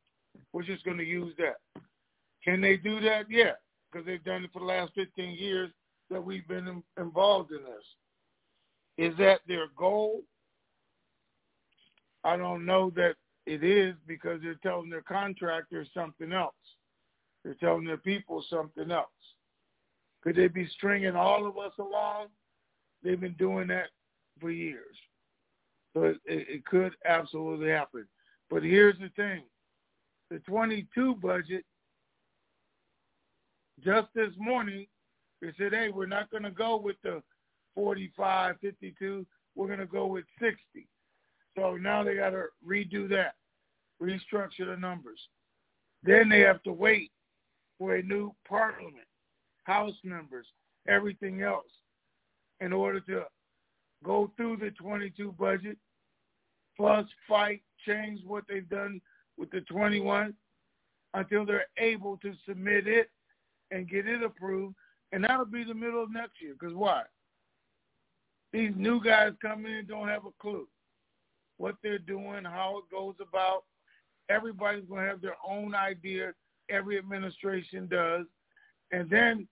We're 0.52 0.62
just 0.62 0.84
going 0.84 0.98
to 0.98 1.04
use 1.04 1.34
that. 1.38 1.56
Can 2.44 2.60
they 2.60 2.76
do 2.76 3.00
that? 3.00 3.26
Yeah, 3.30 3.52
because 3.90 4.04
they've 4.06 4.24
done 4.24 4.44
it 4.44 4.50
for 4.52 4.58
the 4.58 4.64
last 4.66 4.92
15 4.94 5.36
years 5.36 5.70
that 6.10 6.22
we've 6.22 6.46
been 6.48 6.82
involved 6.98 7.52
in 7.52 7.62
this. 7.62 7.84
Is 8.98 9.16
that 9.18 9.40
their 9.46 9.68
goal? 9.76 10.22
I 12.24 12.36
don't 12.36 12.66
know 12.66 12.90
that 12.96 13.14
it 13.46 13.64
is 13.64 13.94
because 14.06 14.40
they're 14.42 14.54
telling 14.62 14.90
their 14.90 15.02
contractors 15.02 15.88
something 15.94 16.32
else. 16.32 16.54
They're 17.44 17.54
telling 17.54 17.84
their 17.84 17.96
people 17.96 18.44
something 18.48 18.90
else. 18.90 19.08
Could 20.22 20.36
they 20.36 20.48
be 20.48 20.68
stringing 20.68 21.16
all 21.16 21.46
of 21.46 21.58
us 21.58 21.72
along? 21.78 22.28
They've 23.02 23.20
been 23.20 23.34
doing 23.34 23.66
that 23.68 23.88
for 24.40 24.50
years. 24.50 24.96
So 25.94 26.04
it, 26.04 26.18
it 26.26 26.64
could 26.64 26.94
absolutely 27.04 27.68
happen. 27.68 28.06
But 28.48 28.62
here's 28.62 28.98
the 28.98 29.10
thing. 29.16 29.42
The 30.30 30.38
22 30.40 31.16
budget, 31.16 31.64
just 33.84 34.08
this 34.14 34.30
morning, 34.38 34.86
they 35.40 35.48
said, 35.58 35.72
hey, 35.72 35.88
we're 35.88 36.06
not 36.06 36.30
going 36.30 36.44
to 36.44 36.50
go 36.50 36.76
with 36.76 36.96
the 37.02 37.22
45, 37.74 38.56
52. 38.60 39.26
We're 39.56 39.66
going 39.66 39.80
to 39.80 39.86
go 39.86 40.06
with 40.06 40.24
60. 40.40 40.56
So 41.56 41.76
now 41.76 42.02
they 42.02 42.14
got 42.14 42.30
to 42.30 42.46
redo 42.66 43.08
that, 43.10 43.34
restructure 44.00 44.66
the 44.66 44.76
numbers. 44.76 45.20
Then 46.02 46.28
they 46.28 46.40
have 46.40 46.62
to 46.64 46.72
wait 46.72 47.10
for 47.78 47.96
a 47.96 48.02
new 48.02 48.34
parliament, 48.48 49.06
House 49.64 49.94
members, 50.02 50.46
everything 50.88 51.42
else, 51.42 51.66
in 52.60 52.72
order 52.72 53.00
to 53.00 53.24
go 54.04 54.30
through 54.36 54.56
the 54.56 54.70
22 54.70 55.32
budget, 55.38 55.76
plus 56.76 57.06
fight, 57.28 57.62
change 57.86 58.20
what 58.26 58.44
they've 58.48 58.68
done 58.68 59.00
with 59.36 59.50
the 59.50 59.60
21 59.62 60.34
until 61.14 61.44
they're 61.44 61.66
able 61.78 62.16
to 62.18 62.32
submit 62.48 62.86
it 62.86 63.10
and 63.70 63.88
get 63.88 64.08
it 64.08 64.22
approved. 64.22 64.74
And 65.12 65.24
that'll 65.24 65.44
be 65.44 65.64
the 65.64 65.74
middle 65.74 66.02
of 66.02 66.12
next 66.12 66.40
year. 66.40 66.54
Because 66.58 66.74
why? 66.74 67.02
These 68.52 68.72
new 68.76 69.02
guys 69.02 69.32
coming 69.40 69.72
in 69.72 69.86
don't 69.86 70.08
have 70.08 70.24
a 70.24 70.30
clue 70.40 70.66
what 71.58 71.76
they're 71.82 71.98
doing, 71.98 72.44
how 72.44 72.78
it 72.78 72.94
goes 72.94 73.14
about. 73.20 73.64
Everybody's 74.28 74.84
going 74.84 75.02
to 75.02 75.08
have 75.08 75.20
their 75.20 75.36
own 75.46 75.74
idea. 75.74 76.32
Every 76.70 76.98
administration 76.98 77.88
does. 77.88 78.26
And 78.92 79.08
then 79.10 79.48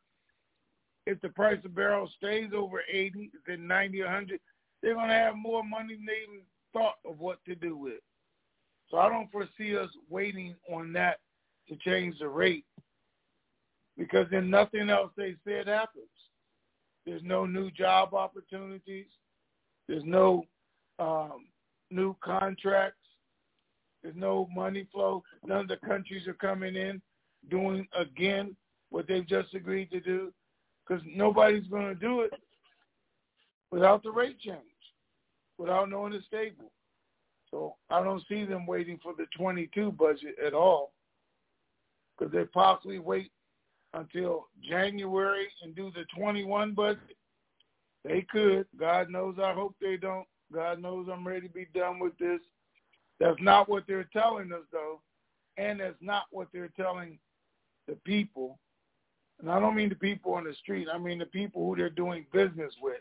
if 1.06 1.20
the 1.20 1.28
price 1.28 1.58
of 1.64 1.74
barrel 1.74 2.10
stays 2.16 2.50
over 2.54 2.82
80, 2.90 3.30
then 3.46 3.66
90, 3.66 4.02
100, 4.02 4.40
they're 4.82 4.94
going 4.94 5.08
to 5.08 5.14
have 5.14 5.36
more 5.36 5.64
money 5.64 5.94
than 5.94 6.06
they 6.06 6.22
even 6.28 6.42
thought 6.72 6.96
of 7.04 7.18
what 7.18 7.44
to 7.46 7.54
do 7.54 7.76
with. 7.76 8.00
So 8.90 8.98
I 8.98 9.08
don't 9.08 9.30
foresee 9.30 9.76
us 9.76 9.90
waiting 10.08 10.54
on 10.72 10.92
that 10.94 11.18
to 11.68 11.76
change 11.76 12.18
the 12.18 12.28
rate 12.28 12.64
because 13.96 14.26
then 14.30 14.50
nothing 14.50 14.90
else 14.90 15.10
they 15.16 15.36
said 15.44 15.68
happens. 15.68 16.06
There's 17.06 17.22
no 17.22 17.46
new 17.46 17.70
job 17.70 18.14
opportunities. 18.14 19.06
There's 19.88 20.04
no 20.04 20.44
um, 20.98 21.46
new 21.90 22.16
contracts. 22.22 22.96
There's 24.02 24.16
no 24.16 24.48
money 24.54 24.86
flow. 24.92 25.22
None 25.44 25.60
of 25.60 25.68
the 25.68 25.76
countries 25.76 26.26
are 26.26 26.34
coming 26.34 26.76
in 26.76 27.02
doing 27.50 27.86
again 27.98 28.56
what 28.90 29.06
they've 29.06 29.26
just 29.26 29.54
agreed 29.54 29.90
to 29.90 30.00
do 30.00 30.32
because 30.86 31.02
nobody's 31.06 31.66
going 31.68 31.86
to 31.86 31.94
do 31.94 32.22
it 32.22 32.32
without 33.70 34.02
the 34.02 34.10
rate 34.10 34.38
change, 34.40 34.58
without 35.58 35.88
knowing 35.88 36.12
it's 36.12 36.26
stable. 36.26 36.72
So 37.50 37.76
I 37.90 38.02
don't 38.02 38.22
see 38.28 38.44
them 38.44 38.66
waiting 38.66 38.98
for 39.02 39.14
the 39.16 39.26
22 39.36 39.92
budget 39.92 40.36
at 40.44 40.54
all 40.54 40.92
because 42.18 42.32
they 42.32 42.44
possibly 42.44 42.98
wait 42.98 43.30
until 43.94 44.46
January 44.68 45.48
and 45.62 45.74
do 45.74 45.90
the 45.94 46.04
21 46.16 46.74
budget. 46.74 47.16
They 48.04 48.24
could. 48.30 48.66
God 48.78 49.10
knows 49.10 49.36
I 49.42 49.52
hope 49.52 49.74
they 49.80 49.96
don't. 49.96 50.26
God 50.52 50.80
knows 50.80 51.08
I'm 51.12 51.26
ready 51.26 51.48
to 51.48 51.54
be 51.54 51.66
done 51.74 51.98
with 51.98 52.16
this. 52.18 52.40
That's 53.18 53.40
not 53.40 53.68
what 53.68 53.84
they're 53.86 54.08
telling 54.12 54.52
us, 54.52 54.64
though, 54.72 55.00
and 55.56 55.80
that's 55.80 56.00
not 56.00 56.24
what 56.30 56.48
they're 56.52 56.72
telling 56.76 57.18
the 57.86 57.94
people. 58.04 58.58
And 59.40 59.50
I 59.50 59.60
don't 59.60 59.74
mean 59.74 59.88
the 59.88 59.94
people 59.94 60.34
on 60.34 60.44
the 60.44 60.54
street. 60.54 60.88
I 60.92 60.98
mean 60.98 61.18
the 61.18 61.26
people 61.26 61.66
who 61.66 61.76
they're 61.76 61.90
doing 61.90 62.26
business 62.32 62.72
with 62.82 63.00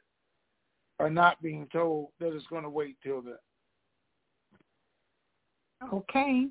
are 1.00 1.10
not 1.10 1.42
being 1.42 1.68
told 1.72 2.10
that 2.20 2.34
it's 2.34 2.48
going 2.48 2.64
to 2.64 2.70
wait 2.70 2.98
till 3.04 3.22
then. 3.22 3.36
Okay. 5.94 6.48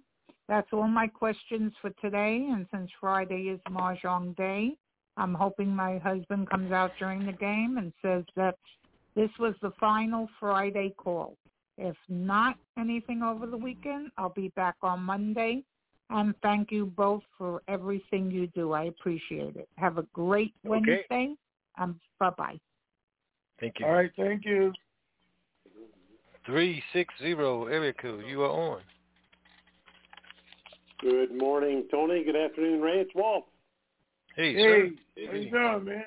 That's 0.49 0.69
all 0.73 0.89
my 0.89 1.07
questions 1.07 1.73
for 1.81 1.91
today. 2.01 2.49
And 2.51 2.67
since 2.73 2.91
Friday 3.01 3.49
is 3.49 3.61
Mahjong 3.69 4.35
Day, 4.37 4.77
I'm 5.19 5.35
hoping 5.35 5.75
my 5.75 5.99
husband 5.99 6.49
comes 6.49 6.73
out 6.73 6.93
during 6.99 7.27
the 7.27 7.33
game 7.33 7.77
and 7.77 7.93
says 8.01 8.25
that 8.37 8.57
this 9.19 9.31
was 9.41 9.55
the 9.63 9.73
final 9.81 10.29
Friday 10.39 10.95
call. 10.97 11.37
If 11.77 11.97
not 12.09 12.57
anything 12.79 13.25
over 13.25 13.47
the 13.47 13.57
weekend, 13.57 14.13
I'll 14.17 14.29
be 14.29 14.53
back 14.55 14.77
on 14.81 15.03
Monday. 15.03 15.65
And 16.11 16.35
thank 16.41 16.71
you 16.71 16.87
both 16.87 17.23
for 17.37 17.61
everything 17.67 18.31
you 18.31 18.47
do. 18.47 18.73
I 18.73 18.85
appreciate 18.85 19.57
it. 19.57 19.69
Have 19.77 19.99
a 19.99 20.05
great 20.13 20.55
Wednesday. 20.63 21.05
Okay. 21.11 21.35
Um, 21.79 21.99
bye-bye. 22.21 22.59
Thank 23.61 23.81
you. 23.81 23.87
All 23.87 23.93
right, 23.93 24.11
thank 24.17 24.45
you. 24.45 24.73
360 26.47 27.33
area 27.73 27.93
code. 27.95 28.25
You 28.25 28.43
are 28.43 28.51
on. 28.51 28.83
Good 31.01 31.37
morning, 31.37 31.89
Tony. 31.91 32.23
Good 32.23 32.37
afternoon, 32.37 32.81
Ray. 32.81 33.01
It's 33.01 33.15
Walt. 33.17 33.47
Hey, 34.37 34.55
Hey, 34.55 34.63
sir. 34.63 35.27
how 35.27 35.33
you 35.33 35.51
doing, 35.51 35.85
man? 35.85 36.05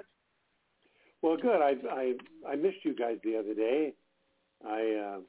Well, 1.22 1.38
good. 1.38 1.62
I 1.62 1.76
I 1.90 2.14
I 2.48 2.56
missed 2.56 2.84
you 2.84 2.96
guys 2.96 3.18
the 3.24 3.38
other 3.38 3.54
day. 3.54 3.94
I 4.66 5.16
uh, 5.16 5.20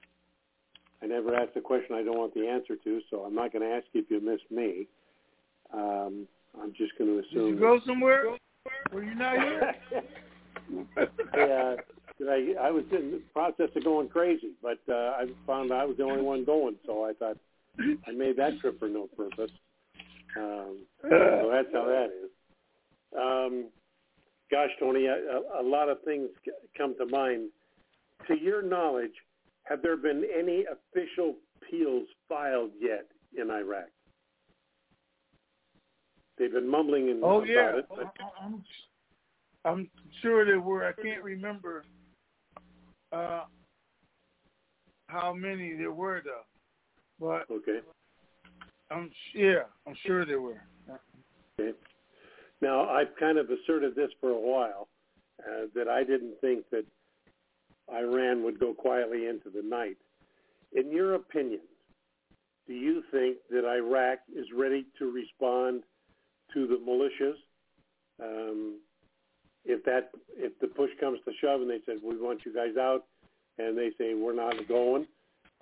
I 1.02 1.06
never 1.06 1.34
asked 1.34 1.56
a 1.56 1.60
question 1.60 1.96
I 1.96 2.02
don't 2.02 2.18
want 2.18 2.34
the 2.34 2.46
answer 2.46 2.76
to, 2.76 3.00
so 3.10 3.20
I'm 3.20 3.34
not 3.34 3.52
going 3.52 3.62
to 3.62 3.74
ask 3.74 3.86
you 3.92 4.02
if 4.02 4.10
you 4.10 4.20
missed 4.20 4.50
me. 4.50 4.86
Um, 5.72 6.28
I'm 6.60 6.72
just 6.76 6.96
going 6.98 7.10
to 7.10 7.26
assume. 7.26 7.52
Did 7.52 7.54
you 7.54 7.60
go 7.60 7.80
somewhere? 7.86 8.36
Were 8.92 9.02
you 9.02 9.14
not 9.14 9.34
here? 9.34 9.74
yeah, 11.36 11.76
that 12.20 12.28
I 12.28 12.68
I 12.68 12.70
was 12.70 12.84
in 12.92 13.10
the 13.10 13.22
process 13.32 13.68
of 13.74 13.84
going 13.84 14.08
crazy, 14.08 14.52
but 14.62 14.78
uh, 14.88 15.14
I 15.16 15.26
found 15.46 15.72
I 15.72 15.84
was 15.84 15.96
the 15.96 16.04
only 16.04 16.22
one 16.22 16.44
going, 16.44 16.76
so 16.86 17.04
I 17.04 17.12
thought 17.14 17.36
I 18.06 18.12
made 18.12 18.36
that 18.36 18.60
trip 18.60 18.78
for 18.78 18.88
no 18.88 19.08
purpose. 19.16 19.50
Um, 20.36 20.78
so 21.02 21.50
that's 21.52 21.68
how 21.72 21.84
that 21.84 22.06
is. 22.06 22.30
Um, 23.18 23.66
gosh, 24.52 24.70
Tony, 24.78 25.06
a, 25.06 25.16
a, 25.60 25.64
lot 25.64 25.88
of 25.88 25.98
things 26.04 26.28
come 26.76 26.94
to 26.98 27.06
mind. 27.06 27.48
To 28.28 28.38
your 28.38 28.62
knowledge, 28.62 29.10
have 29.64 29.82
there 29.82 29.96
been 29.96 30.22
any 30.38 30.64
official 30.64 31.36
appeals 31.56 32.06
filed 32.28 32.70
yet 32.78 33.06
in 33.36 33.50
Iraq? 33.50 33.88
They've 36.38 36.52
been 36.52 36.68
mumbling 36.68 37.08
in, 37.08 37.20
Oh 37.22 37.38
about 37.38 37.48
yeah, 37.48 37.78
it, 37.78 37.86
but 37.88 38.14
I- 38.20 38.44
I'm 38.44 38.62
I'm 39.64 39.90
sure 40.20 40.44
there 40.44 40.60
were. 40.60 40.84
I 40.84 40.92
can't 40.92 41.22
remember 41.22 41.84
uh, 43.12 43.44
how 45.06 45.32
many 45.32 45.74
there 45.74 45.92
were 45.92 46.22
though, 46.24 46.42
but 47.20 47.52
okay. 47.54 47.80
I'm 48.90 49.10
yeah, 49.34 49.64
I'm 49.86 49.94
sure 50.04 50.26
there 50.26 50.40
were. 50.40 50.62
Okay. 51.58 51.76
Now, 52.62 52.88
I've 52.88 53.14
kind 53.18 53.38
of 53.38 53.50
asserted 53.50 53.96
this 53.96 54.10
for 54.20 54.30
a 54.30 54.40
while, 54.40 54.88
uh, 55.40 55.66
that 55.74 55.88
I 55.88 56.04
didn't 56.04 56.40
think 56.40 56.64
that 56.70 56.84
Iran 57.92 58.44
would 58.44 58.60
go 58.60 58.72
quietly 58.72 59.26
into 59.26 59.50
the 59.50 59.62
night. 59.62 59.96
In 60.72 60.92
your 60.92 61.14
opinion, 61.14 61.60
do 62.68 62.72
you 62.72 63.02
think 63.10 63.38
that 63.50 63.66
Iraq 63.68 64.20
is 64.34 64.46
ready 64.56 64.86
to 65.00 65.10
respond 65.10 65.82
to 66.54 66.68
the 66.68 66.76
militias? 66.76 67.34
Um, 68.22 68.78
if 69.64 69.84
that, 69.84 70.10
if 70.36 70.56
the 70.60 70.68
push 70.68 70.90
comes 71.00 71.18
to 71.24 71.32
shove 71.40 71.60
and 71.62 71.68
they 71.68 71.80
said, 71.84 71.96
we 72.02 72.16
want 72.16 72.42
you 72.46 72.54
guys 72.54 72.76
out, 72.78 73.06
and 73.58 73.76
they 73.76 73.90
say, 73.98 74.14
we're 74.14 74.34
not 74.34 74.54
going, 74.68 75.06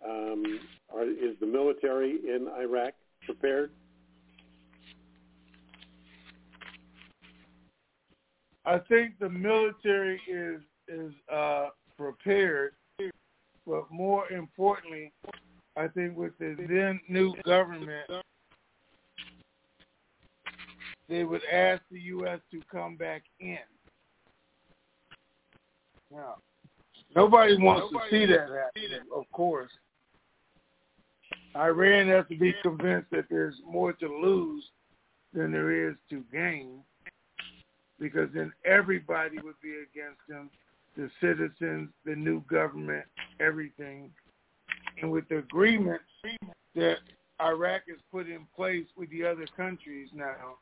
um, 0.07 0.61
are, 0.95 1.05
is 1.05 1.35
the 1.41 1.47
military 1.47 2.19
in 2.25 2.47
Iraq 2.61 2.93
prepared? 3.25 3.71
I 8.65 8.79
think 8.79 9.19
the 9.19 9.29
military 9.29 10.21
is 10.29 10.61
is 10.89 11.13
uh, 11.33 11.69
prepared, 11.97 12.73
but 13.67 13.91
more 13.91 14.31
importantly, 14.31 15.13
I 15.77 15.89
think 15.89 16.17
with 16.17 16.37
the 16.39 16.57
then 16.69 17.01
new 17.09 17.35
government, 17.45 18.11
they 21.09 21.25
would 21.25 21.43
ask 21.51 21.83
the 21.91 22.01
U.S. 22.01 22.41
to 22.51 22.61
come 22.71 22.97
back 22.97 23.23
in. 23.39 23.59
Now, 26.13 26.37
nobody 27.15 27.57
wants 27.57 27.93
to 27.93 28.01
see 28.11 28.27
that 28.27 28.41
happen, 28.41 29.07
of 29.15 29.25
course. 29.33 29.71
Iran 31.57 32.09
has 32.09 32.25
to 32.31 32.37
be 32.37 32.55
convinced 32.63 33.11
that 33.11 33.27
there's 33.31 33.57
more 33.67 33.93
to 33.95 34.07
lose 34.07 34.65
than 35.33 35.53
there 35.53 35.89
is 35.89 35.95
to 36.11 36.25
gain 36.33 36.81
because 38.01 38.29
then 38.35 38.53
everybody 38.65 39.39
would 39.45 39.61
be 39.63 39.75
against 39.75 40.21
them, 40.29 40.51
the 40.97 41.11
citizens, 41.21 41.91
the 42.05 42.17
new 42.17 42.43
government, 42.51 43.05
everything. 43.39 44.11
And 45.01 45.11
with 45.11 45.29
the 45.29 45.39
agreement 45.39 46.01
that 46.75 46.97
Iraq 47.41 47.83
has 47.89 47.99
put 48.11 48.29
in 48.29 48.47
place 48.57 48.87
with 48.97 49.11
the 49.11 49.25
other 49.25 49.47
countries 49.57 50.09
now, 50.15 50.57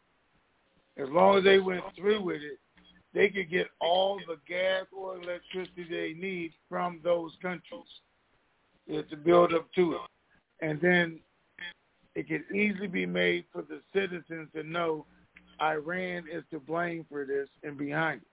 as 0.97 1.09
long 1.11 1.39
as 1.39 1.45
they 1.45 1.61
went 1.61 1.85
through 1.97 2.23
with 2.23 2.43
it, 2.43 2.59
they 3.15 3.29
could 3.29 3.51
get 3.51 3.69
all 3.81 4.21
the 4.27 4.37
gas 4.47 4.85
or 4.97 5.17
electricity 5.17 5.87
they 5.89 6.15
need 6.21 6.53
from 6.69 7.01
those 7.03 7.33
countries 7.41 7.87
to 8.89 9.17
build 9.17 9.55
up 9.55 9.73
to 9.75 9.95
it. 9.95 10.01
And 10.61 10.81
then 10.81 11.21
it 12.15 12.29
could 12.29 12.45
easily 12.55 12.89
be 12.89 13.07
made 13.07 13.45
for 13.53 13.63
the 13.63 13.81
citizens 13.95 14.49
to 14.55 14.63
know 14.63 15.07
Iran 15.61 16.25
is 16.31 16.45
to 16.51 16.61
blame 16.61 17.05
for 17.09 17.25
this 17.25 17.49
and 17.63 17.77
behind 17.77 18.23
it. 18.23 18.29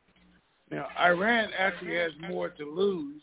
Now, 0.72 0.88
Iran 1.00 1.50
actually 1.58 1.96
has 1.96 2.12
more 2.30 2.50
to 2.50 2.66
lose 2.66 3.22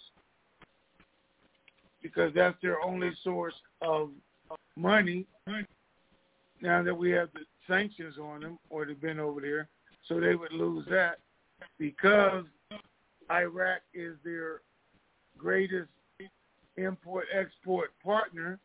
because 2.03 2.33
that's 2.35 2.57
their 2.63 2.83
only 2.83 3.13
source 3.23 3.55
of 3.81 4.11
money 4.77 5.27
now 6.61 6.83
that 6.83 6.95
we 6.95 7.11
have 7.11 7.29
the 7.35 7.41
sanctions 7.69 8.17
on 8.19 8.41
them 8.41 8.59
or 8.71 8.85
they've 8.85 9.01
been 9.01 9.21
over 9.21 9.41
there. 9.41 9.69
So 10.09 10.21
they 10.21 10.35
would 10.35 10.53
lose 10.53 10.87
that 10.91 11.19
because 11.79 12.45
Iraq 13.31 13.81
is 13.95 14.17
their 14.25 14.63
greatest 15.39 15.91
import-export 16.77 17.91
partner. 18.05 18.59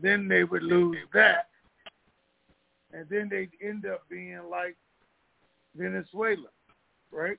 Then 0.00 0.28
they 0.28 0.44
would 0.44 0.62
lose 0.62 0.98
that 1.12 1.48
and 2.92 3.06
then 3.08 3.28
they'd 3.30 3.50
end 3.66 3.86
up 3.86 4.08
being 4.08 4.40
like 4.50 4.76
Venezuela, 5.74 6.48
right? 7.10 7.38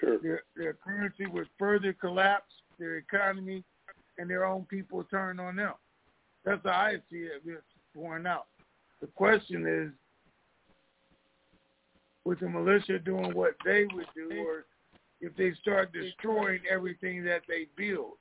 Sure. 0.00 0.18
Their 0.18 0.42
their 0.56 0.74
currency 0.74 1.26
would 1.26 1.48
further 1.58 1.92
collapse, 1.92 2.52
their 2.78 2.96
economy, 2.96 3.64
and 4.18 4.28
their 4.28 4.44
own 4.44 4.64
people 4.64 5.04
turn 5.04 5.38
on 5.38 5.56
them. 5.56 5.74
That's 6.44 6.62
how 6.64 6.70
I 6.70 6.96
see 7.10 7.28
it 7.28 7.42
borne 7.94 8.26
out. 8.26 8.46
The 9.00 9.06
question 9.08 9.66
is, 9.66 9.90
with 12.24 12.40
the 12.40 12.48
militia 12.48 12.98
doing 12.98 13.34
what 13.34 13.54
they 13.64 13.84
would 13.94 14.06
do, 14.14 14.30
or 14.46 14.64
if 15.20 15.36
they 15.36 15.52
start 15.60 15.92
destroying 15.92 16.60
everything 16.70 17.24
that 17.24 17.42
they 17.48 17.66
build, 17.76 18.16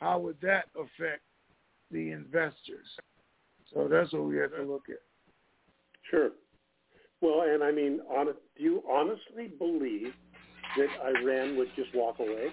how 0.00 0.18
would 0.18 0.36
that 0.42 0.66
affect 0.76 1.22
the 1.90 2.10
investors? 2.12 2.86
So 3.72 3.88
that's 3.88 4.12
what 4.12 4.24
we 4.24 4.36
have 4.38 4.54
to 4.56 4.62
look 4.62 4.86
at. 4.88 5.00
Sure. 6.10 6.30
Well, 7.20 7.42
and 7.42 7.62
I 7.62 7.70
mean, 7.70 8.00
honest, 8.10 8.38
do 8.56 8.62
you 8.64 8.82
honestly 8.90 9.48
believe 9.58 10.12
that 10.76 10.88
Iran 11.04 11.56
would 11.56 11.68
just 11.76 11.94
walk 11.94 12.18
away 12.18 12.48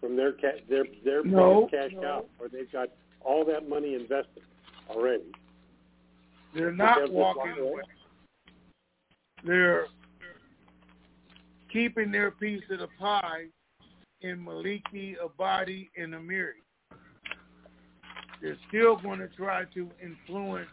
from 0.00 0.16
their 0.16 0.32
ca- 0.32 0.62
their 0.68 0.84
their 1.04 1.24
No. 1.24 1.66
cash 1.70 1.92
No. 1.92 2.04
out, 2.04 2.28
or 2.38 2.48
they've 2.48 2.70
got 2.70 2.90
all 3.22 3.44
that 3.46 3.68
money 3.68 3.94
invested 3.94 4.42
already? 4.88 5.32
They're 6.54 6.72
not 6.72 7.10
walk 7.10 7.36
walking 7.36 7.52
away? 7.52 7.70
away. 7.70 7.82
They're 9.44 9.86
keeping 11.72 12.10
their 12.10 12.30
piece 12.30 12.62
of 12.70 12.78
the 12.78 12.88
pie 12.98 13.46
in 14.20 14.44
Maliki, 14.44 15.16
Abadi, 15.18 15.88
and 15.96 16.14
Amiri. 16.14 16.62
They're 18.40 18.58
still 18.68 18.96
going 18.96 19.18
to 19.18 19.28
try 19.28 19.64
to 19.74 19.90
influence 20.02 20.68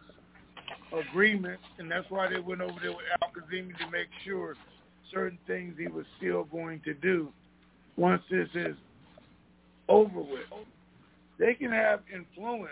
agreements, 0.94 1.64
and 1.80 1.90
that's 1.90 2.10
why 2.10 2.30
they 2.30 2.40
went 2.40 2.62
over 2.62 2.80
there 2.82 2.92
with 2.92 3.06
Al 3.22 3.30
Kazimi 3.30 3.78
to 3.78 3.90
make 3.92 4.08
sure 4.24 4.56
certain 5.12 5.40
things 5.48 5.76
he 5.78 5.88
was 5.88 6.06
still 6.18 6.44
going 6.46 6.82
to 6.86 6.94
do 6.94 7.30
once 7.98 8.22
this 8.30 8.48
is 8.56 8.76
over 9.90 10.20
with. 10.20 10.46
They 11.40 11.54
can 11.54 11.72
have 11.72 12.02
influence 12.14 12.72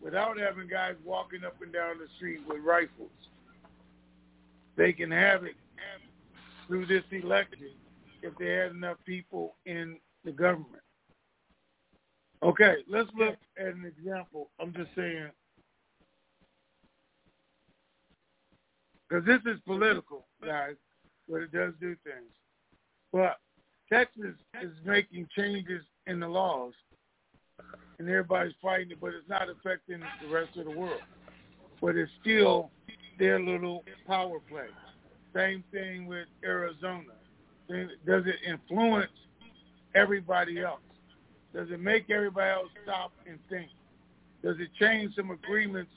without 0.00 0.38
having 0.38 0.68
guys 0.68 0.94
walking 1.04 1.44
up 1.44 1.60
and 1.62 1.72
down 1.72 1.98
the 1.98 2.06
street 2.16 2.40
with 2.46 2.62
rifles. 2.64 3.10
They 4.76 4.92
can 4.92 5.10
have 5.10 5.44
it 5.44 5.54
through 6.66 6.86
this 6.86 7.04
election 7.10 7.70
if 8.22 8.36
they 8.38 8.52
had 8.52 8.72
enough 8.72 8.98
people 9.04 9.54
in 9.66 9.96
the 10.24 10.32
government. 10.32 10.82
Okay, 12.42 12.76
let's 12.88 13.08
look 13.16 13.36
at 13.58 13.66
an 13.66 13.90
example. 13.98 14.50
I'm 14.60 14.72
just 14.74 14.90
saying, 14.94 15.30
because 19.08 19.24
this 19.24 19.40
is 19.46 19.60
political, 19.66 20.26
guys, 20.44 20.74
but 21.28 21.42
it 21.42 21.52
does 21.52 21.72
do 21.80 21.96
things. 22.04 22.32
But 23.12 23.38
Texas 23.92 24.34
is 24.62 24.72
making 24.84 25.28
changes 25.36 25.82
in 26.06 26.20
the 26.20 26.28
laws, 26.28 26.72
and 27.98 28.08
everybody's 28.08 28.54
fighting 28.60 28.90
it, 28.90 29.00
but 29.00 29.08
it's 29.08 29.28
not 29.28 29.48
affecting 29.48 30.00
the 30.22 30.28
rest 30.28 30.56
of 30.56 30.64
the 30.64 30.78
world. 30.78 31.00
But 31.80 31.96
it's 31.96 32.10
still 32.20 32.70
their 33.18 33.40
little 33.40 33.84
power 34.06 34.38
play. 34.48 34.66
Same 35.34 35.62
thing 35.72 36.06
with 36.06 36.26
Arizona. 36.44 37.12
Does 37.68 38.24
it 38.26 38.36
influence 38.46 39.10
everybody 39.94 40.60
else? 40.60 40.80
Does 41.54 41.70
it 41.70 41.80
make 41.80 42.10
everybody 42.10 42.50
else 42.50 42.68
stop 42.82 43.12
and 43.26 43.38
think? 43.48 43.68
Does 44.42 44.56
it 44.58 44.68
change 44.78 45.14
some 45.14 45.30
agreements 45.30 45.90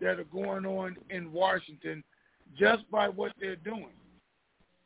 that 0.00 0.18
are 0.18 0.24
going 0.24 0.66
on 0.66 0.96
in 1.10 1.32
Washington 1.32 2.02
just 2.58 2.88
by 2.90 3.08
what 3.08 3.32
they're 3.40 3.56
doing? 3.56 3.94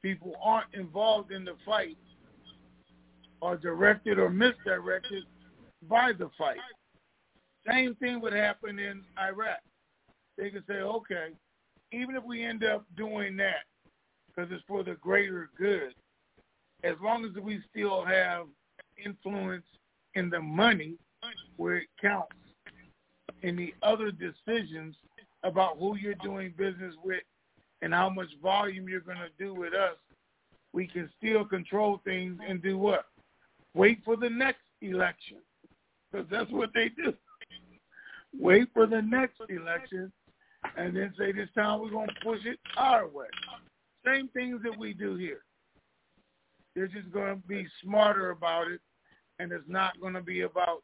People 0.03 0.35
aren't 0.43 0.73
involved 0.75 1.31
in 1.31 1.45
the 1.45 1.57
fight 1.65 1.99
or 3.41 3.57
directed 3.57 4.19
or 4.19 4.31
misdirected 4.31 5.25
by 5.89 6.13
the 6.13 6.31
fight. 6.39 6.59
Same 7.69 7.95
thing 7.97 8.21
would 8.21 8.33
happen 8.33 8.79
in 8.79 9.03
Iraq. 9.19 9.61
They 10.39 10.51
could 10.51 10.65
say, 10.67 10.77
okay, 10.77 11.29
even 11.93 12.17
if 12.17 12.25
we 12.25 12.45
end 12.45 12.65
up 12.65 12.85
doing 12.97 13.37
that 13.37 13.65
because 14.27 14.51
it's 14.53 14.65
for 14.67 14.83
the 14.83 14.95
greater 14.95 15.51
good, 15.59 15.95
as 16.83 16.95
long 17.03 17.25
as 17.25 17.33
we 17.43 17.61
still 17.71 18.05
have 18.05 18.47
influence 19.05 19.67
in 20.15 20.31
the 20.31 20.41
money 20.41 20.95
where 21.57 21.77
it 21.77 21.89
counts, 22.01 22.35
in 23.43 23.57
the 23.57 23.75
other 23.83 24.11
decisions 24.11 24.95
about 25.43 25.79
who 25.79 25.97
you're 25.97 26.15
doing 26.17 26.53
business 26.57 26.95
with 27.03 27.23
and 27.83 27.95
how 27.95 28.09
much 28.09 28.29
volume 28.43 28.89
you're 28.89 29.01
going 29.01 29.19
to 29.19 29.45
do 29.45 29.55
with 29.55 29.75
us, 29.75 29.97
we 30.73 30.87
can 30.87 31.11
still 31.19 31.45
control 31.45 32.01
things 32.05 32.39
and 32.47 32.63
do 32.63 32.79
what? 32.79 33.07
Wait 33.75 34.01
for 34.05 34.17
the 34.17 34.29
next 34.29 34.63
election 34.83 35.39
because 36.11 36.27
that's 36.31 36.51
what 36.51 36.71
they 36.75 36.89
do. 36.89 37.13
Wait 38.39 38.69
for 38.73 38.87
the 38.87 39.03
next 39.03 39.41
election 39.49 40.13
and 40.77 40.97
then 40.97 41.13
say 41.19 41.33
this 41.33 41.49
time 41.55 41.81
we're 41.81 41.91
going 41.91 42.09
to 42.09 42.15
push 42.23 42.41
it 42.45 42.59
our 42.77 43.09
way. 43.09 43.27
Same 44.05 44.29
things 44.29 44.61
that 44.63 44.79
we 44.79 44.93
do 44.93 45.17
here. 45.17 45.43
They're 46.75 46.87
just 46.87 47.11
going 47.13 47.35
to 47.35 47.49
be 47.49 47.67
smarter 47.83 48.31
about 48.31 48.71
it, 48.71 48.81
and 49.39 49.53
it's 49.53 49.69
not 49.69 50.01
going 50.01 50.15
to 50.15 50.23
be 50.23 50.43
about 50.43 50.83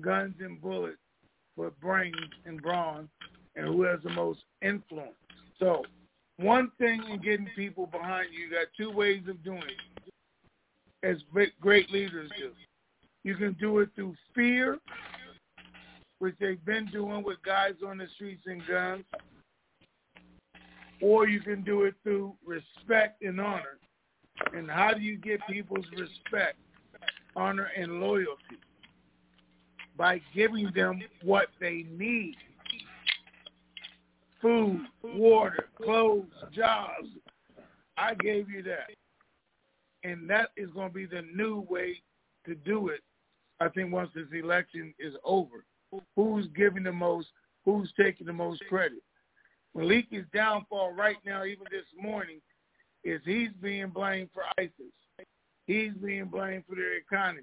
guns 0.00 0.34
and 0.40 0.60
bullets, 0.60 0.98
but 1.56 1.78
brains 1.80 2.16
and 2.44 2.60
brawn, 2.60 3.08
and 3.56 3.66
who 3.66 3.82
has 3.82 4.00
the 4.04 4.10
most 4.10 4.40
influence. 4.60 5.14
So 5.58 5.84
one 6.42 6.70
thing 6.78 7.02
in 7.10 7.20
getting 7.20 7.48
people 7.56 7.86
behind 7.86 8.28
you, 8.32 8.46
you 8.46 8.50
got 8.50 8.66
two 8.76 8.90
ways 8.90 9.22
of 9.28 9.42
doing 9.44 9.62
it, 9.62 10.12
as 11.02 11.16
great 11.60 11.90
leaders 11.90 12.30
do. 12.38 12.50
You 13.24 13.36
can 13.36 13.52
do 13.54 13.78
it 13.78 13.90
through 13.94 14.14
fear, 14.34 14.78
which 16.18 16.34
they've 16.40 16.64
been 16.64 16.86
doing 16.86 17.22
with 17.22 17.42
guys 17.44 17.74
on 17.86 17.98
the 17.98 18.06
streets 18.16 18.42
and 18.46 18.66
guns, 18.66 19.04
or 21.00 21.28
you 21.28 21.40
can 21.40 21.62
do 21.62 21.82
it 21.82 21.94
through 22.02 22.34
respect 22.44 23.22
and 23.22 23.40
honor. 23.40 23.78
And 24.54 24.70
how 24.70 24.92
do 24.92 25.00
you 25.00 25.16
get 25.16 25.40
people's 25.48 25.86
respect, 25.96 26.56
honor, 27.36 27.70
and 27.76 28.00
loyalty? 28.00 28.58
By 29.96 30.20
giving 30.34 30.70
them 30.74 31.02
what 31.22 31.48
they 31.60 31.86
need. 31.90 32.36
Food, 34.42 34.80
water, 35.04 35.68
clothes, 35.76 36.26
jobs. 36.52 37.08
I 37.96 38.14
gave 38.14 38.50
you 38.50 38.62
that. 38.64 38.90
And 40.02 40.28
that 40.28 40.48
is 40.56 40.68
going 40.70 40.88
to 40.88 40.94
be 40.94 41.06
the 41.06 41.22
new 41.34 41.64
way 41.70 42.02
to 42.46 42.56
do 42.56 42.88
it, 42.88 43.00
I 43.60 43.68
think, 43.68 43.92
once 43.92 44.10
this 44.14 44.26
election 44.32 44.92
is 44.98 45.14
over. 45.24 45.64
Who's 46.16 46.48
giving 46.56 46.82
the 46.82 46.92
most? 46.92 47.28
Who's 47.64 47.92
taking 47.96 48.26
the 48.26 48.32
most 48.32 48.62
credit? 48.68 49.02
Maliki's 49.76 50.26
downfall 50.34 50.92
right 50.92 51.16
now, 51.24 51.44
even 51.44 51.66
this 51.70 51.86
morning, 52.00 52.40
is 53.04 53.20
he's 53.24 53.50
being 53.62 53.88
blamed 53.88 54.30
for 54.34 54.42
ISIS. 54.58 55.26
He's 55.66 55.92
being 56.02 56.26
blamed 56.26 56.64
for 56.68 56.74
their 56.74 56.96
economy. 56.96 57.42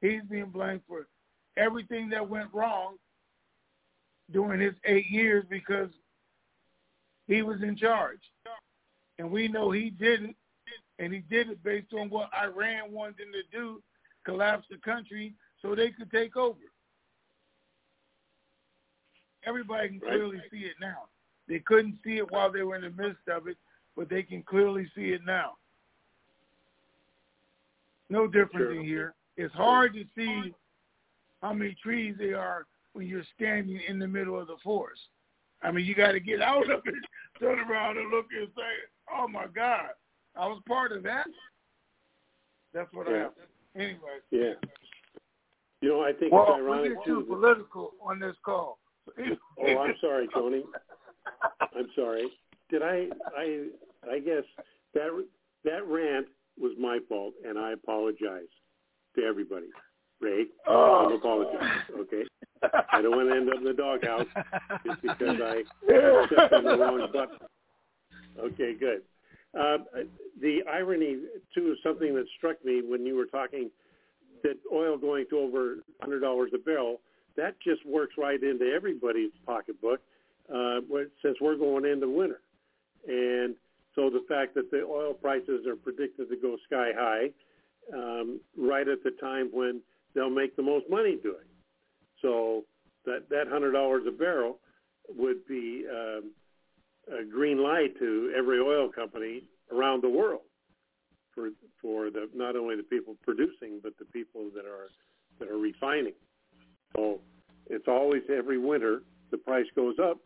He's 0.00 0.22
being 0.30 0.46
blamed 0.46 0.80
for 0.88 1.06
everything 1.56 2.08
that 2.10 2.28
went 2.28 2.48
wrong 2.52 2.96
during 4.32 4.60
his 4.60 4.74
eight 4.86 5.10
years 5.10 5.44
because 5.48 5.90
he 7.26 7.42
was 7.42 7.62
in 7.62 7.76
charge. 7.76 8.20
And 9.18 9.30
we 9.30 9.48
know 9.48 9.70
he 9.70 9.90
didn't, 9.90 10.36
and 10.98 11.12
he 11.12 11.20
did 11.20 11.50
it 11.50 11.62
based 11.62 11.92
on 11.92 12.10
what 12.10 12.30
Iran 12.34 12.92
wanted 12.92 13.20
him 13.20 13.32
to 13.32 13.56
do, 13.56 13.82
collapse 14.24 14.66
the 14.70 14.78
country 14.78 15.34
so 15.62 15.74
they 15.74 15.90
could 15.90 16.10
take 16.10 16.36
over. 16.36 16.58
Everybody 19.46 19.88
can 19.88 20.00
clearly 20.00 20.40
see 20.50 20.60
it 20.60 20.74
now. 20.80 21.04
They 21.48 21.58
couldn't 21.58 21.98
see 22.04 22.16
it 22.16 22.30
while 22.30 22.50
they 22.50 22.62
were 22.62 22.76
in 22.76 22.82
the 22.82 22.90
midst 22.90 23.28
of 23.28 23.46
it, 23.46 23.56
but 23.96 24.08
they 24.08 24.22
can 24.22 24.42
clearly 24.42 24.90
see 24.94 25.12
it 25.12 25.20
now. 25.24 25.52
No 28.08 28.26
difference 28.26 28.52
sure. 28.56 28.74
in 28.74 28.84
here. 28.84 29.14
It's 29.36 29.54
hard 29.54 29.94
to 29.94 30.04
see 30.16 30.54
how 31.42 31.52
many 31.52 31.76
trees 31.82 32.14
there 32.18 32.38
are 32.38 32.66
when 32.92 33.06
you're 33.06 33.24
standing 33.34 33.80
in 33.86 33.98
the 33.98 34.08
middle 34.08 34.40
of 34.40 34.46
the 34.46 34.56
forest. 34.62 35.02
I 35.62 35.70
mean, 35.70 35.84
you 35.84 35.94
got 35.94 36.12
to 36.12 36.20
get 36.20 36.42
out 36.42 36.70
of 36.70 36.80
it, 36.84 36.94
turn 37.40 37.58
around 37.60 37.98
and 37.98 38.10
look 38.10 38.26
and 38.38 38.48
say, 38.56 38.62
"Oh 39.12 39.28
my 39.28 39.46
God, 39.54 39.90
I 40.36 40.46
was 40.46 40.60
part 40.66 40.92
of 40.92 41.02
that." 41.04 41.26
That's 42.72 42.92
what 42.92 43.08
yeah. 43.08 43.14
I 43.14 43.18
have. 43.18 43.32
Anyway. 43.76 44.18
Yeah. 44.30 44.54
You 45.80 45.88
know, 45.90 46.00
I 46.00 46.12
think 46.12 46.32
well, 46.32 46.46
it's 46.48 46.60
ironic 46.60 46.90
we 46.90 46.94
get 46.96 47.04
too 47.04 47.24
political 47.28 47.92
on 48.02 48.18
this 48.18 48.36
call. 48.44 48.78
oh, 49.18 49.78
I'm 49.78 49.94
sorry, 50.00 50.28
Tony. 50.32 50.64
I'm 51.60 51.88
sorry. 51.94 52.30
Did 52.70 52.82
I? 52.82 53.08
I 53.36 53.66
I 54.10 54.18
guess 54.18 54.44
that 54.94 55.08
that 55.64 55.86
rant 55.86 56.26
was 56.58 56.72
my 56.78 56.98
fault, 57.08 57.34
and 57.46 57.58
I 57.58 57.72
apologize 57.72 58.48
to 59.16 59.24
everybody. 59.24 59.66
Ray, 60.20 60.46
oh. 60.66 61.10
I 61.10 61.14
apologize. 61.14 61.80
Okay, 61.98 62.22
I 62.92 63.02
don't 63.02 63.16
want 63.16 63.28
to 63.28 63.36
end 63.36 63.48
up 63.48 63.58
in 63.58 63.64
the 63.64 63.72
doghouse 63.72 64.26
just 64.86 65.02
because 65.02 65.36
I 65.42 65.62
stepped 66.26 66.52
on 66.52 66.64
the 66.64 66.78
wrong 66.78 67.08
button. 67.12 67.38
Okay, 68.38 68.74
good. 68.74 69.02
Uh, 69.58 69.78
the 70.40 70.60
irony 70.70 71.18
too 71.54 71.72
is 71.72 71.78
something 71.82 72.14
that 72.14 72.26
struck 72.36 72.64
me 72.64 72.82
when 72.86 73.06
you 73.06 73.14
were 73.16 73.26
talking 73.26 73.70
that 74.42 74.56
oil 74.72 74.98
going 74.98 75.26
to 75.30 75.38
over 75.38 75.76
$100 76.02 76.54
a 76.54 76.58
barrel. 76.58 77.00
That 77.36 77.56
just 77.60 77.84
works 77.86 78.14
right 78.18 78.40
into 78.42 78.66
everybody's 78.66 79.30
pocketbook 79.46 80.00
uh, 80.52 80.80
since 81.22 81.38
we're 81.40 81.56
going 81.56 81.84
into 81.84 82.08
winter. 82.08 82.40
And 83.08 83.54
so 83.94 84.10
the 84.10 84.24
fact 84.28 84.54
that 84.54 84.70
the 84.70 84.82
oil 84.82 85.14
prices 85.14 85.66
are 85.66 85.76
predicted 85.76 86.28
to 86.28 86.36
go 86.36 86.56
sky 86.66 86.90
high 86.96 87.30
um, 87.92 88.40
right 88.56 88.86
at 88.86 89.02
the 89.02 89.12
time 89.12 89.50
when 89.52 89.80
they'll 90.14 90.30
make 90.30 90.56
the 90.56 90.62
most 90.62 90.88
money 90.90 91.16
doing. 91.22 91.46
So 92.24 92.64
that 93.04 93.28
that 93.28 93.48
hundred 93.48 93.72
dollars 93.72 94.04
a 94.08 94.10
barrel 94.10 94.58
would 95.14 95.46
be 95.46 95.84
um, 95.90 96.32
a 97.12 97.22
green 97.22 97.62
light 97.62 97.98
to 97.98 98.32
every 98.36 98.58
oil 98.60 98.88
company 98.90 99.42
around 99.70 100.02
the 100.02 100.08
world 100.08 100.40
for 101.34 101.50
for 101.82 102.10
the 102.10 102.30
not 102.34 102.56
only 102.56 102.76
the 102.76 102.82
people 102.82 103.14
producing 103.22 103.78
but 103.82 103.92
the 103.98 104.06
people 104.06 104.50
that 104.54 104.64
are 104.64 104.88
that 105.38 105.48
are 105.48 105.58
refining. 105.58 106.14
So 106.96 107.20
it's 107.68 107.88
always 107.88 108.22
every 108.34 108.58
winter 108.58 109.02
the 109.30 109.36
price 109.36 109.66
goes 109.76 109.96
up 110.02 110.16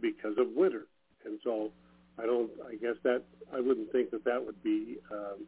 because 0.00 0.38
of 0.38 0.46
winter, 0.56 0.86
and 1.26 1.38
so 1.44 1.70
I 2.18 2.24
don't. 2.24 2.50
I 2.66 2.76
guess 2.76 2.96
that 3.04 3.24
I 3.52 3.60
wouldn't 3.60 3.92
think 3.92 4.10
that 4.12 4.24
that 4.24 4.42
would 4.42 4.62
be 4.62 4.96
um, 5.10 5.44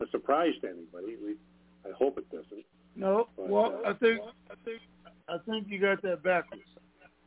a 0.00 0.08
surprise 0.12 0.52
to 0.60 0.68
anybody. 0.68 1.14
At 1.14 1.22
least 1.26 1.40
I 1.84 1.90
hope 1.98 2.16
it 2.16 2.30
doesn't. 2.30 2.64
No. 2.94 3.28
But, 3.36 3.48
well, 3.48 3.80
uh, 3.84 3.90
I 3.90 3.92
think 3.94 4.20
I 4.50 4.54
think 4.64 4.80
I 5.28 5.36
think 5.48 5.66
you 5.68 5.80
got 5.80 6.02
that 6.02 6.22
backwards. 6.22 6.62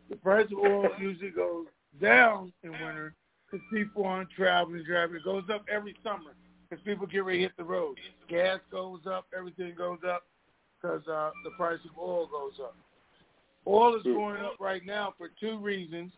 The 0.09 0.15
price 0.17 0.47
of 0.51 0.59
oil 0.59 0.89
usually 0.99 1.29
goes 1.29 1.67
down 2.01 2.51
in 2.63 2.71
winter 2.71 3.13
because 3.49 3.65
people 3.71 4.05
aren't 4.05 4.29
traveling, 4.31 4.83
driving. 4.83 5.17
It 5.17 5.23
goes 5.23 5.43
up 5.53 5.65
every 5.71 5.95
summer 6.03 6.35
because 6.69 6.83
people 6.83 7.05
get 7.05 7.23
ready 7.23 7.39
to 7.39 7.43
hit 7.43 7.57
the 7.57 7.63
road. 7.63 7.97
Gas 8.27 8.59
goes 8.71 9.01
up, 9.05 9.25
everything 9.37 9.73
goes 9.77 9.99
up 10.07 10.23
because 10.81 11.07
uh, 11.07 11.31
the 11.43 11.51
price 11.57 11.79
of 11.85 11.97
oil 12.01 12.27
goes 12.27 12.53
up. 12.61 12.75
Oil 13.67 13.95
is 13.95 14.03
going 14.03 14.37
up 14.37 14.55
right 14.59 14.81
now 14.85 15.13
for 15.17 15.29
two 15.39 15.59
reasons 15.59 16.11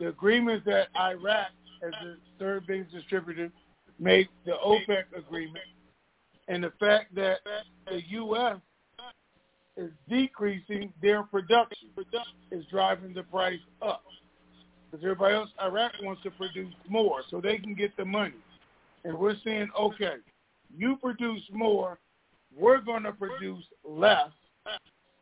the 0.00 0.08
agreement 0.08 0.64
that 0.64 0.88
Iraq, 0.98 1.48
as 1.82 1.92
the 2.02 2.16
third 2.38 2.66
biggest 2.66 2.92
distributor, 2.92 3.50
made 3.98 4.28
the 4.44 4.52
OPEC 4.64 5.04
agreement, 5.16 5.64
and 6.48 6.64
the 6.64 6.72
fact 6.80 7.14
that 7.14 7.38
the 7.86 8.02
U.S. 8.08 8.56
is 9.76 9.90
decreasing 10.08 10.92
their 11.02 11.22
production. 11.22 11.88
Production 11.94 12.36
is 12.50 12.64
driving 12.70 13.12
the 13.14 13.22
price 13.24 13.58
up. 13.82 14.02
Because 14.90 15.04
everybody 15.04 15.34
else, 15.34 15.50
Iraq 15.60 15.92
wants 16.02 16.22
to 16.22 16.30
produce 16.30 16.72
more 16.88 17.22
so 17.30 17.40
they 17.40 17.58
can 17.58 17.74
get 17.74 17.96
the 17.96 18.04
money. 18.04 18.34
And 19.04 19.18
we're 19.18 19.36
saying, 19.44 19.68
okay, 19.78 20.16
you 20.76 20.96
produce 21.02 21.42
more, 21.52 21.98
we're 22.56 22.80
going 22.80 23.02
to 23.02 23.12
produce 23.12 23.64
less. 23.84 24.30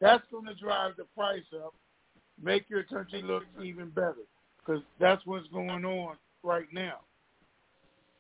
That's 0.00 0.24
going 0.30 0.46
to 0.46 0.55
drive 0.55 0.96
the 0.96 1.05
price 1.16 1.44
up, 1.64 1.74
make 2.42 2.68
your 2.68 2.82
country 2.82 3.22
look 3.22 3.44
even 3.62 3.88
better. 3.90 4.16
Because 4.59 4.82
that's 5.00 5.24
what's 5.24 5.48
going 5.48 5.84
on 5.84 6.16
right 6.42 6.68
now. 6.72 7.00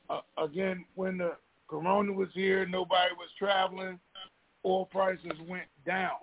Uh, 0.08 0.20
again, 0.42 0.84
when 0.94 1.18
the 1.18 1.32
corona 1.68 2.12
was 2.12 2.28
here, 2.34 2.66
nobody 2.66 3.12
was 3.16 3.28
traveling, 3.38 3.98
oil 4.64 4.86
prices 4.86 5.32
went 5.48 5.66
down. 5.86 6.16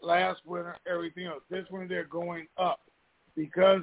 Last 0.00 0.40
winter, 0.46 0.76
everything 0.90 1.26
else. 1.26 1.42
This 1.50 1.64
one, 1.70 1.88
they're 1.88 2.04
going 2.04 2.46
up 2.58 2.80
because 3.36 3.82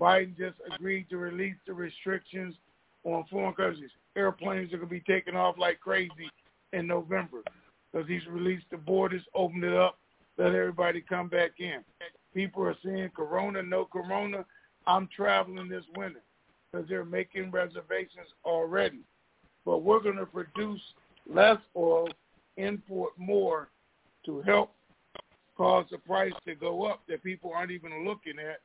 Biden 0.00 0.36
just 0.36 0.56
agreed 0.72 1.08
to 1.10 1.16
release 1.16 1.56
the 1.66 1.72
restrictions 1.72 2.54
on 3.04 3.24
foreign 3.30 3.54
countries. 3.54 3.90
Airplanes 4.16 4.72
are 4.72 4.78
going 4.78 4.88
to 4.88 4.94
be 4.94 5.00
taking 5.00 5.36
off 5.36 5.56
like 5.58 5.80
crazy 5.80 6.30
in 6.72 6.86
November 6.86 7.42
because 7.92 8.08
he's 8.08 8.26
released 8.28 8.66
the 8.70 8.76
borders, 8.76 9.22
opened 9.34 9.64
it 9.64 9.74
up, 9.74 9.98
let 10.38 10.54
everybody 10.54 11.00
come 11.00 11.28
back 11.28 11.52
in. 11.58 11.82
People 12.34 12.62
are 12.64 12.76
saying 12.84 13.10
corona, 13.16 13.62
no 13.62 13.86
corona. 13.86 14.44
I'm 14.86 15.08
traveling 15.14 15.68
this 15.68 15.84
winter 15.96 16.20
because 16.70 16.88
they're 16.88 17.04
making 17.04 17.50
reservations 17.50 18.28
already. 18.44 19.00
But 19.64 19.78
we're 19.78 20.00
going 20.00 20.16
to 20.16 20.26
produce 20.26 20.80
less 21.28 21.58
oil, 21.76 22.08
import 22.56 23.12
more 23.16 23.68
to 24.24 24.42
help 24.42 24.72
cause 25.56 25.86
the 25.90 25.98
price 25.98 26.32
to 26.46 26.54
go 26.54 26.84
up 26.84 27.02
that 27.08 27.22
people 27.22 27.52
aren't 27.54 27.70
even 27.70 28.04
looking 28.06 28.38
at. 28.38 28.60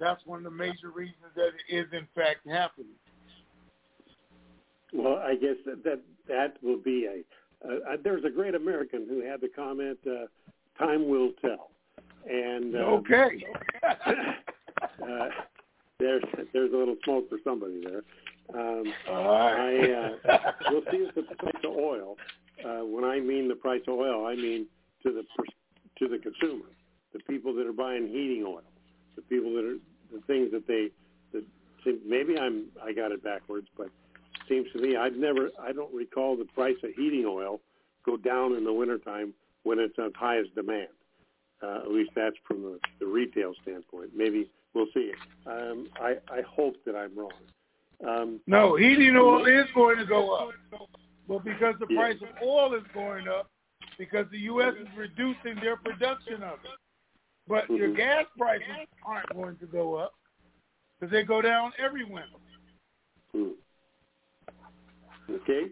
That's 0.00 0.24
one 0.26 0.38
of 0.38 0.44
the 0.44 0.50
major 0.50 0.90
reasons 0.94 1.16
that 1.36 1.50
it 1.68 1.74
is 1.74 1.86
in 1.92 2.06
fact 2.14 2.46
happening. 2.48 2.96
Well, 4.92 5.16
I 5.16 5.34
guess 5.34 5.56
that 5.66 5.84
that, 5.84 6.00
that 6.28 6.56
will 6.62 6.78
be 6.78 7.06
a. 7.06 7.24
Uh, 7.66 7.96
there's 8.02 8.24
a 8.24 8.30
great 8.30 8.54
American 8.54 9.06
who 9.08 9.24
had 9.24 9.40
the 9.40 9.48
comment, 9.48 9.98
uh, 10.06 10.26
"Time 10.78 11.08
will 11.08 11.30
tell," 11.40 11.70
and 12.28 12.76
uh, 12.76 12.78
okay. 12.78 13.44
uh, 13.82 15.28
there's 15.98 16.22
there's 16.52 16.72
a 16.72 16.76
little 16.76 16.96
smoke 17.04 17.28
for 17.28 17.38
somebody 17.42 17.82
there. 17.84 18.02
Um, 18.52 18.92
All 19.08 19.24
right. 19.24 19.90
I, 19.90 20.30
uh, 20.30 20.52
we'll 20.70 20.82
see 20.90 20.98
if 20.98 21.14
the 21.14 21.22
price 21.36 21.54
of 21.64 21.76
oil. 21.76 22.16
Uh, 22.64 22.84
when 22.84 23.04
I 23.04 23.20
mean 23.20 23.48
the 23.48 23.54
price 23.54 23.82
of 23.88 23.94
oil, 23.94 24.26
I 24.26 24.34
mean 24.34 24.66
to 25.02 25.12
the 25.12 25.24
to 25.98 26.08
the 26.08 26.18
consumer, 26.18 26.66
the 27.12 27.20
people 27.20 27.54
that 27.54 27.66
are 27.66 27.72
buying 27.72 28.06
heating 28.08 28.44
oil, 28.46 28.62
the 29.16 29.22
people 29.22 29.54
that 29.54 29.64
are 29.64 29.78
the 30.12 30.20
things 30.26 30.50
that 30.52 30.66
they 30.66 30.90
that 31.32 31.44
maybe 32.06 32.38
I'm 32.38 32.66
I 32.82 32.92
got 32.92 33.12
it 33.12 33.22
backwards, 33.22 33.68
but 33.76 33.86
it 33.86 33.92
seems 34.48 34.70
to 34.72 34.78
me 34.78 34.96
I've 34.96 35.16
never 35.16 35.50
I 35.60 35.72
don't 35.72 35.92
recall 35.92 36.36
the 36.36 36.46
price 36.46 36.76
of 36.82 36.90
heating 36.94 37.24
oil 37.26 37.60
go 38.04 38.16
down 38.16 38.54
in 38.54 38.64
the 38.64 38.72
wintertime 38.72 39.34
when 39.62 39.78
it's 39.78 39.98
of 39.98 40.14
highest 40.14 40.54
demand. 40.54 40.88
Uh, 41.62 41.78
at 41.78 41.90
least 41.90 42.10
that's 42.14 42.36
from 42.46 42.62
the, 42.62 42.78
the 43.00 43.06
retail 43.06 43.54
standpoint. 43.62 44.10
Maybe 44.14 44.50
we'll 44.74 44.88
see. 44.92 45.12
Um, 45.46 45.88
I 46.00 46.16
I 46.30 46.42
hope 46.42 46.76
that 46.86 46.94
I'm 46.94 47.16
wrong. 47.16 47.32
Um, 48.06 48.40
no, 48.46 48.76
heating 48.76 49.16
oil 49.16 49.46
is 49.46 49.66
going 49.74 49.98
to 49.98 50.04
go 50.04 50.34
up, 50.34 50.50
but 51.26 51.44
because 51.44 51.74
the 51.80 51.86
price 51.86 52.16
of 52.20 52.28
oil 52.46 52.74
is 52.74 52.82
going 52.92 53.28
up, 53.28 53.50
because 53.98 54.26
the 54.30 54.38
U.S. 54.40 54.74
is 54.80 54.88
reducing 54.96 55.56
their 55.62 55.76
production 55.76 56.42
of 56.42 56.58
it. 56.64 56.78
But 57.46 57.64
mm-hmm. 57.64 57.76
your 57.76 57.94
gas 57.94 58.24
prices 58.38 58.66
aren't 59.06 59.32
going 59.34 59.56
to 59.56 59.66
go 59.66 59.94
up 59.94 60.14
because 60.98 61.12
they 61.12 61.22
go 61.22 61.42
down 61.42 61.72
every 61.82 62.04
winter. 62.04 62.28
Hmm. 63.32 63.48
Okay. 65.30 65.64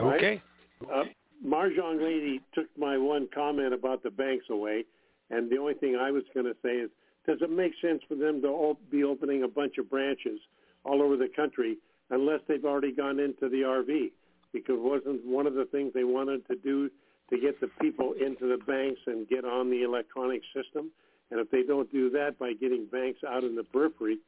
All 0.00 0.12
okay. 0.12 0.42
Right. 0.86 1.00
Uh, 1.00 1.04
Mahjong 1.46 2.02
lady 2.02 2.40
took 2.54 2.66
my 2.78 2.96
one 2.96 3.28
comment 3.34 3.72
about 3.72 4.02
the 4.02 4.10
banks 4.10 4.46
away, 4.50 4.84
and 5.30 5.50
the 5.50 5.58
only 5.58 5.74
thing 5.74 5.96
I 5.96 6.10
was 6.10 6.24
going 6.34 6.46
to 6.46 6.56
say 6.62 6.76
is, 6.76 6.90
does 7.26 7.38
it 7.40 7.50
make 7.50 7.72
sense 7.82 8.02
for 8.08 8.14
them 8.14 8.40
to 8.42 8.48
all 8.48 8.78
be 8.90 9.04
opening 9.04 9.42
a 9.42 9.48
bunch 9.48 9.78
of 9.78 9.90
branches 9.90 10.38
all 10.86 11.02
over 11.02 11.16
the 11.16 11.28
country 11.34 11.78
unless 12.10 12.40
they've 12.46 12.64
already 12.64 12.92
gone 12.92 13.18
into 13.18 13.48
the 13.48 13.62
RV? 13.62 14.12
Because 14.52 14.76
wasn't 14.78 15.24
one 15.26 15.46
of 15.46 15.54
the 15.54 15.66
things 15.66 15.92
they 15.92 16.04
wanted 16.04 16.46
to 16.46 16.56
do 16.56 16.90
to 17.30 17.38
get 17.38 17.60
the 17.60 17.68
people 17.80 18.12
into 18.12 18.46
the 18.46 18.62
banks 18.64 19.00
and 19.06 19.28
get 19.28 19.44
on 19.44 19.70
the 19.70 19.82
electronic 19.82 20.42
system? 20.54 20.90
And 21.30 21.40
if 21.40 21.50
they 21.50 21.62
don't 21.62 21.90
do 21.90 22.10
that 22.10 22.38
by 22.38 22.52
getting 22.52 22.86
banks 22.86 23.20
out 23.26 23.42
in 23.42 23.56
the 23.56 23.64
periphery, 23.64 24.18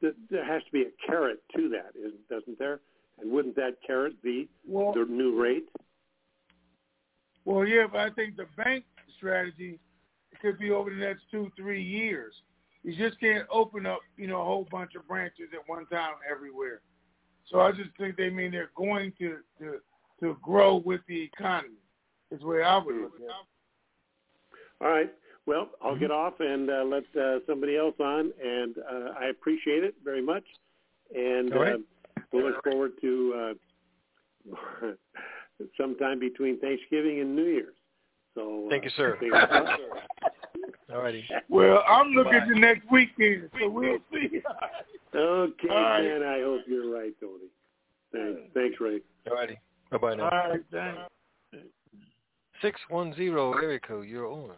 th- 0.00 0.14
there 0.30 0.44
has 0.44 0.62
to 0.64 0.72
be 0.72 0.82
a 0.82 1.06
carrot 1.06 1.42
to 1.54 1.68
that, 1.70 1.92
isn't, 1.98 2.28
doesn't 2.28 2.58
there? 2.58 2.80
And 3.20 3.30
wouldn't 3.30 3.56
that 3.56 3.76
carrot 3.86 4.22
be 4.22 4.48
well, 4.66 4.92
the 4.94 5.04
new 5.04 5.40
rate? 5.40 5.68
Well, 7.44 7.66
yeah, 7.66 7.86
but 7.90 8.00
I 8.00 8.10
think 8.10 8.36
the 8.36 8.46
bank 8.56 8.84
strategy 9.16 9.78
could 10.40 10.58
be 10.58 10.70
over 10.70 10.90
the 10.90 10.96
next 10.96 11.24
two, 11.30 11.50
three 11.56 11.82
years. 11.82 12.34
You 12.84 12.96
just 12.96 13.20
can't 13.20 13.46
open 13.50 13.86
up, 13.86 14.00
you 14.16 14.26
know, 14.26 14.40
a 14.40 14.44
whole 14.44 14.66
bunch 14.70 14.94
of 14.96 15.06
branches 15.06 15.48
at 15.52 15.68
one 15.68 15.86
time 15.86 16.14
everywhere. 16.28 16.80
So 17.48 17.60
I 17.60 17.70
just 17.70 17.90
think 17.98 18.16
they 18.16 18.30
mean 18.30 18.50
they're 18.50 18.70
going 18.76 19.12
to 19.18 19.38
to 19.60 19.78
to 20.20 20.36
grow 20.42 20.76
with 20.76 21.00
the 21.06 21.22
economy. 21.22 21.74
Is 22.30 22.40
the 22.40 22.46
way 22.46 22.62
I 22.62 22.78
would 22.78 22.94
look 22.94 23.14
at 23.16 23.22
it. 23.22 23.30
All 24.80 24.88
right. 24.88 25.12
Well, 25.44 25.70
I'll 25.82 25.98
get 25.98 26.10
off 26.10 26.34
and 26.38 26.70
uh, 26.70 26.84
let 26.84 27.04
uh, 27.20 27.40
somebody 27.48 27.76
else 27.76 27.96
on, 27.98 28.32
and 28.42 28.76
uh, 28.78 29.12
I 29.20 29.26
appreciate 29.26 29.82
it 29.82 29.94
very 30.04 30.22
much. 30.22 30.44
And 31.14 31.52
right. 31.52 31.74
uh, 31.74 32.22
we'll 32.32 32.46
look 32.46 32.62
forward 32.62 32.92
to 33.00 33.54
uh, 34.52 34.86
sometime 35.76 36.20
between 36.20 36.60
Thanksgiving 36.60 37.20
and 37.20 37.34
New 37.34 37.44
Year's. 37.44 37.74
So 38.34 38.68
thank 38.70 38.84
you, 38.84 38.90
sir. 38.96 39.18
All 40.92 41.00
righty. 41.00 41.24
Well, 41.48 41.82
I'm 41.88 42.08
looking 42.12 42.32
Bye. 42.40 42.46
to 42.46 42.58
next 42.58 42.90
weekend, 42.90 43.50
so 43.58 43.68
we'll 43.68 43.98
see. 44.12 44.42
okay, 45.14 45.68
right. 45.68 46.02
man. 46.02 46.22
I 46.22 46.40
hope 46.42 46.62
you're 46.66 46.92
right, 46.92 47.12
Tony. 47.20 47.48
Thanks, 48.12 48.40
thanks, 48.54 48.76
Ray. 48.80 49.00
All 49.30 49.36
righty. 49.36 49.58
Bye 49.90 49.98
bye 49.98 50.14
now. 50.14 50.24
All 50.24 50.50
right, 50.50 50.60
thanks. 50.70 51.00
Six 52.60 52.80
one 52.88 53.14
zero 53.14 53.52
Erico, 53.54 54.08
you're 54.08 54.26
on. 54.26 54.52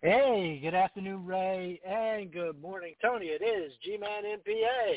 Hey, 0.00 0.58
good 0.60 0.74
afternoon, 0.74 1.24
Ray, 1.24 1.80
and 1.86 2.32
good 2.32 2.60
morning, 2.60 2.94
Tony. 3.00 3.26
It 3.26 3.42
is 3.42 3.72
G-Man 3.84 4.24
MPA. 4.24 4.96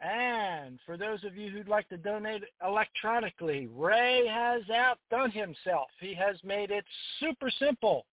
And 0.00 0.78
for 0.86 0.96
those 0.96 1.24
of 1.24 1.36
you 1.36 1.50
who'd 1.50 1.66
like 1.66 1.88
to 1.88 1.96
donate 1.96 2.44
electronically, 2.64 3.66
Ray 3.74 4.28
has 4.28 4.62
outdone 4.70 5.30
himself. 5.32 5.88
He 5.98 6.14
has 6.14 6.36
made 6.44 6.70
it 6.70 6.84
super 7.18 7.50
simple 7.50 8.06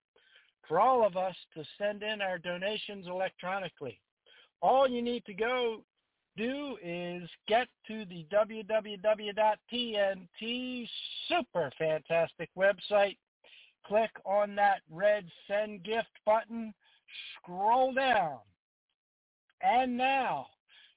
for 0.67 0.79
all 0.79 1.05
of 1.05 1.15
us 1.17 1.35
to 1.53 1.63
send 1.77 2.01
in 2.01 2.21
our 2.21 2.39
donations 2.39 3.07
electronically. 3.07 3.99
All 4.61 4.87
you 4.87 5.01
need 5.01 5.25
to 5.25 5.33
go 5.33 5.83
do 6.37 6.77
is 6.81 7.29
get 7.47 7.67
to 7.87 8.05
the 8.05 8.25
www.tnt 8.33 9.29
super 11.27 11.71
fantastic 11.77 12.49
website, 12.57 13.17
click 13.87 14.11
on 14.25 14.55
that 14.55 14.81
red 14.89 15.25
send 15.47 15.83
gift 15.83 16.07
button, 16.25 16.73
scroll 17.35 17.93
down, 17.93 18.37
and 19.61 19.95
now 19.95 20.47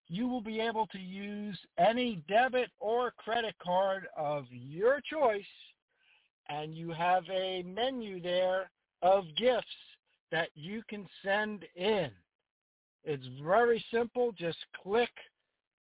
you 0.09 0.27
will 0.27 0.41
be 0.41 0.61
able 0.61 0.87
to 0.87 0.99
use 0.99 1.59
any 1.79 2.23
debit 2.29 2.71
or 2.81 3.13
credit 3.13 3.55
card 3.63 4.07
of 4.17 4.47
your 4.51 5.01
choice, 5.11 5.43
and 6.49 6.75
you 6.75 6.91
have 6.93 7.25
a 7.31 7.63
menu 7.63 8.21
there 8.21 8.71
of 9.03 9.25
gifts 9.37 9.67
that 10.31 10.49
you 10.55 10.83
can 10.89 11.07
send 11.23 11.65
in. 11.77 12.11
It's 13.05 13.27
very 13.43 13.85
simple. 13.93 14.33
Just 14.33 14.59
click 14.83 15.11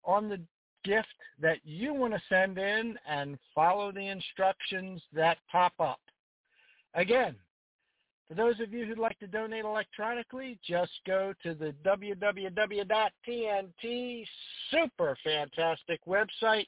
on 0.05 0.29
the 0.29 0.41
gift 0.85 1.09
that 1.41 1.59
you 1.65 1.95
want 1.95 2.13
to 2.13 2.23
send 2.29 2.59
in 2.59 2.99
and 3.09 3.39
follow 3.55 3.93
the 3.93 4.07
instructions 4.09 5.03
that 5.13 5.39
pop 5.51 5.73
up. 5.79 6.01
Again, 6.95 7.35
for 8.29 8.35
those 8.35 8.61
of 8.61 8.73
you 8.73 8.87
who'd 8.87 8.99
like 8.99 9.19
to 9.19 9.27
donate 9.27 9.65
electronically, 9.65 10.59
just 10.67 10.93
go 11.07 11.35
to 11.43 11.55
the 11.55 11.75
www.tnt 11.85 12.85
super 14.71 15.17
fantastic 15.23 16.01
website, 16.07 16.67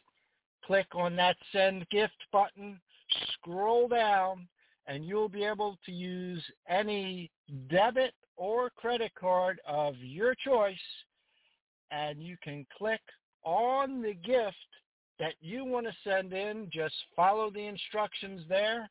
click 0.64 0.86
on 0.94 1.16
that 1.16 1.36
send 1.52 1.88
gift 1.88 2.16
button, 2.32 2.80
scroll 3.32 3.88
down, 3.88 4.46
and 4.86 5.04
you'll 5.06 5.28
be 5.28 5.44
able 5.44 5.78
to 5.86 5.92
use 5.92 6.44
any 6.68 7.30
debit 7.68 8.12
or 8.36 8.70
credit 8.70 9.12
card 9.18 9.60
of 9.66 9.96
your 9.98 10.34
choice, 10.34 10.76
and 11.90 12.22
you 12.22 12.36
can 12.42 12.66
click 12.76 13.00
on 13.44 14.02
the 14.02 14.14
gift 14.14 14.56
that 15.18 15.34
you 15.40 15.64
want 15.64 15.86
to 15.86 15.92
send 16.04 16.32
in. 16.32 16.68
Just 16.70 16.94
follow 17.14 17.50
the 17.50 17.66
instructions 17.66 18.42
there, 18.48 18.90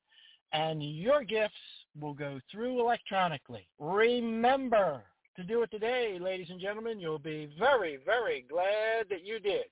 and 0.55 0.81
your 0.81 1.23
gifts 1.23 1.53
will 1.99 2.13
go 2.13 2.39
through 2.49 2.79
electronically. 2.79 3.67
Remember 3.77 5.03
to 5.35 5.43
do 5.43 5.61
it 5.63 5.71
today, 5.71 6.17
ladies 6.19 6.47
and 6.49 6.61
gentlemen. 6.61 6.97
You'll 6.97 7.19
be 7.19 7.49
very, 7.59 7.99
very 8.05 8.45
glad 8.49 9.09
that 9.09 9.25
you 9.25 9.39
did. 9.39 9.65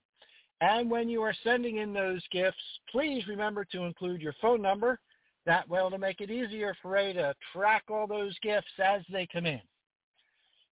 And 0.60 0.92
when 0.92 1.08
you 1.08 1.22
are 1.22 1.34
sending 1.44 1.78
in 1.78 1.94
those 1.94 2.22
gifts, 2.32 2.58
please 2.92 3.26
remember 3.28 3.64
to 3.72 3.84
include 3.84 4.22
your 4.22 4.36
phone 4.42 4.62
number. 4.62 5.00
That 5.46 5.68
way 5.70 5.82
to 5.90 5.98
make 5.98 6.20
it 6.20 6.30
easier 6.30 6.76
for 6.82 6.92
Ray 6.92 7.14
to 7.14 7.34
track 7.54 7.84
all 7.90 8.08
those 8.08 8.38
gifts 8.42 8.68
as 8.84 9.02
they 9.12 9.26
come 9.32 9.46
in. 9.46 9.62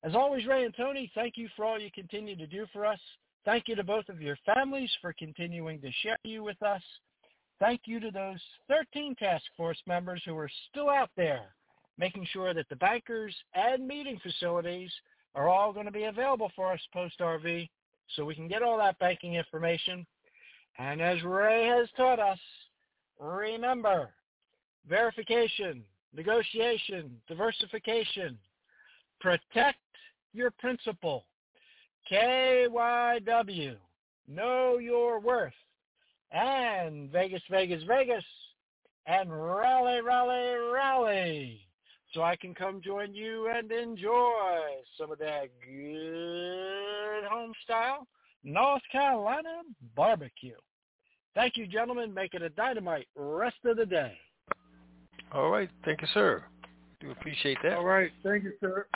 As 0.04 0.16
always, 0.16 0.46
Ray 0.48 0.66
and 0.66 0.74
Tony, 0.76 1.12
thank 1.14 1.38
you 1.38 1.50
for 1.56 1.66
all 1.66 1.80
you 1.80 1.90
continue 1.94 2.36
to 2.36 2.48
do 2.48 2.66
for 2.74 2.86
us. 2.86 3.00
Thank 3.46 3.68
you 3.68 3.76
to 3.76 3.84
both 3.84 4.10
of 4.10 4.22
your 4.22 4.38
families 4.46 4.92
for 5.02 5.14
continuing 5.14 5.82
to 5.82 5.92
share 6.02 6.20
you 6.24 6.44
with 6.44 6.62
us. 6.64 6.82
Thank 7.60 7.82
you 7.86 8.00
to 8.00 8.12
those 8.12 8.40
13 8.70 9.16
task 9.16 9.44
force 9.58 9.82
members 9.86 10.22
who 10.26 10.38
are 10.38 10.50
still 10.70 10.90
out 10.90 11.10
there 11.18 11.54
making 12.00 12.26
sure 12.32 12.54
that 12.54 12.70
the 12.70 12.76
bankers 12.78 13.36
and 13.54 13.86
meeting 13.86 14.20
facilities 14.24 14.90
are 15.36 15.50
all 15.50 15.74
going 15.74 15.86
to 15.86 15.92
be 15.92 16.06
available 16.06 16.52
for 16.56 16.72
us 16.72 16.80
post 16.94 17.20
RV 17.20 17.70
so 18.16 18.26
we 18.26 18.36
can 18.36 18.48
get 18.48 18.64
all 18.64 18.78
that 18.78 18.98
banking 19.00 19.36
information. 19.36 20.06
And 20.78 21.02
as 21.02 21.22
Ray 21.24 21.68
has 21.68 21.90
taught 21.98 22.20
us, 22.20 22.40
remember 23.20 24.12
verification, 24.88 25.84
negotiation, 26.16 27.12
diversification, 27.28 28.38
protect 29.20 29.78
your 30.34 30.52
principal, 30.52 31.26
KYW, 32.10 33.76
know 34.28 34.78
your 34.78 35.20
worth, 35.20 35.54
and 36.32 37.12
Vegas, 37.12 37.42
Vegas, 37.50 37.84
Vegas, 37.88 38.24
and 39.06 39.32
rally, 39.32 40.02
rally, 40.02 40.56
rally. 40.74 41.62
So 42.14 42.24
I 42.24 42.36
can 42.36 42.56
come 42.56 42.82
join 42.82 43.14
you 43.14 43.52
and 43.56 43.72
enjoy 43.72 44.60
some 44.98 45.12
of 45.12 45.20
that 45.20 45.50
good 45.64 47.24
home 47.30 47.54
style 47.64 48.08
North 48.44 48.82
Carolina 48.92 49.62
barbecue. 49.96 50.56
Thank 51.36 51.58
you, 51.58 51.68
gentlemen. 51.68 52.14
Make 52.14 52.34
it 52.34 52.42
a 52.42 52.50
dynamite 52.50 53.08
rest 53.16 53.58
of 53.66 53.78
the 53.78 53.86
day. 53.86 54.18
All 55.32 55.50
right. 55.50 55.70
Thank 55.86 56.02
you, 56.02 56.08
sir. 56.14 56.44
Do 57.00 57.12
appreciate 57.12 57.58
that. 57.64 57.78
All 57.78 57.86
right. 57.86 58.12
Thank 58.24 58.44
you, 58.44 58.54
sir. 58.60 58.88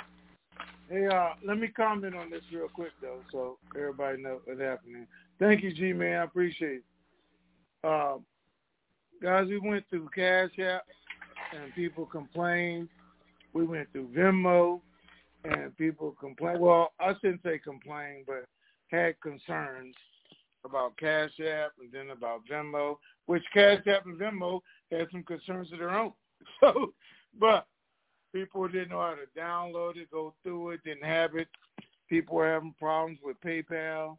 Hey, 0.90 1.08
uh, 1.08 1.30
let 1.46 1.58
me 1.58 1.68
comment 1.68 2.16
on 2.16 2.30
this 2.30 2.42
real 2.52 2.68
quick 2.68 2.92
though, 3.02 3.20
so 3.32 3.58
everybody 3.76 4.22
knows 4.22 4.42
what's 4.46 4.60
happening. 4.60 5.08
Thank 5.40 5.64
you, 5.64 5.74
G 5.74 5.94
man. 5.94 6.20
I 6.20 6.24
appreciate 6.24 6.78
it. 6.78 6.84
Uh, 7.84 8.16
guys, 9.22 9.48
we 9.48 9.60
went 9.60 9.84
through 9.90 10.10
Cash 10.16 10.58
App 10.60 10.84
and 11.54 11.74
people 11.76 12.06
complained. 12.06 12.88
We 13.54 13.66
went 13.66 13.92
through 13.92 14.08
Venmo 14.16 14.80
and 15.44 15.76
people 15.78 16.16
complained. 16.20 16.62
Well, 16.62 16.94
I 17.00 17.14
shouldn't 17.20 17.44
say 17.44 17.60
complain, 17.60 18.24
but 18.26 18.46
had 18.88 19.20
concerns 19.22 19.96
about 20.66 20.96
Cash 20.98 21.32
App 21.42 21.72
and 21.82 21.92
then 21.92 22.12
about 22.12 22.42
Venmo, 22.50 22.98
which 23.26 23.44
Cash 23.54 23.86
App 23.88 24.06
and 24.06 24.20
Venmo 24.20 24.62
had 24.92 25.08
some 25.12 25.24
concerns 25.24 25.72
of 25.74 25.80
their 25.80 25.92
own. 25.92 26.14
So, 26.60 26.94
but 27.40 27.68
people 28.34 28.68
didn't 28.68 28.90
know 28.90 29.00
how 29.00 29.16
to 29.16 29.40
download 29.40 29.96
it, 29.96 30.12
go 30.12 30.34
through 30.44 30.72
it, 30.72 30.84
didn't 30.84 31.06
have 31.06 31.36
it. 31.36 31.48
People 32.10 32.36
were 32.36 32.52
having 32.52 32.76
problems 32.78 33.20
with 33.24 33.40
PayPal, 33.42 34.18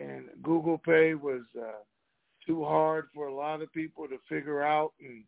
and 0.00 0.28
Google 0.42 0.78
Pay 0.78 1.14
was 1.14 1.42
uh, 1.58 1.82
too 2.46 2.64
hard 2.64 3.06
for 3.14 3.28
a 3.28 3.34
lot 3.34 3.62
of 3.62 3.72
people 3.72 4.06
to 4.08 4.18
figure 4.28 4.62
out. 4.62 4.92
And 5.00 5.24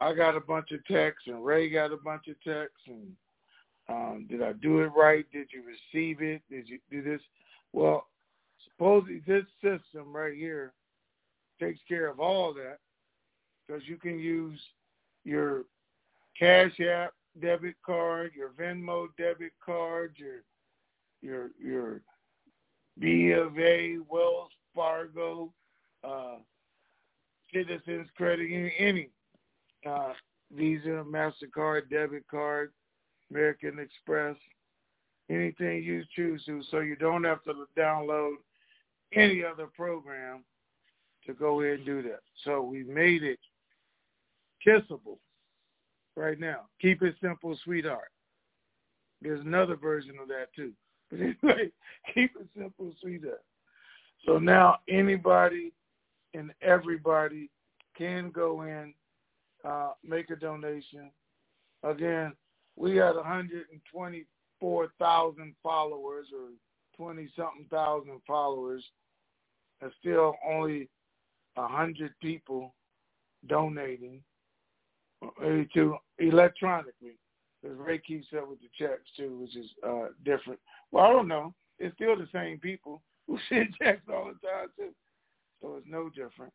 I 0.00 0.14
got 0.14 0.36
a 0.36 0.40
bunch 0.40 0.72
of 0.72 0.84
texts, 0.86 1.26
and 1.26 1.44
Ray 1.44 1.68
got 1.70 1.92
a 1.92 1.96
bunch 1.96 2.28
of 2.28 2.42
texts, 2.42 2.86
and 2.86 3.12
um, 3.88 4.26
did 4.28 4.42
I 4.42 4.52
do 4.52 4.80
it 4.80 4.92
right? 4.96 5.26
Did 5.32 5.48
you 5.52 5.62
receive 5.62 6.22
it? 6.22 6.42
Did 6.50 6.68
you 6.68 6.78
do 6.90 7.02
this? 7.02 7.20
Well, 7.72 8.06
supposedly 8.64 9.22
this 9.26 9.44
system 9.62 10.14
right 10.14 10.36
here 10.36 10.72
takes 11.60 11.80
care 11.88 12.08
of 12.08 12.20
all 12.20 12.54
that 12.54 12.78
because 13.66 13.82
you 13.86 13.96
can 13.96 14.18
use 14.18 14.58
your 15.24 15.64
Cash 16.38 16.80
App 16.80 17.12
debit 17.40 17.74
card, 17.84 18.32
your 18.34 18.50
Venmo 18.50 19.08
debit 19.18 19.52
card, 19.64 20.14
your 20.16 20.42
your 21.20 21.50
your 21.62 22.00
B 22.98 23.32
of 23.32 23.58
A, 23.58 23.98
Wells 24.08 24.50
Fargo, 24.74 25.52
uh, 26.04 26.36
Citizens 27.52 28.08
Credit 28.16 28.48
Union, 28.48 28.72
any 28.78 29.08
uh, 29.88 30.12
Visa, 30.52 31.04
Mastercard, 31.06 31.90
debit 31.90 32.24
card, 32.30 32.72
American 33.30 33.78
Express, 33.78 34.36
anything 35.28 35.82
you 35.82 36.04
choose 36.14 36.42
to, 36.46 36.62
so 36.70 36.80
you 36.80 36.96
don't 36.96 37.24
have 37.24 37.42
to 37.44 37.52
download 37.78 38.34
any 39.14 39.44
other 39.44 39.66
program 39.66 40.44
to 41.26 41.34
go 41.34 41.60
ahead 41.60 41.78
and 41.78 41.86
do 41.86 42.02
that. 42.02 42.20
So 42.44 42.62
we 42.62 42.84
made 42.84 43.22
it 43.22 43.38
kissable 44.66 45.18
right 46.16 46.38
now. 46.38 46.62
Keep 46.80 47.02
it 47.02 47.14
simple, 47.20 47.56
sweetheart. 47.64 48.10
There's 49.22 49.40
another 49.40 49.76
version 49.76 50.14
of 50.20 50.28
that 50.28 50.46
too. 50.54 50.72
But 51.10 51.20
anyway, 51.20 51.70
keep 52.14 52.30
it 52.38 52.46
simple, 52.56 52.94
sweetheart. 53.00 53.42
So 54.26 54.38
now 54.38 54.78
anybody 54.88 55.72
and 56.34 56.52
everybody 56.62 57.50
can 57.96 58.30
go 58.30 58.62
in, 58.62 58.94
uh, 59.64 59.92
make 60.04 60.30
a 60.30 60.36
donation. 60.36 61.10
Again, 61.82 62.32
we 62.76 62.94
got 62.94 63.16
124,000 63.16 65.54
followers 65.62 66.26
or 66.34 66.50
20 66.96 67.28
something 67.36 67.66
thousand 67.70 68.20
followers 68.26 68.82
and 69.80 69.92
still 70.00 70.34
only 70.46 70.88
100 71.54 72.12
people 72.20 72.74
donating 73.46 74.20
to 75.74 75.96
electronically. 76.18 77.16
Because 77.62 77.78
Ray 77.78 77.98
keeps 77.98 78.26
up 78.36 78.48
with 78.48 78.58
the 78.60 78.68
checks 78.78 79.08
too, 79.16 79.38
which 79.38 79.56
is 79.56 79.70
uh, 79.86 80.08
different. 80.24 80.60
Well, 80.92 81.04
I 81.04 81.12
don't 81.12 81.28
know. 81.28 81.54
it's 81.78 81.94
still 81.94 82.16
the 82.16 82.28
same 82.32 82.58
people 82.58 83.02
who 83.30 83.38
send 83.48 83.74
checks 83.80 84.02
all 84.12 84.26
the 84.26 84.46
time 84.46 84.68
too. 84.76 84.92
So 85.62 85.76
it's 85.76 85.86
no 85.88 86.08
different. 86.10 86.52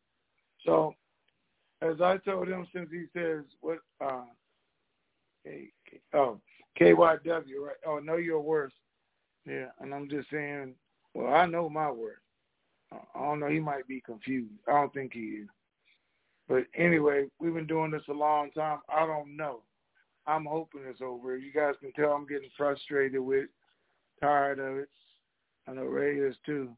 So 0.65 0.93
as 1.81 2.01
I 2.01 2.17
told 2.17 2.47
him 2.47 2.67
since 2.73 2.89
he 2.91 3.05
says 3.13 3.43
what 3.61 3.79
uh 4.03 4.23
K, 5.45 5.69
oh 6.13 6.39
KYW 6.79 7.23
right? 7.25 7.75
Oh 7.85 7.99
know 7.99 8.17
your 8.17 8.41
worth. 8.41 8.73
Yeah 9.45 9.67
and 9.79 9.93
I'm 9.93 10.09
just 10.09 10.29
saying 10.31 10.75
well 11.13 11.33
I 11.33 11.45
know 11.45 11.69
my 11.69 11.89
worth. 11.91 12.15
I 12.91 13.19
don't 13.19 13.39
know 13.39 13.49
he 13.49 13.59
might 13.59 13.87
be 13.87 14.01
confused. 14.01 14.53
I 14.67 14.71
don't 14.73 14.93
think 14.93 15.13
he 15.13 15.19
is. 15.19 15.47
But 16.47 16.65
anyway 16.75 17.25
we've 17.39 17.53
been 17.53 17.67
doing 17.67 17.91
this 17.91 18.07
a 18.09 18.13
long 18.13 18.51
time. 18.51 18.79
I 18.89 19.05
don't 19.05 19.35
know. 19.35 19.61
I'm 20.27 20.45
hoping 20.45 20.81
it's 20.87 21.01
over. 21.01 21.37
You 21.37 21.53
guys 21.53 21.75
can 21.79 21.91
tell 21.91 22.11
I'm 22.11 22.25
getting 22.25 22.49
frustrated 22.57 23.21
with 23.21 23.45
tired 24.19 24.57
of 24.57 24.77
it 24.77 24.89
I 25.67 25.73
know 25.73 25.83
Ray 25.83 26.17
is 26.17 26.35
too 26.45 26.75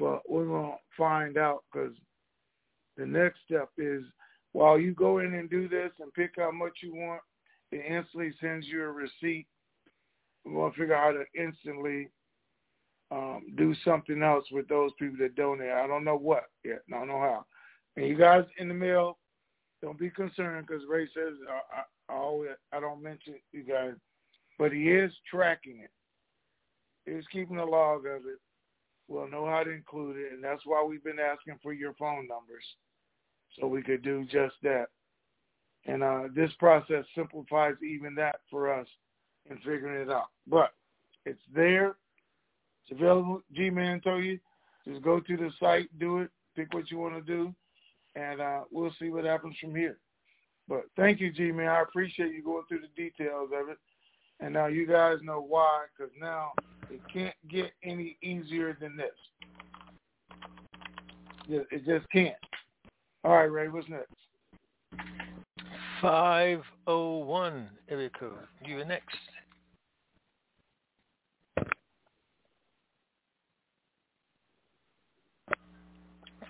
but 0.00 0.22
we're 0.28 0.46
gonna 0.46 0.76
find 0.96 1.36
out 1.36 1.64
because 1.70 1.94
the 2.96 3.06
next 3.06 3.38
step 3.44 3.68
is 3.78 4.02
while 4.52 4.80
you 4.80 4.92
go 4.94 5.18
in 5.18 5.34
and 5.34 5.48
do 5.48 5.68
this 5.68 5.92
and 6.00 6.12
pick 6.14 6.32
how 6.36 6.50
much 6.50 6.78
you 6.82 6.94
want, 6.94 7.20
it 7.70 7.84
instantly 7.86 8.32
sends 8.40 8.66
you 8.66 8.82
a 8.82 8.90
receipt. 8.90 9.46
We're 10.44 10.54
going 10.54 10.72
to 10.72 10.78
figure 10.78 10.94
out 10.96 11.14
how 11.14 11.20
to 11.20 11.40
instantly 11.40 12.08
um, 13.12 13.42
do 13.56 13.74
something 13.84 14.22
else 14.22 14.44
with 14.50 14.66
those 14.68 14.90
people 14.98 15.18
that 15.20 15.36
donate. 15.36 15.70
I 15.70 15.86
don't 15.86 16.02
know 16.02 16.16
what 16.16 16.44
yet. 16.64 16.80
I 16.92 16.98
don't 16.98 17.08
know 17.08 17.20
how. 17.20 17.44
And 17.96 18.06
you 18.06 18.16
guys 18.16 18.44
in 18.58 18.66
the 18.66 18.74
mail, 18.74 19.18
don't 19.82 19.98
be 19.98 20.10
concerned 20.10 20.66
because 20.66 20.82
Ray 20.88 21.08
says 21.14 21.34
I, 21.48 22.12
I, 22.12 22.14
I 22.14 22.18
always 22.18 22.50
I 22.72 22.80
don't 22.80 23.02
mention 23.02 23.34
you 23.52 23.62
guys, 23.62 23.94
but 24.58 24.72
he 24.72 24.90
is 24.90 25.12
tracking 25.30 25.80
it. 25.84 25.90
He's 27.06 27.26
keeping 27.32 27.58
a 27.58 27.64
log 27.64 28.06
of 28.06 28.26
it. 28.26 28.38
We'll 29.08 29.28
know 29.28 29.46
how 29.46 29.64
to 29.64 29.70
include 29.70 30.16
it, 30.16 30.32
and 30.32 30.42
that's 30.42 30.62
why 30.64 30.84
we've 30.84 31.02
been 31.02 31.18
asking 31.18 31.58
for 31.62 31.72
your 31.72 31.94
phone 31.94 32.28
numbers 32.28 32.64
so 33.58 33.66
we 33.66 33.82
could 33.82 34.02
do 34.02 34.24
just 34.24 34.54
that. 34.62 34.86
And 35.86 36.02
uh, 36.02 36.22
this 36.34 36.52
process 36.58 37.04
simplifies 37.16 37.74
even 37.82 38.14
that 38.16 38.36
for 38.50 38.72
us 38.72 38.86
in 39.50 39.56
figuring 39.58 40.00
it 40.00 40.10
out. 40.10 40.28
But 40.46 40.72
it's 41.26 41.42
there. 41.54 41.96
It's 42.84 43.00
available. 43.00 43.42
G-Man 43.52 44.00
told 44.00 44.24
you, 44.24 44.38
just 44.86 45.02
go 45.02 45.20
to 45.20 45.36
the 45.36 45.50
site, 45.58 45.88
do 45.98 46.18
it, 46.18 46.30
pick 46.54 46.72
what 46.72 46.90
you 46.90 46.98
want 46.98 47.14
to 47.14 47.20
do, 47.22 47.54
and 48.14 48.40
uh, 48.40 48.60
we'll 48.70 48.94
see 48.98 49.10
what 49.10 49.24
happens 49.24 49.56
from 49.60 49.74
here. 49.74 49.98
But 50.68 50.84
thank 50.96 51.20
you, 51.20 51.32
G-Man. 51.32 51.68
I 51.68 51.82
appreciate 51.82 52.32
you 52.32 52.44
going 52.44 52.64
through 52.68 52.82
the 52.82 53.02
details 53.02 53.50
of 53.52 53.68
it. 53.70 53.78
And 54.38 54.54
now 54.54 54.66
you 54.66 54.86
guys 54.86 55.18
know 55.22 55.44
why, 55.46 55.86
because 55.96 56.12
now 56.18 56.52
it 56.90 57.00
can't 57.12 57.34
get 57.48 57.72
any 57.84 58.16
easier 58.22 58.76
than 58.80 58.96
this. 58.96 59.10
It 61.48 61.84
just 61.84 62.08
can't. 62.10 62.34
All 63.24 63.32
right, 63.32 63.50
Ray, 63.50 63.68
what's 63.68 63.88
next? 63.88 64.14
501 66.00 67.68
area 67.88 68.10
code. 68.18 68.32
You 68.64 68.78
are 68.80 68.84
next. 68.84 69.18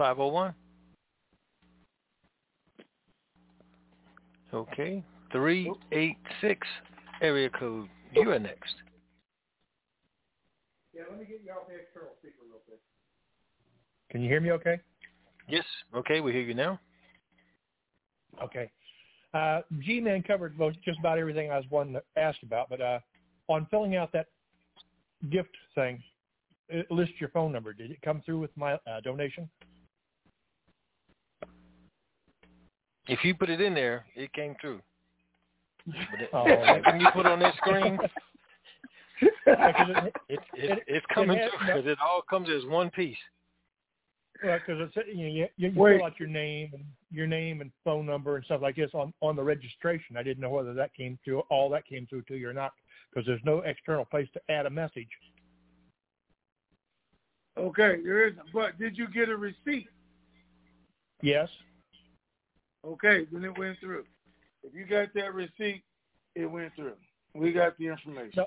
Five 0.00 0.18
oh 0.18 0.28
one. 0.28 0.54
Okay. 4.54 5.04
Three 5.30 5.70
eight 5.92 6.16
six 6.40 6.66
area 7.20 7.50
code. 7.50 7.86
You 8.14 8.30
are 8.30 8.38
next. 8.38 8.72
Yeah, 11.00 11.06
let 11.08 11.18
me 11.18 11.24
get 11.24 11.40
you 11.42 11.50
off 11.50 11.66
the 11.66 11.76
external 11.76 12.10
speaker 12.18 12.36
real 12.46 12.60
quick. 12.66 12.78
Can 14.10 14.20
you 14.20 14.28
hear 14.28 14.40
me 14.40 14.50
okay? 14.52 14.80
Yes. 15.48 15.64
Okay, 15.94 16.20
we 16.20 16.30
hear 16.30 16.42
you 16.42 16.52
now. 16.52 16.78
Okay. 18.42 18.70
Uh, 19.32 19.62
G-Man 19.78 20.22
covered 20.22 20.58
most, 20.58 20.76
just 20.84 20.98
about 20.98 21.18
everything 21.18 21.50
I 21.50 21.56
was 21.56 21.64
wanting 21.70 21.94
to 21.94 22.02
ask 22.16 22.36
about, 22.42 22.68
but 22.68 22.82
uh, 22.82 22.98
on 23.48 23.66
filling 23.70 23.96
out 23.96 24.12
that 24.12 24.26
gift 25.30 25.56
thing, 25.74 26.02
it 26.68 26.90
lists 26.90 27.14
your 27.18 27.30
phone 27.30 27.50
number. 27.50 27.72
Did 27.72 27.92
it 27.92 28.02
come 28.02 28.20
through 28.26 28.40
with 28.40 28.54
my 28.54 28.74
uh, 28.74 29.00
donation? 29.02 29.48
If 33.08 33.24
you 33.24 33.34
put 33.34 33.48
it 33.48 33.62
in 33.62 33.72
there, 33.72 34.04
it 34.14 34.30
came 34.34 34.54
through. 34.60 34.82
But 36.10 36.20
it, 36.20 36.30
Oh. 36.34 36.82
when 36.84 37.00
you 37.00 37.08
put 37.14 37.24
it 37.24 37.32
on 37.32 37.40
that 37.40 37.56
screen, 37.56 37.98
it, 39.46 40.14
it, 40.28 40.40
it, 40.54 40.82
it's 40.86 41.06
coming 41.12 41.36
it 41.36 41.50
through 41.50 41.58
has- 41.66 41.76
because 41.76 41.90
it 41.90 41.98
all 42.00 42.22
comes 42.28 42.48
as 42.48 42.64
one 42.66 42.90
piece. 42.90 43.16
Well, 44.42 44.58
because 44.58 44.88
it's 44.96 45.08
you, 45.08 45.24
know, 45.24 45.34
you, 45.34 45.46
you 45.56 45.72
Wait. 45.78 45.98
fill 45.98 46.06
out 46.06 46.18
your 46.18 46.28
name 46.28 46.70
and 46.72 46.84
your 47.10 47.26
name 47.26 47.60
and 47.60 47.70
phone 47.84 48.06
number 48.06 48.36
and 48.36 48.44
stuff 48.46 48.62
like 48.62 48.76
this 48.76 48.90
on 48.94 49.12
on 49.20 49.36
the 49.36 49.42
registration. 49.42 50.16
I 50.16 50.22
didn't 50.22 50.40
know 50.40 50.50
whether 50.50 50.72
that 50.72 50.94
came 50.94 51.18
through, 51.24 51.40
all 51.50 51.68
that 51.70 51.86
came 51.86 52.06
through 52.06 52.22
to 52.22 52.36
you 52.36 52.48
or 52.48 52.54
not, 52.54 52.72
because 53.10 53.26
there's 53.26 53.42
no 53.44 53.58
external 53.58 54.06
place 54.06 54.28
to 54.32 54.40
add 54.48 54.64
a 54.64 54.70
message. 54.70 55.08
Okay, 57.58 57.96
there 58.02 58.28
is. 58.28 58.34
But 58.54 58.78
did 58.78 58.96
you 58.96 59.08
get 59.08 59.28
a 59.28 59.36
receipt? 59.36 59.88
Yes. 61.22 61.50
Okay, 62.86 63.26
then 63.30 63.44
it 63.44 63.58
went 63.58 63.78
through. 63.78 64.04
If 64.62 64.74
you 64.74 64.86
got 64.86 65.12
that 65.14 65.34
receipt, 65.34 65.82
it 66.34 66.46
went 66.46 66.74
through. 66.74 66.94
We 67.34 67.52
got 67.52 67.76
the 67.76 67.88
information. 67.88 68.32
No. 68.36 68.46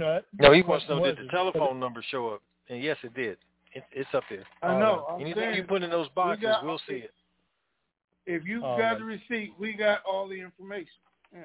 No. 0.00 0.14
that- 0.14 0.24
No, 0.38 0.52
he 0.52 0.62
wants 0.62 0.86
to 0.86 0.96
know 0.96 1.04
did 1.04 1.18
the 1.18 1.22
is- 1.24 1.30
telephone 1.30 1.78
number 1.78 2.02
show 2.10 2.28
up? 2.30 2.42
And 2.68 2.82
yes, 2.82 2.96
it 3.02 3.14
did. 3.14 3.36
It, 3.74 3.84
it's 3.92 4.08
up 4.14 4.24
there. 4.30 4.44
I 4.62 4.78
know. 4.78 5.06
Uh, 5.08 5.14
I'm 5.14 5.20
Anything 5.20 5.42
saying, 5.42 5.56
you 5.56 5.64
put 5.64 5.82
in 5.82 5.90
those 5.90 6.08
boxes, 6.10 6.42
got- 6.42 6.64
we'll 6.64 6.80
see 6.88 6.94
it. 6.96 7.14
if 8.26 8.44
you 8.44 8.64
All 8.64 8.76
got 8.78 8.90
right. 8.92 8.98
the 8.98 9.04
receipt, 9.04 9.52
we 9.58 9.72
got 9.74 10.02
all 10.04 10.26
the 10.28 10.40
information. 10.40 10.92
Yeah. 11.32 11.44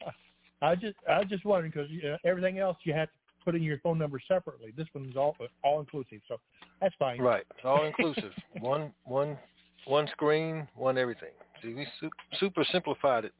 I 0.62 0.74
just 0.76 0.96
I 1.08 1.24
just 1.24 1.44
wondering 1.44 1.72
because 1.74 1.90
you 1.90 2.02
know, 2.02 2.16
everything 2.24 2.58
else 2.58 2.76
you 2.84 2.92
have 2.92 3.08
to 3.08 3.14
put 3.44 3.54
in 3.56 3.62
your 3.62 3.78
phone 3.78 3.98
number 3.98 4.20
separately. 4.28 4.72
This 4.76 4.86
one's 4.94 5.16
all 5.16 5.36
all 5.64 5.80
inclusive, 5.80 6.20
so 6.28 6.38
that's 6.80 6.94
fine. 6.98 7.20
Right. 7.20 7.44
It's 7.56 7.64
all 7.64 7.84
inclusive. 7.84 8.32
one, 8.60 8.92
one, 9.04 9.36
one 9.86 10.06
screen, 10.08 10.68
one 10.76 10.96
everything. 10.98 11.30
See, 11.62 11.74
we 11.74 11.86
super 12.38 12.64
simplified 12.70 13.24
it, 13.24 13.32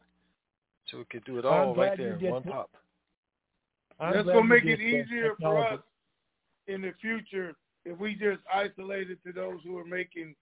so 0.90 0.98
we 0.98 1.04
could 1.04 1.24
do 1.24 1.38
it 1.38 1.44
I'm 1.44 1.68
all 1.68 1.74
right 1.76 1.96
there 1.96 2.16
in 2.16 2.30
one 2.30 2.42
pop. 2.42 2.70
I'm 4.02 4.14
That's 4.14 4.26
gonna 4.26 4.42
make 4.44 4.64
it 4.64 4.80
easier 4.80 5.34
for 5.40 5.64
us 5.64 5.78
in 6.66 6.82
the 6.82 6.92
future 7.00 7.54
if 7.84 7.98
we 7.98 8.14
just 8.14 8.40
isolate 8.52 9.10
it 9.10 9.18
to 9.24 9.32
those 9.32 9.60
who 9.64 9.78
are 9.78 9.84
making 9.84 10.34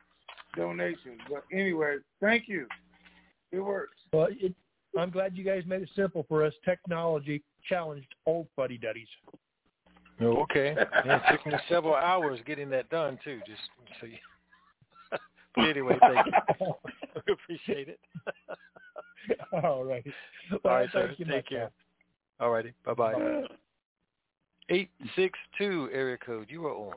donations. 0.57 1.21
But 1.29 1.45
anyway, 1.53 1.97
thank 2.21 2.49
you. 2.49 2.67
It 3.53 3.61
works. 3.61 3.97
Well, 4.13 4.29
it, 4.31 4.55
I'm 4.99 5.11
glad 5.11 5.37
you 5.37 5.45
guys 5.45 5.65
made 5.67 5.83
it 5.83 5.91
simple 5.95 6.25
for 6.27 6.43
us 6.45 6.55
technology 6.65 7.43
challenged 7.69 8.09
old 8.25 8.47
fuddy 8.57 8.79
duddies. 8.79 9.09
Oh, 10.23 10.39
okay. 10.43 10.75
Yeah, 11.05 11.17
it 11.17 11.23
took 11.31 11.47
me 11.47 11.53
several 11.69 11.95
hours 11.95 12.41
getting 12.47 12.71
that 12.71 12.89
done 12.89 13.19
too. 13.23 13.41
Just 13.47 13.61
so 14.01 14.07
you. 14.07 14.17
but 15.55 15.65
anyway, 15.65 15.99
thank 16.01 16.27
you. 16.27 16.33
We 17.27 17.33
appreciate 17.33 17.89
it. 17.89 18.01
All 19.53 19.85
right. 19.85 20.05
All 20.53 20.59
Well, 20.65 20.75
right, 20.75 20.89
sir. 20.93 21.09
thank 21.09 21.19
you 21.19 21.25
Take 21.27 21.35
much, 21.35 21.49
care. 21.49 21.71
All 22.41 22.51
righty. 22.51 22.73
Bye 22.85 22.95
bye. 22.95 23.15
Eight 24.71 24.91
six 25.15 25.39
two 25.59 25.89
area 25.93 26.17
code. 26.17 26.47
You 26.49 26.67
are 26.67 26.75
on. 26.75 26.95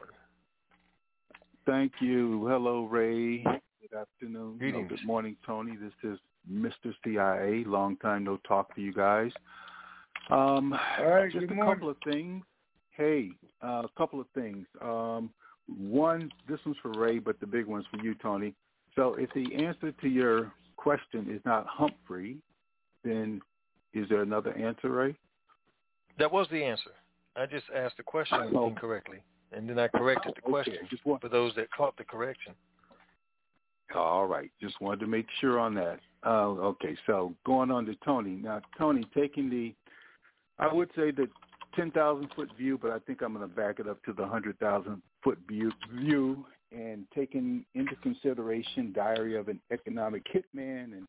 Thank 1.65 1.93
you. 1.99 2.47
Hello, 2.47 2.85
Ray. 2.85 3.43
Good 3.43 3.97
afternoon. 3.99 4.57
No, 4.59 4.83
good 4.83 5.05
morning, 5.05 5.35
Tony. 5.45 5.75
This 5.75 6.11
is 6.11 6.19
Mr. 6.51 6.93
CIA. 7.03 7.63
Long 7.65 7.97
time 7.97 8.23
no 8.23 8.37
talk 8.47 8.73
to 8.75 8.81
you 8.81 8.93
guys. 8.93 9.31
Um, 10.29 10.73
All 10.99 11.09
right, 11.09 11.31
just 11.31 11.47
good 11.47 11.51
a 11.51 11.55
morning. 11.55 11.75
couple 11.75 11.89
of 11.89 11.97
things. 12.09 12.43
Hey, 12.91 13.31
uh, 13.63 13.83
a 13.83 13.89
couple 13.97 14.21
of 14.21 14.27
things. 14.33 14.65
Um, 14.81 15.29
one, 15.67 16.31
this 16.47 16.59
one's 16.65 16.77
for 16.81 16.91
Ray, 16.91 17.19
but 17.19 17.39
the 17.39 17.47
big 17.47 17.65
one's 17.65 17.85
for 17.91 18.03
you, 18.03 18.15
Tony. 18.15 18.53
So, 18.95 19.15
if 19.15 19.29
the 19.33 19.55
answer 19.55 19.91
to 19.91 20.07
your 20.07 20.51
question 20.77 21.27
is 21.29 21.41
not 21.45 21.65
Humphrey, 21.67 22.37
then 23.03 23.41
is 23.93 24.07
there 24.09 24.21
another 24.21 24.53
answer, 24.57 24.89
Ray? 24.89 25.15
That 26.17 26.31
was 26.31 26.47
the 26.49 26.63
answer. 26.63 26.91
I 27.35 27.45
just 27.45 27.65
asked 27.75 27.97
the 27.97 28.03
question 28.03 28.37
Oh. 28.55 28.67
incorrectly, 28.67 29.23
and 29.51 29.67
then 29.67 29.79
I 29.79 29.87
corrected 29.87 30.35
the 30.35 30.41
Okay, 30.41 30.49
question 30.51 30.87
just 30.87 31.05
want- 31.05 31.21
for 31.21 31.29
those 31.29 31.53
that 31.55 31.71
caught 31.71 31.95
the 31.97 32.05
correction. 32.05 32.55
All 33.93 34.25
right. 34.25 34.51
Just 34.59 34.79
wanted 34.81 35.01
to 35.01 35.07
make 35.07 35.29
sure 35.39 35.59
on 35.59 35.73
that. 35.75 35.99
Uh, 36.25 36.47
okay, 36.71 36.95
so 37.05 37.35
going 37.45 37.69
on 37.69 37.85
to 37.85 37.95
Tony. 37.97 38.31
Now, 38.31 38.61
Tony, 38.77 39.03
taking 39.13 39.49
the, 39.49 39.75
I 40.57 40.71
would 40.73 40.89
say 40.95 41.11
the 41.11 41.29
10,000 41.75 42.27
foot 42.33 42.51
view, 42.53 42.77
but 42.77 42.91
I 42.91 42.99
think 42.99 43.21
I'm 43.21 43.33
going 43.33 43.47
to 43.47 43.53
back 43.53 43.79
it 43.79 43.87
up 43.87 44.01
to 44.03 44.13
the 44.13 44.23
100,000 44.23 45.01
foot 45.23 45.37
view, 45.47 45.71
view 45.91 46.45
and 46.71 47.05
taking 47.13 47.65
into 47.75 47.95
consideration 47.97 48.91
Diary 48.93 49.35
of 49.37 49.47
an 49.47 49.59
Economic 49.69 50.23
Hitman 50.25 50.93
and 50.93 51.07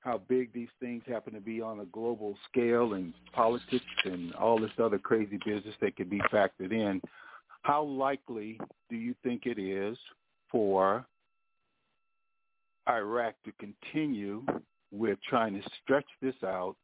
how 0.00 0.20
big 0.28 0.52
these 0.52 0.68
things 0.80 1.02
happen 1.06 1.34
to 1.34 1.40
be 1.40 1.60
on 1.60 1.80
a 1.80 1.84
global 1.86 2.36
scale 2.50 2.94
and 2.94 3.12
politics 3.32 3.84
and 4.04 4.34
all 4.34 4.58
this 4.58 4.70
other 4.82 4.98
crazy 4.98 5.38
business 5.44 5.74
that 5.80 5.96
could 5.96 6.08
be 6.08 6.20
factored 6.32 6.72
in, 6.72 7.00
how 7.62 7.82
likely 7.82 8.60
do 8.88 8.96
you 8.96 9.14
think 9.22 9.42
it 9.44 9.58
is 9.58 9.98
for 10.50 11.04
Iraq 12.88 13.34
to 13.44 13.52
continue 13.58 14.44
with 14.90 15.18
trying 15.28 15.60
to 15.60 15.68
stretch 15.82 16.06
this 16.22 16.34
out, 16.44 16.76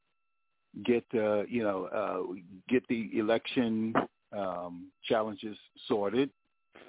get 0.85 1.05
uh, 1.15 1.45
you 1.45 1.63
know 1.63 1.87
uh, 1.87 2.35
get 2.69 2.87
the 2.89 3.11
election 3.19 3.95
um, 4.37 4.91
challenges 5.09 5.57
sorted, 5.89 6.29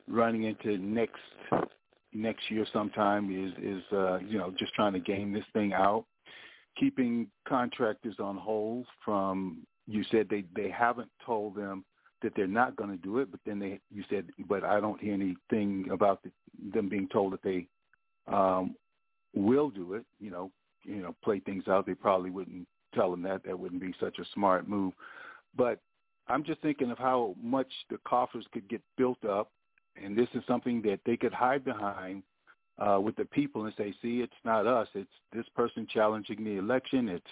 running 0.07 0.43
into 0.43 0.77
next 0.77 1.22
next 2.14 2.49
year 2.49 2.65
sometime 2.73 3.31
is 3.31 3.53
is 3.64 3.84
uh, 3.93 4.18
you 4.19 4.38
know 4.38 4.53
just 4.57 4.73
trying 4.73 4.93
to 4.93 4.99
game 4.99 5.31
this 5.31 5.45
thing 5.53 5.72
out, 5.72 6.06
keeping 6.77 7.27
contractors 7.47 8.15
on 8.19 8.38
hold 8.38 8.85
from 9.03 9.65
you 9.88 10.03
said 10.11 10.27
they 10.30 10.43
they 10.56 10.69
haven't 10.69 11.10
told 11.26 11.56
them 11.56 11.85
that 12.22 12.34
they're 12.35 12.47
not 12.47 12.76
going 12.76 12.89
to 12.89 12.97
do 12.97 13.19
it, 13.19 13.30
but 13.30 13.39
then 13.45 13.60
they 13.60 13.80
you 13.91 14.03
said 14.10 14.26
but 14.47 14.64
I 14.64 14.80
don't 14.80 14.99
hear 14.99 15.14
anything 15.14 15.88
about 15.91 16.23
the, 16.23 16.31
them 16.73 16.89
being 16.89 17.07
told 17.07 17.34
that 17.34 17.43
they 17.43 17.68
um, 18.31 18.76
will 19.35 19.69
do 19.69 19.93
it. 19.93 20.06
You 20.19 20.31
know, 20.31 20.52
you 20.84 21.02
know, 21.02 21.15
play 21.23 21.39
things 21.39 21.68
out. 21.68 21.85
They 21.85 21.93
probably 21.93 22.31
wouldn't 22.31 22.68
tell 22.93 23.11
them 23.11 23.22
that. 23.23 23.43
That 23.43 23.60
wouldn't 23.60 23.81
be 23.81 23.93
such 23.99 24.19
a 24.19 24.26
smart 24.34 24.68
move. 24.68 24.93
But 25.56 25.80
I'm 26.27 26.43
just 26.43 26.61
thinking 26.61 26.91
of 26.91 26.97
how 26.97 27.35
much 27.41 27.72
the 27.89 27.99
coffers 28.07 28.45
could 28.52 28.68
get 28.68 28.81
built 28.97 29.23
up, 29.26 29.52
and 30.02 30.18
this 30.18 30.30
is 30.34 30.43
something 30.47 30.81
that 30.84 30.99
they 31.06 31.18
could 31.18 31.34
hide 31.34 31.64
behind 31.64 32.23
uh, 32.77 32.99
with 32.99 33.15
the 33.15 33.26
people 33.26 33.65
and 33.65 33.73
say, 33.77 33.93
"See, 34.02 34.22
it's 34.22 34.34
not 34.43 34.68
us. 34.68 34.88
It's 34.93 35.10
this 35.34 35.45
person 35.56 35.88
challenging 35.91 36.43
the 36.43 36.57
election. 36.57 37.10
It's 37.10 37.26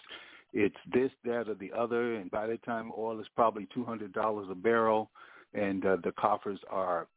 it's 0.53 0.75
this, 0.93 1.11
that, 1.25 1.49
or 1.49 1.55
the 1.55 1.71
other." 1.73 2.15
And 2.15 2.31
by 2.31 2.47
the 2.47 2.57
time 2.57 2.91
oil 2.97 3.19
is 3.19 3.27
probably 3.35 3.67
two 3.73 3.83
hundred 3.83 4.13
dollars 4.13 4.47
a 4.49 4.55
barrel, 4.55 5.09
and 5.53 5.85
uh, 5.85 5.97
the 6.03 6.11
coffers 6.13 6.59
are 6.69 7.07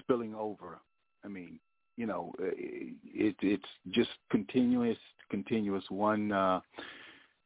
spilling 0.00 0.34
over. 0.34 0.78
I 1.24 1.28
mean, 1.28 1.58
you 1.96 2.06
know, 2.06 2.32
it, 2.38 3.36
it's 3.40 3.64
just 3.90 4.10
continuous, 4.30 4.98
continuous 5.30 5.84
one 5.88 6.32
uh, 6.32 6.60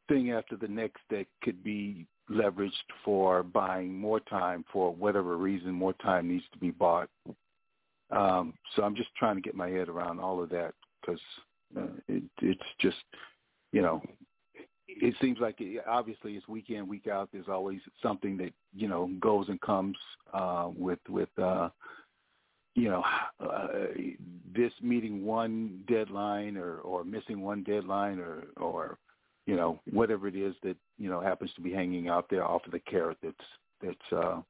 thing 0.09 0.32
after 0.32 0.56
the 0.56 0.68
next 0.68 1.00
that 1.10 1.26
could 1.42 1.62
be 1.62 2.06
leveraged 2.30 2.70
for 3.05 3.42
buying 3.42 3.98
more 3.98 4.20
time 4.20 4.64
for 4.72 4.94
whatever 4.94 5.36
reason. 5.36 5.72
More 5.72 5.94
time 5.94 6.28
needs 6.28 6.44
to 6.52 6.59
be 6.59 6.70
bought. 6.70 7.09
Um, 8.10 8.55
so 8.74 8.82
I'm 8.82 8.97
just 8.97 9.10
trying 9.16 9.36
to 9.36 9.43
get 9.43 9.55
my 9.55 9.68
head 9.68 9.89
around 9.89 10.20
all 10.20 10.43
of 10.43 10.48
that 10.51 10.72
because 11.01 11.20
uh, 11.76 11.86
it, 12.09 12.22
it's 12.40 12.60
just, 12.80 12.97
you 13.72 13.82
know, 13.82 14.02
it 14.89 15.14
seems 15.20 15.39
like 15.39 15.56
it, 15.60 15.82
obviously 15.86 16.35
it's 16.35 16.48
week 16.48 16.70
in 16.70 16.89
week 16.89 17.06
out. 17.06 17.28
There's 17.32 17.48
always 17.48 17.80
something 18.02 18.36
that 18.39 18.52
you 18.74 18.89
know 18.89 19.10
goes 19.20 19.48
and 19.48 19.60
comes 19.60 19.97
uh, 20.32 20.70
with 20.74 21.01
with 21.09 21.28
uh, 21.39 21.68
you 22.78 22.89
know, 22.89 23.02
uh, 23.40 23.68
this 24.55 24.72
meeting 24.80 25.24
one 25.24 25.82
deadline 25.89 26.56
or, 26.56 26.76
or 26.78 27.02
missing 27.02 27.40
one 27.40 27.64
deadline 27.64 28.20
or, 28.20 28.44
or, 28.56 28.98
you 29.47 29.56
know, 29.56 29.80
whatever 29.90 30.28
it 30.28 30.36
is 30.36 30.55
that, 30.62 30.76
you 30.97 31.10
know, 31.10 31.20
happens 31.20 31.51
to 31.56 31.60
be 31.60 31.72
hanging 31.72 32.09
out 32.09 32.26
there 32.30 32.44
off 32.44 32.64
of 32.66 32.70
the 32.70 32.78
carrot 32.78 33.18
that's, 33.20 33.36
that's, 33.82 34.12
uh, 34.12 34.40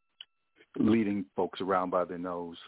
leading 0.79 1.25
folks 1.35 1.63
around 1.63 1.89
by 1.89 2.05
their 2.05 2.19
nose. 2.19 2.59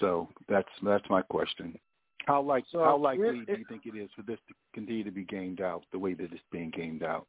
So 0.00 0.28
that's, 0.48 0.68
that's 0.82 1.08
my 1.10 1.22
question. 1.22 1.78
How 2.26 2.42
like, 2.42 2.64
so 2.70 2.84
how 2.84 2.96
likely 2.98 3.44
do 3.46 3.52
you 3.54 3.64
think 3.68 3.82
it 3.86 3.96
is 3.96 4.10
for 4.14 4.22
this 4.22 4.38
to 4.48 4.54
continue 4.74 5.04
to 5.04 5.10
be 5.10 5.24
gamed 5.24 5.60
out 5.60 5.84
the 5.92 5.98
way 5.98 6.14
that 6.14 6.32
it's 6.32 6.42
being 6.52 6.70
gamed 6.70 7.02
out? 7.02 7.26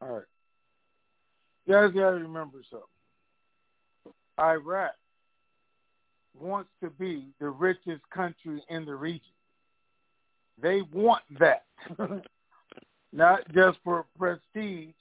All 0.00 0.14
right. 0.14 0.22
You 1.66 1.74
guys 1.74 1.92
got 1.92 2.10
to 2.10 2.16
remember 2.16 2.62
something 2.70 2.86
Iraq 4.38 4.92
wants 6.38 6.70
to 6.82 6.90
be 6.90 7.26
the 7.38 7.48
richest 7.48 8.02
country 8.10 8.62
in 8.68 8.84
the 8.84 8.94
region. 8.94 9.20
They 10.60 10.82
want 10.92 11.22
that. 11.38 11.64
Not 13.12 13.40
just 13.52 13.78
for 13.84 14.06
prestige, 14.18 14.94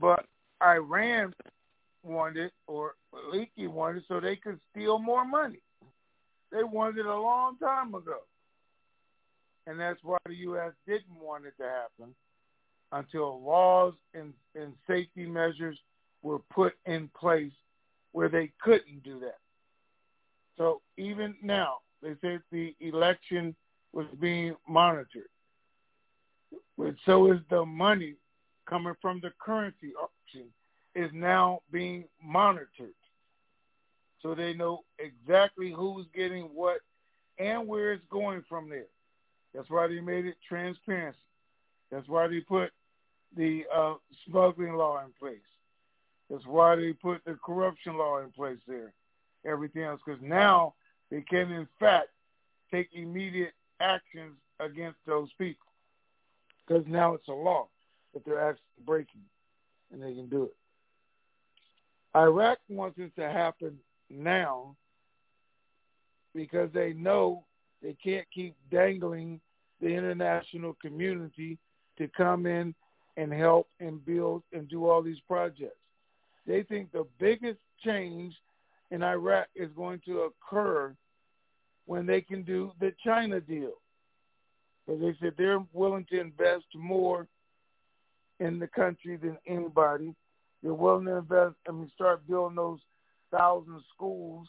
but 0.00 0.24
Iran 0.62 1.32
wanted, 2.02 2.52
or 2.66 2.94
Maliki 3.14 3.68
wanted, 3.68 4.04
so 4.08 4.20
they 4.20 4.36
could 4.36 4.58
steal 4.70 4.98
more 4.98 5.24
money. 5.24 5.60
They 6.52 6.64
wanted 6.64 7.00
it 7.00 7.06
a 7.06 7.20
long 7.20 7.58
time 7.58 7.94
ago. 7.94 8.18
And 9.66 9.78
that's 9.78 10.00
why 10.02 10.18
the 10.26 10.34
U.S. 10.36 10.72
didn't 10.86 11.20
want 11.20 11.46
it 11.46 11.54
to 11.58 11.64
happen 11.64 12.14
until 12.92 13.42
laws 13.42 13.94
and, 14.14 14.32
and 14.54 14.72
safety 14.88 15.26
measures 15.26 15.78
were 16.22 16.40
put 16.52 16.74
in 16.86 17.08
place 17.18 17.52
where 18.12 18.28
they 18.28 18.50
couldn't 18.60 19.02
do 19.04 19.20
that. 19.20 19.38
So 20.58 20.80
even 20.96 21.36
now, 21.42 21.76
they 22.02 22.14
said 22.20 22.40
the 22.50 22.74
election 22.80 23.54
was 23.92 24.06
being 24.20 24.56
monitored. 24.68 25.28
But 26.76 26.94
so 27.06 27.32
is 27.32 27.40
the 27.48 27.64
money 27.64 28.14
coming 28.68 28.94
from 29.00 29.20
the 29.22 29.30
currency 29.38 29.92
auction 29.94 30.48
is 30.94 31.10
now 31.12 31.60
being 31.70 32.04
monitored. 32.22 32.94
So 34.22 34.34
they 34.34 34.54
know 34.54 34.84
exactly 34.98 35.70
who's 35.70 36.06
getting 36.14 36.44
what 36.54 36.80
and 37.38 37.66
where 37.66 37.92
it's 37.92 38.04
going 38.10 38.44
from 38.48 38.68
there. 38.68 38.86
That's 39.54 39.70
why 39.70 39.86
they 39.88 40.00
made 40.00 40.26
it 40.26 40.36
transparency. 40.46 41.18
That's 41.90 42.06
why 42.08 42.28
they 42.28 42.40
put 42.40 42.70
the 43.36 43.64
uh, 43.74 43.94
smuggling 44.26 44.74
law 44.74 45.02
in 45.04 45.12
place. 45.18 45.38
That's 46.30 46.46
why 46.46 46.76
they 46.76 46.92
put 46.92 47.24
the 47.24 47.34
corruption 47.44 47.96
law 47.96 48.20
in 48.20 48.30
place 48.30 48.58
there, 48.68 48.92
everything 49.44 49.82
else, 49.82 50.00
because 50.04 50.20
now 50.22 50.74
they 51.10 51.22
can, 51.22 51.50
in 51.50 51.66
fact, 51.80 52.08
take 52.70 52.88
immediate 52.92 53.54
actions 53.80 54.36
against 54.60 54.98
those 55.06 55.28
people. 55.38 55.66
Because 56.66 56.84
now 56.86 57.14
it's 57.14 57.26
a 57.26 57.32
law 57.32 57.66
that 58.14 58.24
they're 58.24 58.40
actually 58.40 58.84
breaking, 58.84 59.22
and 59.92 60.00
they 60.00 60.14
can 60.14 60.28
do 60.28 60.44
it. 60.44 60.56
Iraq 62.16 62.58
wants 62.68 62.98
it 62.98 63.14
to 63.16 63.30
happen 63.30 63.78
now 64.08 64.74
because 66.34 66.70
they 66.72 66.92
know 66.92 67.44
they 67.82 67.96
can't 68.02 68.26
keep 68.34 68.54
dangling 68.70 69.40
the 69.80 69.88
international 69.88 70.76
community 70.82 71.58
to 71.98 72.08
come 72.08 72.46
in 72.46 72.74
and 73.16 73.32
help 73.32 73.68
and 73.80 74.04
build 74.04 74.42
and 74.52 74.68
do 74.68 74.88
all 74.88 75.02
these 75.02 75.20
projects. 75.26 75.76
They 76.46 76.62
think 76.62 76.92
the 76.92 77.06
biggest 77.18 77.60
change 77.84 78.34
in 78.90 79.02
Iraq 79.02 79.48
is 79.54 79.70
going 79.76 80.00
to 80.06 80.22
occur 80.22 80.94
when 81.86 82.06
they 82.06 82.20
can 82.20 82.42
do 82.42 82.72
the 82.80 82.92
China 83.04 83.40
deal. 83.40 83.74
Because 84.86 85.00
they 85.00 85.16
said 85.20 85.34
they're 85.36 85.64
willing 85.72 86.06
to 86.10 86.20
invest 86.20 86.66
more 86.74 87.26
in 88.40 88.58
the 88.58 88.66
country 88.66 89.16
than 89.16 89.36
anybody. 89.46 90.14
They're 90.62 90.74
willing 90.74 91.06
to 91.06 91.16
invest, 91.16 91.54
I 91.68 91.72
mean, 91.72 91.90
start 91.94 92.26
building 92.28 92.56
those 92.56 92.80
thousand 93.30 93.80
schools 93.94 94.46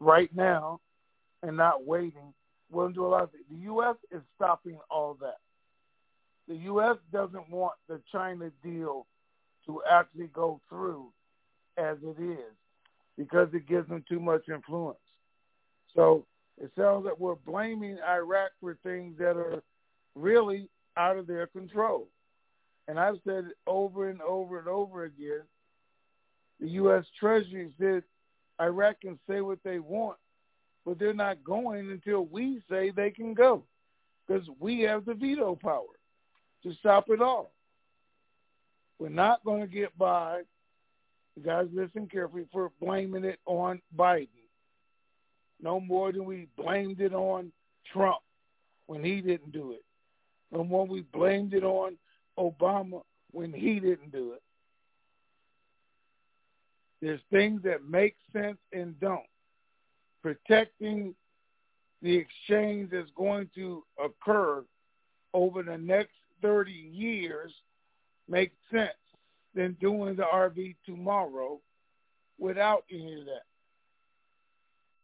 right 0.00 0.34
now 0.34 0.80
and 1.42 1.56
not 1.56 1.86
waiting. 1.86 2.32
Willing 2.70 2.92
to 2.92 3.00
do 3.00 3.06
a 3.06 3.08
lot 3.08 3.22
of 3.24 3.32
things. 3.32 3.44
The 3.50 3.64
U.S. 3.64 3.96
is 4.10 4.22
stopping 4.36 4.78
all 4.90 5.16
that. 5.20 5.38
The 6.48 6.56
U.S. 6.56 6.96
doesn't 7.12 7.50
want 7.50 7.74
the 7.88 8.00
China 8.10 8.50
deal 8.62 9.06
to 9.66 9.82
actually 9.90 10.28
go 10.28 10.60
through 10.68 11.08
as 11.76 11.96
it 12.02 12.20
is 12.22 12.54
because 13.16 13.48
it 13.52 13.68
gives 13.68 13.88
them 13.88 14.04
too 14.08 14.20
much 14.20 14.48
influence. 14.48 14.98
So 15.94 16.24
it 16.60 16.70
sounds 16.76 17.04
like 17.04 17.18
we're 17.18 17.34
blaming 17.34 17.98
Iraq 18.06 18.50
for 18.60 18.78
things 18.82 19.16
that 19.18 19.36
are 19.36 19.62
really 20.14 20.68
out 20.96 21.16
of 21.16 21.26
their 21.26 21.46
control. 21.46 22.08
And 22.88 22.98
I've 22.98 23.18
said 23.24 23.44
it 23.44 23.56
over 23.66 24.08
and 24.08 24.20
over 24.22 24.58
and 24.58 24.66
over 24.66 25.04
again. 25.04 25.42
The 26.58 26.70
U.S. 26.70 27.04
Treasury 27.20 27.70
said 27.78 28.02
Iraq 28.60 29.02
can 29.02 29.18
say 29.28 29.42
what 29.42 29.58
they 29.62 29.78
want, 29.78 30.16
but 30.84 30.98
they're 30.98 31.14
not 31.14 31.44
going 31.44 31.90
until 31.90 32.24
we 32.24 32.60
say 32.68 32.90
they 32.90 33.10
can 33.10 33.34
go 33.34 33.62
because 34.26 34.48
we 34.58 34.80
have 34.80 35.04
the 35.04 35.14
veto 35.14 35.54
power 35.54 35.84
to 36.64 36.72
stop 36.80 37.10
it 37.10 37.20
all. 37.20 37.52
We're 38.98 39.10
not 39.10 39.44
going 39.44 39.60
to 39.60 39.68
get 39.68 39.96
by, 39.96 40.42
guys 41.44 41.66
listen 41.72 42.08
carefully, 42.08 42.46
for 42.50 42.72
blaming 42.80 43.24
it 43.24 43.38
on 43.46 43.80
Biden. 43.96 44.28
No 45.62 45.78
more 45.78 46.10
than 46.10 46.24
we 46.24 46.48
blamed 46.56 47.00
it 47.00 47.12
on 47.12 47.52
Trump 47.92 48.18
when 48.86 49.04
he 49.04 49.20
didn't 49.20 49.52
do 49.52 49.72
it. 49.72 49.84
No 50.50 50.64
more 50.64 50.86
we 50.86 51.02
blamed 51.02 51.54
it 51.54 51.62
on 51.62 51.96
Obama 52.38 53.02
when 53.32 53.52
he 53.52 53.80
didn't 53.80 54.12
do 54.12 54.32
it. 54.32 54.42
There's 57.00 57.20
things 57.30 57.62
that 57.64 57.88
make 57.88 58.16
sense 58.32 58.58
and 58.72 58.98
don't. 59.00 59.20
Protecting 60.22 61.14
the 62.02 62.16
exchange 62.16 62.90
that's 62.90 63.10
going 63.16 63.48
to 63.54 63.84
occur 64.02 64.64
over 65.34 65.62
the 65.62 65.78
next 65.78 66.14
30 66.42 66.72
years 66.72 67.52
makes 68.28 68.54
sense 68.72 68.90
than 69.54 69.76
doing 69.80 70.16
the 70.16 70.22
RV 70.22 70.76
tomorrow 70.84 71.60
without 72.38 72.84
any 72.90 73.20
of 73.20 73.26
that. 73.26 73.44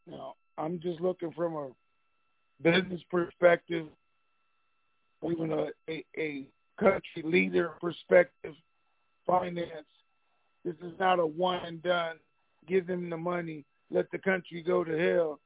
Now, 0.07 0.35
I'm 0.59 0.81
just 0.81 1.01
looking 1.01 1.33
from 1.33 1.55
a 1.55 1.69
business 2.63 3.01
perspective, 3.11 3.87
even 5.25 5.53
a, 5.53 5.69
a, 5.89 6.05
a 6.17 6.45
country 6.79 7.23
leader 7.23 7.73
perspective, 7.81 8.55
finance. 9.27 9.87
This 10.65 10.77
is 10.83 10.99
not 10.99 11.19
a 11.19 11.27
one 11.27 11.65
and 11.65 11.83
done. 11.83 12.17
Give 12.67 12.87
them 12.87 13.11
the 13.11 13.17
money, 13.17 13.65
let 13.91 14.11
the 14.11 14.19
country 14.19 14.63
go 14.63 14.85
to 14.85 14.99
hell, 14.99 15.41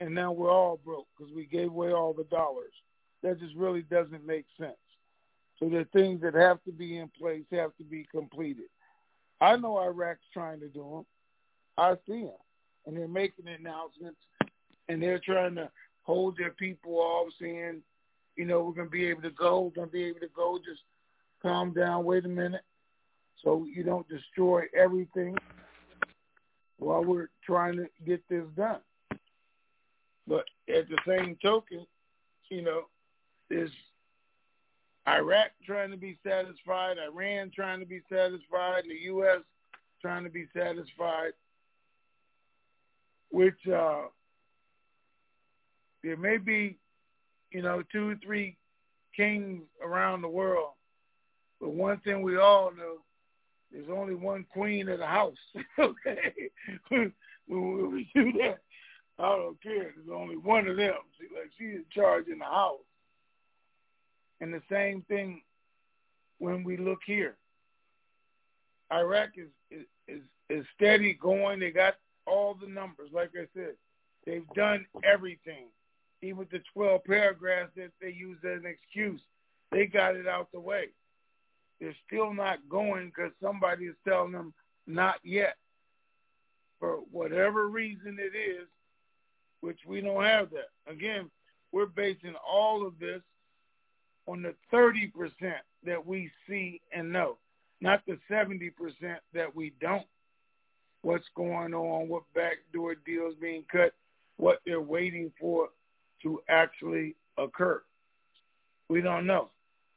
and 0.00 0.14
now 0.14 0.32
we're 0.32 0.50
all 0.50 0.78
broke 0.84 1.06
because 1.16 1.32
we 1.32 1.46
gave 1.46 1.68
away 1.68 1.92
all 1.92 2.12
the 2.12 2.24
dollars. 2.24 2.72
That 3.22 3.40
just 3.40 3.54
really 3.56 3.82
doesn't 3.82 4.26
make 4.26 4.44
sense. 4.58 4.76
So 5.58 5.68
the 5.68 5.86
things 5.92 6.20
that 6.22 6.34
have 6.34 6.62
to 6.64 6.72
be 6.72 6.98
in 6.98 7.08
place 7.18 7.44
have 7.52 7.74
to 7.78 7.84
be 7.84 8.06
completed. 8.10 8.66
I 9.40 9.56
know 9.56 9.78
Iraq's 9.78 10.26
trying 10.32 10.60
to 10.60 10.68
do 10.68 10.82
them. 10.82 11.06
I 11.78 11.94
see 12.06 12.22
them, 12.22 12.32
and 12.86 12.96
they're 12.96 13.08
making 13.08 13.48
announcements, 13.48 14.20
and 14.88 15.02
they're 15.02 15.18
trying 15.18 15.54
to 15.54 15.70
hold 16.02 16.36
their 16.36 16.50
people 16.50 16.98
off, 16.98 17.32
saying, 17.40 17.82
you 18.36 18.44
know, 18.44 18.62
we're 18.62 18.74
to 18.86 18.90
be 18.90 19.06
able 19.06 19.22
to 19.22 19.30
go, 19.30 19.60
we're 19.60 19.84
to 19.86 19.92
be 19.92 20.04
able 20.04 20.20
to 20.20 20.28
go. 20.34 20.58
Just 20.58 20.82
calm 21.42 21.72
down, 21.72 22.04
wait 22.04 22.24
a 22.24 22.28
minute, 22.28 22.64
so 23.42 23.66
you 23.72 23.82
don't 23.82 24.08
destroy 24.08 24.62
everything 24.76 25.36
while 26.78 27.04
we're 27.04 27.28
trying 27.44 27.76
to 27.76 27.86
get 28.06 28.22
this 28.28 28.44
done. 28.56 28.80
But 30.26 30.44
at 30.68 30.88
the 30.88 30.98
same 31.06 31.36
token, 31.42 31.86
you 32.50 32.62
know, 32.62 32.82
is 33.50 33.70
Iraq 35.06 35.50
trying 35.66 35.90
to 35.90 35.96
be 35.96 36.18
satisfied, 36.26 36.96
Iran 36.98 37.50
trying 37.54 37.80
to 37.80 37.86
be 37.86 38.00
satisfied, 38.10 38.84
the 38.88 39.04
U.S. 39.04 39.40
trying 40.00 40.24
to 40.24 40.30
be 40.30 40.46
satisfied, 40.56 41.32
which 43.30 43.58
uh, 43.68 44.02
there 46.02 46.16
may 46.16 46.38
be, 46.38 46.78
you 47.54 47.62
know, 47.62 47.82
two 47.92 48.10
or 48.10 48.16
three 48.16 48.56
kings 49.16 49.62
around 49.82 50.22
the 50.22 50.28
world, 50.28 50.72
but 51.60 51.70
one 51.70 51.98
thing 52.00 52.20
we 52.20 52.36
all 52.36 52.72
know, 52.76 52.96
there's 53.70 53.88
only 53.88 54.14
one 54.14 54.44
queen 54.52 54.88
of 54.88 54.98
the 54.98 55.06
house. 55.06 55.36
okay, 55.78 56.50
when 56.90 57.92
we 57.92 58.10
do 58.12 58.32
that, 58.32 58.58
I 59.20 59.28
don't 59.36 59.62
care. 59.62 59.92
There's 59.94 60.08
only 60.12 60.36
one 60.36 60.66
of 60.66 60.76
them. 60.76 60.94
See, 61.18 61.28
like 61.32 61.50
she's 61.56 61.76
in 61.76 61.84
charge 61.94 62.26
in 62.26 62.40
the 62.40 62.44
house. 62.44 62.80
And 64.40 64.52
the 64.52 64.62
same 64.70 65.02
thing 65.02 65.42
when 66.38 66.64
we 66.64 66.76
look 66.76 67.00
here. 67.06 67.36
Iraq 68.92 69.30
is 69.36 69.48
is 70.08 70.22
is 70.50 70.64
steady 70.74 71.14
going. 71.14 71.60
They 71.60 71.70
got 71.70 71.94
all 72.26 72.54
the 72.54 72.66
numbers. 72.66 73.10
Like 73.12 73.30
I 73.34 73.46
said, 73.54 73.74
they've 74.26 74.46
done 74.54 74.86
everything. 75.04 75.66
Even 76.24 76.46
the 76.50 76.60
12 76.72 77.04
paragraphs 77.04 77.72
that 77.76 77.90
they 78.00 78.10
use 78.10 78.38
as 78.44 78.60
an 78.60 78.66
excuse, 78.66 79.20
they 79.70 79.86
got 79.86 80.16
it 80.16 80.26
out 80.26 80.48
the 80.52 80.60
way. 80.60 80.86
They're 81.80 81.94
still 82.06 82.32
not 82.32 82.60
going 82.68 83.08
because 83.08 83.32
somebody 83.42 83.86
is 83.86 83.96
telling 84.06 84.32
them 84.32 84.54
not 84.86 85.16
yet. 85.22 85.56
For 86.80 86.96
whatever 87.10 87.68
reason 87.68 88.16
it 88.18 88.36
is, 88.36 88.66
which 89.60 89.80
we 89.86 90.00
don't 90.00 90.24
have 90.24 90.50
that. 90.50 90.70
Again, 90.90 91.30
we're 91.72 91.86
basing 91.86 92.34
all 92.46 92.86
of 92.86 92.98
this 92.98 93.20
on 94.26 94.40
the 94.42 94.54
30% 94.72 95.10
that 95.84 96.06
we 96.06 96.30
see 96.48 96.80
and 96.94 97.12
know, 97.12 97.36
not 97.80 98.02
the 98.06 98.18
70% 98.30 98.70
that 99.34 99.54
we 99.54 99.74
don't. 99.80 100.06
What's 101.02 101.28
going 101.36 101.74
on, 101.74 102.08
what 102.08 102.22
backdoor 102.34 102.94
deals 102.94 103.34
being 103.40 103.64
cut, 103.70 103.92
what 104.38 104.60
they're 104.64 104.80
waiting 104.80 105.30
for 105.38 105.68
to 106.24 106.42
actually 106.48 107.14
occur. 107.38 107.82
We 108.88 109.00
don't 109.00 109.26
know. 109.26 109.50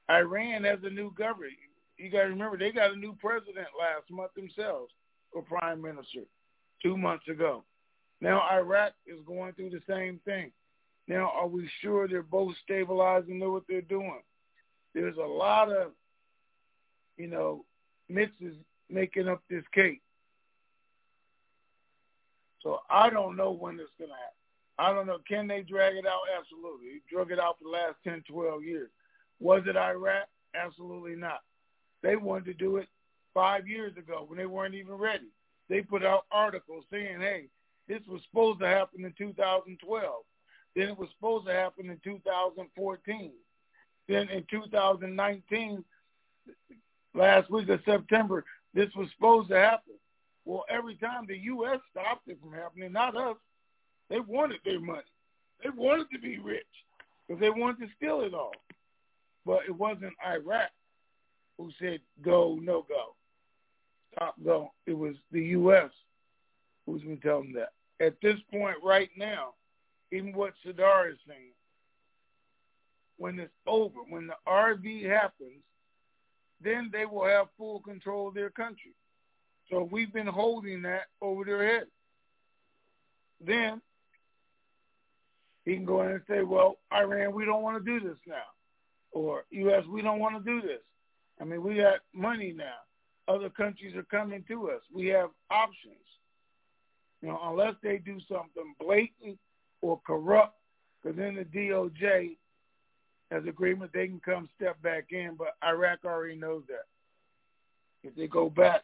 Iran 0.09 0.63
has 0.63 0.79
a 0.83 0.89
new 0.89 1.11
government. 1.17 1.53
You 1.97 2.11
got 2.11 2.23
to 2.23 2.29
remember, 2.29 2.57
they 2.57 2.71
got 2.71 2.93
a 2.93 2.95
new 2.95 3.15
president 3.19 3.67
last 3.77 4.09
month 4.11 4.33
themselves, 4.35 4.91
or 5.31 5.41
prime 5.41 5.81
minister, 5.81 6.21
two 6.81 6.95
months 6.95 7.27
ago. 7.27 7.63
Now 8.21 8.41
Iraq 8.51 8.93
is 9.07 9.17
going 9.25 9.53
through 9.53 9.71
the 9.71 9.81
same 9.89 10.19
thing. 10.23 10.51
Now, 11.07 11.31
are 11.35 11.47
we 11.47 11.69
sure 11.81 12.07
they're 12.07 12.21
both 12.21 12.53
stabilized 12.63 13.29
and 13.29 13.39
know 13.39 13.51
what 13.51 13.63
they're 13.67 13.81
doing? 13.81 14.21
There's 14.93 15.17
a 15.17 15.21
lot 15.21 15.71
of, 15.71 15.91
you 17.17 17.27
know, 17.27 17.63
mixes 18.09 18.55
making 18.89 19.27
up 19.27 19.41
this 19.49 19.63
cake. 19.73 20.01
So 22.61 22.79
I 22.89 23.09
don't 23.09 23.37
know 23.37 23.51
when 23.51 23.75
it's 23.75 23.89
going 23.97 24.09
to 24.09 24.15
happen. 24.15 24.46
I 24.79 24.93
don't 24.93 25.07
know. 25.07 25.19
Can 25.27 25.47
they 25.47 25.61
drag 25.61 25.95
it 25.95 26.05
out? 26.05 26.21
Absolutely. 26.37 26.87
He 26.87 26.99
drug 27.09 27.31
it 27.31 27.39
out 27.39 27.57
for 27.57 27.65
the 27.65 27.69
last 27.69 27.95
10, 28.03 28.23
12 28.29 28.63
years. 28.63 28.89
Was 29.39 29.63
it 29.67 29.75
Iraq? 29.75 30.27
Absolutely 30.55 31.15
not. 31.15 31.41
They 32.03 32.15
wanted 32.15 32.45
to 32.45 32.53
do 32.53 32.77
it 32.77 32.87
five 33.33 33.67
years 33.67 33.95
ago 33.97 34.25
when 34.27 34.37
they 34.37 34.45
weren't 34.45 34.75
even 34.75 34.95
ready. 34.95 35.27
They 35.69 35.81
put 35.81 36.05
out 36.05 36.25
articles 36.31 36.85
saying, 36.91 37.19
hey, 37.19 37.47
this 37.87 38.01
was 38.07 38.21
supposed 38.29 38.59
to 38.59 38.67
happen 38.67 39.05
in 39.05 39.13
2012. 39.17 40.13
Then 40.75 40.89
it 40.89 40.97
was 40.97 41.09
supposed 41.15 41.47
to 41.47 41.53
happen 41.53 41.89
in 41.89 41.99
2014. 42.03 43.31
Then 44.07 44.29
in 44.29 44.45
2019, 44.49 45.83
last 47.13 47.49
week 47.49 47.69
of 47.69 47.81
September, 47.83 48.45
this 48.73 48.93
was 48.95 49.09
supposed 49.15 49.49
to 49.49 49.59
happen. 49.59 49.93
Well, 50.45 50.65
every 50.69 50.95
time 50.95 51.25
the 51.27 51.37
U.S. 51.37 51.79
stopped 51.91 52.27
it 52.27 52.39
from 52.39 52.53
happening, 52.53 52.91
not 52.91 53.17
us, 53.17 53.35
they 54.09 54.19
wanted 54.19 54.59
their 54.63 54.79
money. 54.79 55.01
They 55.63 55.69
wanted 55.69 56.07
to 56.11 56.19
be 56.19 56.37
rich 56.37 56.65
because 57.27 57.39
they 57.39 57.49
wanted 57.49 57.87
to 57.87 57.93
steal 57.95 58.21
it 58.21 58.33
all. 58.33 58.53
But 59.45 59.61
it 59.67 59.75
wasn't 59.75 60.13
Iraq 60.25 60.69
who 61.57 61.71
said 61.79 61.99
go, 62.21 62.57
no 62.61 62.85
go, 62.87 63.15
stop, 64.13 64.35
go. 64.43 64.71
It 64.85 64.97
was 64.97 65.15
the 65.31 65.41
U.S. 65.41 65.89
who's 66.85 67.01
been 67.01 67.17
telling 67.17 67.53
them 67.53 67.63
that. 67.63 68.05
At 68.05 68.21
this 68.21 68.39
point 68.51 68.77
right 68.83 69.09
now, 69.17 69.53
even 70.11 70.33
what 70.33 70.53
Sadr 70.63 71.09
is 71.09 71.17
saying, 71.27 71.53
when 73.17 73.39
it's 73.39 73.51
over, 73.65 73.99
when 74.07 74.27
the 74.27 74.35
RV 74.47 75.09
happens, 75.09 75.63
then 76.61 76.89
they 76.91 77.05
will 77.05 77.25
have 77.25 77.47
full 77.57 77.79
control 77.79 78.27
of 78.27 78.35
their 78.35 78.49
country. 78.51 78.93
So 79.69 79.87
we've 79.91 80.13
been 80.13 80.27
holding 80.27 80.83
that 80.83 81.07
over 81.21 81.43
their 81.43 81.65
head. 81.65 81.87
Then 83.45 83.81
he 85.67 85.75
can 85.75 85.83
go 85.83 86.01
in 86.01 86.11
and 86.11 86.21
say, 86.29 86.43
well, 86.43 86.77
Iran, 86.93 87.33
we 87.33 87.43
don't 87.43 87.61
want 87.61 87.83
to 87.83 87.99
do 87.99 87.99
this 87.99 88.17
now. 88.25 88.35
Or 89.11 89.43
U.S., 89.51 89.83
we 89.91 90.01
don't 90.01 90.19
want 90.19 90.37
to 90.37 90.49
do 90.49 90.65
this. 90.65 90.79
I 91.41 91.43
mean, 91.43 91.61
we 91.61 91.75
got 91.75 91.99
money 92.13 92.53
now. 92.55 92.77
Other 93.27 93.49
countries 93.49 93.93
are 93.97 94.03
coming 94.03 94.45
to 94.47 94.69
us. 94.71 94.81
We 94.93 95.07
have 95.07 95.29
options. 95.51 95.95
You 97.21 97.27
know, 97.27 97.39
unless 97.43 97.73
they 97.83 97.97
do 97.97 98.17
something 98.29 98.75
blatant 98.79 99.37
or 99.81 99.99
corrupt, 100.07 100.55
because 101.03 101.17
then 101.17 101.35
the 101.35 101.43
DOJ 101.43 102.37
has 103.29 103.43
agreement 103.45 103.91
they 103.93 104.07
can 104.07 104.21
come 104.23 104.47
step 104.55 104.81
back 104.81 105.07
in, 105.11 105.35
but 105.37 105.57
Iraq 105.67 105.99
already 106.05 106.35
knows 106.35 106.63
that. 106.69 106.85
If 108.07 108.15
they 108.15 108.27
go 108.27 108.49
back 108.49 108.83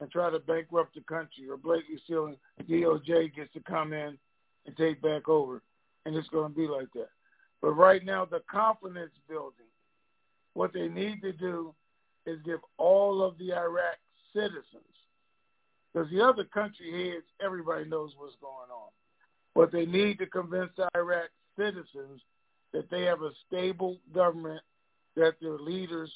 and 0.00 0.10
try 0.10 0.30
to 0.30 0.38
bankrupt 0.38 0.94
the 0.94 1.02
country 1.02 1.50
or 1.50 1.58
blatantly 1.58 2.00
stealing, 2.04 2.36
DOJ 2.66 3.34
gets 3.34 3.52
to 3.52 3.60
come 3.60 3.92
in 3.92 4.16
and 4.64 4.76
take 4.78 5.02
back 5.02 5.28
over, 5.28 5.60
and 6.08 6.16
it's 6.16 6.28
going 6.30 6.50
to 6.50 6.56
be 6.56 6.66
like 6.66 6.90
that. 6.94 7.10
But 7.60 7.72
right 7.72 8.02
now, 8.02 8.24
the 8.24 8.40
confidence 8.50 9.12
building, 9.28 9.66
what 10.54 10.72
they 10.72 10.88
need 10.88 11.20
to 11.20 11.32
do 11.32 11.74
is 12.24 12.38
give 12.46 12.60
all 12.78 13.22
of 13.22 13.36
the 13.36 13.52
Iraq 13.52 13.98
citizens, 14.32 14.64
because 15.92 16.10
the 16.10 16.24
other 16.24 16.44
country 16.44 17.10
heads, 17.10 17.26
everybody 17.44 17.84
knows 17.84 18.12
what's 18.16 18.36
going 18.40 18.70
on. 18.72 18.88
What 19.52 19.70
they 19.70 19.84
need 19.84 20.18
to 20.20 20.26
convince 20.26 20.70
the 20.78 20.88
Iraq 20.96 21.28
citizens 21.58 22.22
that 22.72 22.88
they 22.90 23.02
have 23.02 23.20
a 23.20 23.32
stable 23.46 23.98
government, 24.14 24.62
that 25.14 25.34
their 25.42 25.58
leaders, 25.58 26.10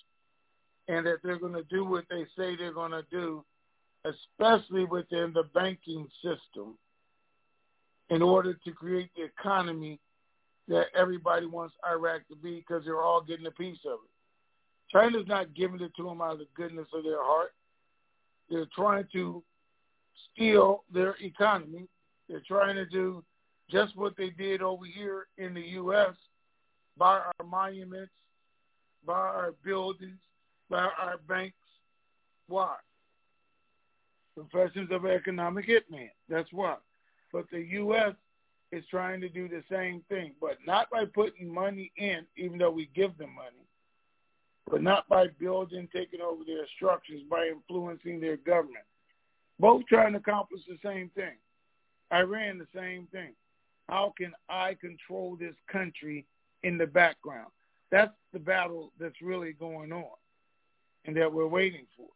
and 0.88 1.04
that 1.04 1.18
they're 1.22 1.38
going 1.38 1.52
to 1.52 1.64
do 1.64 1.84
what 1.84 2.04
they 2.08 2.24
say 2.36 2.56
they're 2.56 2.72
going 2.72 2.92
to 2.92 3.04
do, 3.10 3.44
especially 4.04 4.84
within 4.84 5.32
the 5.34 5.44
banking 5.54 6.08
system, 6.22 6.78
in 8.12 8.20
order 8.20 8.52
to 8.52 8.72
create 8.72 9.08
the 9.16 9.24
economy 9.24 9.98
that 10.68 10.88
everybody 10.94 11.46
wants 11.46 11.74
Iraq 11.90 12.28
to 12.28 12.36
be 12.36 12.56
because 12.56 12.84
they're 12.84 13.00
all 13.00 13.22
getting 13.22 13.46
a 13.46 13.50
piece 13.50 13.78
of 13.86 14.00
it. 14.04 14.92
China's 14.92 15.26
not 15.26 15.54
giving 15.54 15.80
it 15.80 15.92
to 15.96 16.04
them 16.04 16.20
out 16.20 16.34
of 16.34 16.38
the 16.40 16.46
goodness 16.54 16.86
of 16.92 17.04
their 17.04 17.22
heart. 17.22 17.54
They're 18.50 18.68
trying 18.76 19.06
to 19.14 19.42
steal 20.30 20.84
their 20.92 21.16
economy. 21.22 21.88
They're 22.28 22.42
trying 22.46 22.76
to 22.76 22.84
do 22.84 23.24
just 23.70 23.96
what 23.96 24.14
they 24.18 24.28
did 24.28 24.60
over 24.60 24.84
here 24.84 25.28
in 25.38 25.54
the 25.54 25.62
U.S. 25.62 26.14
by 26.98 27.18
our 27.18 27.46
monuments, 27.46 28.12
by 29.06 29.14
our 29.14 29.54
buildings, 29.64 30.18
by 30.68 30.90
our 31.00 31.16
banks. 31.26 31.56
Why? 32.46 32.74
Professions 34.34 34.90
of 34.92 35.06
economic 35.06 35.66
hitman. 35.66 36.10
That's 36.28 36.52
why. 36.52 36.76
But 37.32 37.50
the 37.50 37.60
U.S. 37.60 38.14
is 38.70 38.84
trying 38.90 39.20
to 39.22 39.28
do 39.28 39.48
the 39.48 39.62
same 39.70 40.02
thing, 40.08 40.32
but 40.40 40.58
not 40.66 40.90
by 40.90 41.04
putting 41.06 41.52
money 41.52 41.90
in, 41.96 42.26
even 42.36 42.58
though 42.58 42.70
we 42.70 42.90
give 42.94 43.16
them 43.16 43.34
money, 43.34 43.66
but 44.70 44.82
not 44.82 45.08
by 45.08 45.28
building, 45.38 45.88
taking 45.92 46.20
over 46.20 46.44
their 46.44 46.66
structures, 46.76 47.22
by 47.30 47.46
influencing 47.46 48.20
their 48.20 48.36
government. 48.36 48.84
Both 49.58 49.86
trying 49.86 50.12
to 50.12 50.18
accomplish 50.18 50.62
the 50.68 50.78
same 50.84 51.10
thing. 51.14 51.36
Iran, 52.12 52.58
the 52.58 52.66
same 52.78 53.06
thing. 53.12 53.32
How 53.88 54.12
can 54.16 54.32
I 54.48 54.74
control 54.74 55.36
this 55.36 55.54
country 55.70 56.26
in 56.62 56.78
the 56.78 56.86
background? 56.86 57.50
That's 57.90 58.12
the 58.32 58.38
battle 58.38 58.92
that's 58.98 59.20
really 59.20 59.52
going 59.52 59.92
on 59.92 60.16
and 61.04 61.16
that 61.16 61.32
we're 61.32 61.46
waiting 61.46 61.86
for. 61.96 62.08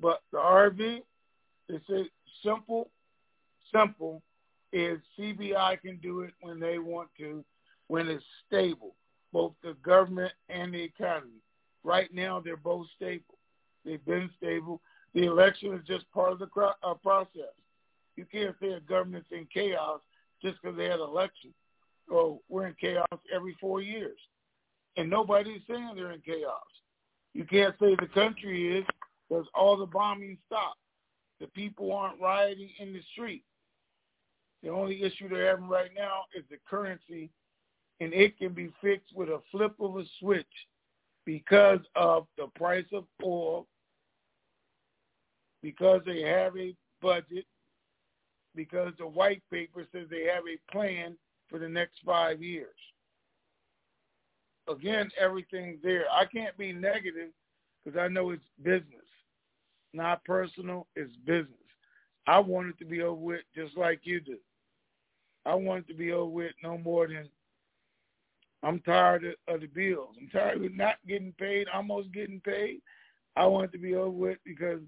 But 0.00 0.22
the 0.32 0.38
RV, 0.38 1.02
it's 1.68 1.90
a 1.90 2.04
simple, 2.42 2.90
simple 3.72 4.22
is 4.72 4.98
CBI 5.18 5.80
can 5.80 5.96
do 5.98 6.20
it 6.20 6.32
when 6.40 6.60
they 6.60 6.78
want 6.78 7.08
to, 7.18 7.44
when 7.88 8.08
it's 8.08 8.24
stable, 8.46 8.94
both 9.32 9.52
the 9.62 9.74
government 9.82 10.32
and 10.48 10.72
the 10.72 10.82
economy. 10.82 11.42
Right 11.82 12.12
now, 12.12 12.40
they're 12.40 12.56
both 12.56 12.86
stable. 12.96 13.38
They've 13.84 14.04
been 14.04 14.30
stable. 14.36 14.80
The 15.14 15.24
election 15.24 15.74
is 15.74 15.86
just 15.86 16.10
part 16.12 16.32
of 16.32 16.38
the 16.38 16.48
uh, 16.82 16.94
process. 16.94 17.54
You 18.16 18.26
can't 18.30 18.54
say 18.60 18.72
a 18.72 18.80
government's 18.80 19.28
in 19.32 19.46
chaos 19.52 20.00
just 20.42 20.60
because 20.60 20.76
they 20.76 20.84
had 20.84 21.00
an 21.00 21.08
election. 21.08 21.52
Oh, 22.10 22.42
we're 22.48 22.66
in 22.66 22.74
chaos 22.80 23.06
every 23.34 23.56
four 23.60 23.80
years. 23.80 24.18
And 24.96 25.08
nobody's 25.08 25.62
saying 25.68 25.92
they're 25.94 26.12
in 26.12 26.20
chaos. 26.20 26.62
You 27.32 27.44
can't 27.44 27.74
say 27.80 27.94
the 27.94 28.08
country 28.12 28.78
is 28.78 28.84
because 29.28 29.46
all 29.54 29.76
the 29.76 29.86
bombing 29.86 30.36
stopped. 30.46 30.78
The 31.40 31.46
people 31.48 31.92
aren't 31.92 32.20
rioting 32.20 32.70
in 32.78 32.92
the 32.92 33.00
street. 33.12 33.44
The 34.62 34.68
only 34.68 35.02
issue 35.02 35.28
they're 35.28 35.48
having 35.48 35.68
right 35.68 35.90
now 35.96 36.24
is 36.34 36.44
the 36.50 36.58
currency, 36.68 37.30
and 38.00 38.12
it 38.12 38.38
can 38.38 38.52
be 38.52 38.70
fixed 38.82 39.14
with 39.14 39.28
a 39.28 39.40
flip 39.50 39.74
of 39.80 39.96
a 39.96 40.04
switch 40.18 40.46
because 41.24 41.80
of 41.96 42.26
the 42.36 42.46
price 42.56 42.86
of 42.92 43.04
oil, 43.24 43.66
because 45.62 46.02
they 46.04 46.22
have 46.22 46.56
a 46.56 46.74
budget, 47.00 47.46
because 48.54 48.92
the 48.98 49.06
white 49.06 49.42
paper 49.50 49.86
says 49.92 50.06
they 50.10 50.24
have 50.24 50.44
a 50.44 50.72
plan 50.72 51.16
for 51.48 51.58
the 51.58 51.68
next 51.68 51.98
five 52.04 52.42
years. 52.42 52.68
Again, 54.68 55.10
everything's 55.18 55.82
there. 55.82 56.04
I 56.12 56.24
can't 56.26 56.56
be 56.56 56.72
negative 56.72 57.30
because 57.84 57.98
I 57.98 58.08
know 58.08 58.30
it's 58.30 58.44
business, 58.62 59.08
not 59.92 60.24
personal. 60.24 60.86
It's 60.94 61.14
business. 61.24 61.54
I 62.26 62.38
want 62.38 62.68
it 62.68 62.78
to 62.78 62.84
be 62.84 63.02
over 63.02 63.14
with 63.20 63.40
just 63.54 63.76
like 63.76 64.00
you 64.04 64.20
do. 64.20 64.36
I 65.46 65.54
want 65.54 65.84
it 65.84 65.92
to 65.92 65.98
be 65.98 66.12
over 66.12 66.30
with 66.30 66.52
no 66.62 66.78
more 66.78 67.08
than 67.08 67.28
I'm 68.62 68.80
tired 68.80 69.24
of, 69.24 69.54
of 69.54 69.60
the 69.62 69.66
bills. 69.66 70.16
I'm 70.20 70.28
tired 70.28 70.62
of 70.64 70.74
not 70.74 70.96
getting 71.08 71.32
paid, 71.38 71.66
almost 71.72 72.12
getting 72.12 72.40
paid. 72.40 72.80
I 73.36 73.46
want 73.46 73.66
it 73.66 73.72
to 73.72 73.78
be 73.78 73.94
over 73.94 74.10
with 74.10 74.38
because 74.44 74.80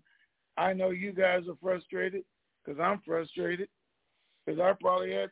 I 0.56 0.72
know 0.74 0.90
you 0.90 1.12
guys 1.12 1.44
are 1.48 1.56
frustrated 1.62 2.24
because 2.64 2.80
I'm 2.80 3.00
frustrated 3.06 3.68
because 4.44 4.60
I 4.60 4.72
probably 4.80 5.12
had 5.12 5.30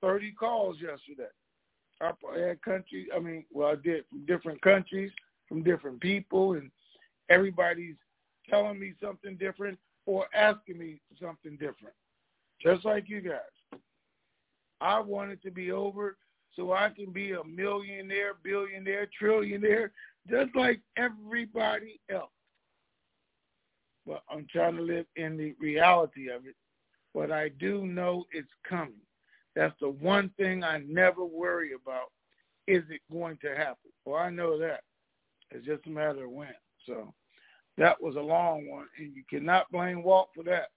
30 0.00 0.32
calls 0.32 0.76
yesterday. 0.80 1.30
I 2.00 2.10
probably 2.20 2.42
had 2.42 2.62
countries, 2.62 3.06
I 3.14 3.20
mean, 3.20 3.44
well, 3.52 3.68
I 3.68 3.76
did 3.76 4.04
from 4.08 4.26
different 4.26 4.60
countries, 4.62 5.12
from 5.48 5.62
different 5.62 6.00
people, 6.00 6.54
and 6.54 6.70
everybody's 7.30 7.94
telling 8.50 8.80
me 8.80 8.94
something 9.00 9.36
different 9.36 9.78
or 10.06 10.26
asking 10.34 10.78
me 10.78 11.00
something 11.20 11.52
different, 11.52 11.94
just 12.60 12.84
like 12.84 13.08
you 13.08 13.20
guys. 13.20 13.38
I 14.82 14.98
want 15.00 15.30
it 15.30 15.40
to 15.44 15.50
be 15.50 15.70
over 15.70 16.16
so 16.56 16.72
I 16.72 16.90
can 16.90 17.12
be 17.12 17.32
a 17.32 17.44
millionaire, 17.44 18.34
billionaire, 18.42 19.08
trillionaire, 19.20 19.90
just 20.28 20.54
like 20.54 20.80
everybody 20.96 22.00
else. 22.10 22.30
But 24.06 24.22
I'm 24.28 24.46
trying 24.52 24.76
to 24.76 24.82
live 24.82 25.06
in 25.16 25.36
the 25.36 25.54
reality 25.60 26.28
of 26.28 26.46
it. 26.46 26.56
But 27.14 27.30
I 27.30 27.50
do 27.60 27.86
know 27.86 28.24
it's 28.32 28.50
coming. 28.68 28.94
That's 29.54 29.74
the 29.80 29.90
one 29.90 30.30
thing 30.36 30.64
I 30.64 30.82
never 30.86 31.24
worry 31.24 31.70
about. 31.72 32.10
Is 32.66 32.82
it 32.90 33.00
going 33.10 33.38
to 33.42 33.50
happen? 33.50 33.92
Well, 34.04 34.20
I 34.20 34.30
know 34.30 34.58
that. 34.58 34.80
It's 35.50 35.66
just 35.66 35.86
a 35.86 35.90
matter 35.90 36.24
of 36.24 36.30
when. 36.30 36.54
So 36.86 37.12
that 37.78 38.02
was 38.02 38.16
a 38.16 38.20
long 38.20 38.68
one, 38.68 38.88
and 38.98 39.14
you 39.14 39.22
cannot 39.30 39.70
blame 39.70 40.02
Walt 40.02 40.30
for 40.34 40.42
that. 40.44 40.68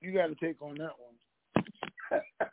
You 0.00 0.12
got 0.12 0.28
to 0.28 0.34
take 0.34 0.62
on 0.62 0.76
that 0.76 0.92
one. 0.98 2.22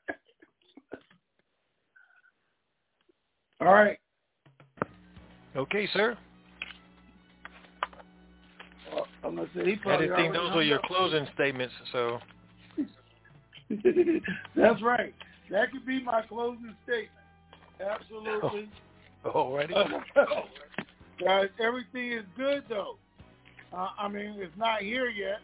All 3.61 3.67
right. 3.73 3.97
Okay, 5.55 5.87
sir. 5.93 6.17
Well, 8.93 9.07
I'm 9.23 9.35
gonna 9.35 9.47
say 9.55 9.65
he 9.65 9.75
probably. 9.75 10.09
I 10.09 10.17
didn't 10.17 10.17
think 10.17 10.33
those 10.33 10.55
were 10.55 10.61
your 10.61 10.79
closing 10.85 11.27
statements, 11.33 11.73
so. 11.91 12.19
That's 14.55 14.81
right. 14.81 15.13
That 15.51 15.71
could 15.71 15.85
be 15.85 16.01
my 16.01 16.21
closing 16.23 16.75
statement. 16.83 17.09
Absolutely. 17.79 18.69
Oh, 19.25 19.31
already. 19.31 19.73
Guys, 21.21 21.49
everything 21.61 22.13
is 22.13 22.23
good 22.37 22.63
though. 22.69 22.95
Uh, 23.73 23.89
I 23.99 24.07
mean, 24.07 24.35
it's 24.37 24.57
not 24.57 24.81
here 24.81 25.09
yet. 25.09 25.39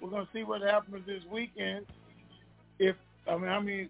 We're 0.00 0.10
gonna 0.10 0.28
see 0.32 0.44
what 0.44 0.60
happens 0.60 1.04
this 1.08 1.22
weekend. 1.28 1.86
If 2.78 2.94
I 3.28 3.36
mean, 3.36 3.46
how 3.46 3.58
many 3.58 3.88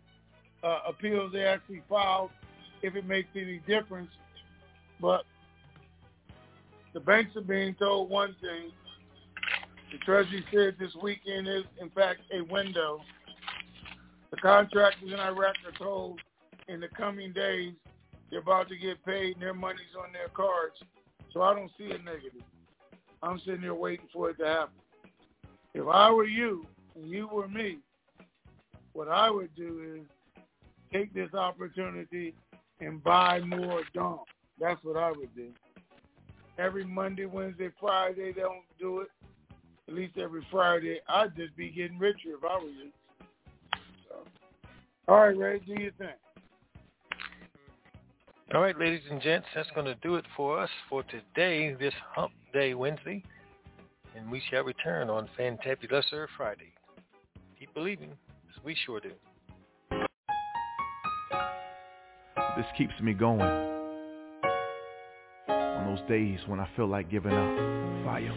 uh, 0.62 0.78
appeals 0.88 1.34
they 1.34 1.44
actually 1.44 1.82
filed 1.86 2.30
if 2.82 2.94
it 2.96 3.06
makes 3.06 3.28
any 3.34 3.60
difference. 3.66 4.10
But 5.00 5.24
the 6.94 7.00
banks 7.00 7.36
are 7.36 7.42
being 7.42 7.74
told 7.74 8.10
one 8.10 8.34
thing. 8.40 8.70
The 9.92 9.98
Treasury 9.98 10.44
said 10.52 10.76
this 10.78 10.94
weekend 11.02 11.46
is, 11.46 11.64
in 11.80 11.90
fact, 11.90 12.20
a 12.32 12.42
window. 12.52 13.00
The 14.30 14.36
contractors 14.38 15.12
in 15.12 15.20
Iraq 15.20 15.54
are 15.64 15.78
told 15.78 16.20
in 16.68 16.80
the 16.80 16.88
coming 16.88 17.32
days 17.32 17.72
they're 18.30 18.40
about 18.40 18.68
to 18.68 18.76
get 18.76 19.04
paid 19.04 19.34
and 19.34 19.42
their 19.42 19.54
money's 19.54 19.94
on 19.98 20.12
their 20.12 20.28
cards. 20.28 20.74
So 21.32 21.42
I 21.42 21.54
don't 21.54 21.70
see 21.78 21.84
a 21.84 21.98
negative. 21.98 22.42
I'm 23.22 23.38
sitting 23.40 23.62
there 23.62 23.74
waiting 23.74 24.06
for 24.12 24.30
it 24.30 24.38
to 24.38 24.46
happen. 24.46 24.74
If 25.74 25.86
I 25.86 26.10
were 26.10 26.24
you 26.24 26.66
and 26.94 27.08
you 27.08 27.28
were 27.28 27.48
me, 27.48 27.78
what 28.94 29.08
I 29.08 29.30
would 29.30 29.54
do 29.54 30.00
is 30.00 30.40
take 30.92 31.12
this 31.12 31.32
opportunity 31.34 32.34
and 32.80 33.02
buy 33.02 33.40
more 33.40 33.82
dong. 33.94 34.20
That's 34.60 34.82
what 34.82 34.96
I 34.96 35.10
would 35.10 35.34
do. 35.34 35.48
Every 36.58 36.84
Monday, 36.84 37.26
Wednesday, 37.26 37.70
Friday, 37.78 38.32
they 38.32 38.40
don't 38.40 38.64
do 38.78 39.00
it. 39.00 39.08
At 39.88 39.94
least 39.94 40.18
every 40.18 40.44
Friday, 40.50 41.00
I'd 41.08 41.36
just 41.36 41.56
be 41.56 41.70
getting 41.70 41.98
richer 41.98 42.30
if 42.36 42.44
I 42.44 42.56
were 42.56 42.68
you. 42.68 42.90
So, 44.08 44.16
all 45.06 45.20
right, 45.20 45.36
Ray, 45.36 45.60
do 45.60 45.80
your 45.80 45.92
thing. 45.92 46.08
All 48.54 48.62
right, 48.62 48.78
ladies 48.78 49.02
and 49.10 49.20
gents, 49.20 49.46
that's 49.54 49.70
going 49.74 49.86
to 49.86 49.96
do 49.96 50.14
it 50.14 50.24
for 50.36 50.58
us 50.58 50.70
for 50.88 51.02
today, 51.04 51.74
this 51.74 51.94
Hump 52.14 52.32
Day 52.52 52.74
Wednesday. 52.74 53.22
And 54.16 54.30
we 54.30 54.40
shall 54.50 54.64
return 54.64 55.10
on 55.10 55.28
Fantabulous 55.38 56.04
Friday. 56.36 56.72
Keep 57.58 57.74
believing, 57.74 58.10
as 58.10 58.64
we 58.64 58.76
sure 58.86 59.00
do. 59.00 59.10
This 62.56 62.66
keeps 62.78 62.98
me 63.02 63.12
going. 63.12 63.42
On 65.48 65.94
those 65.94 66.08
days 66.08 66.38
when 66.46 66.58
I 66.58 66.66
feel 66.74 66.86
like 66.86 67.10
giving 67.10 67.32
up. 67.32 67.56
Fire. 68.04 68.32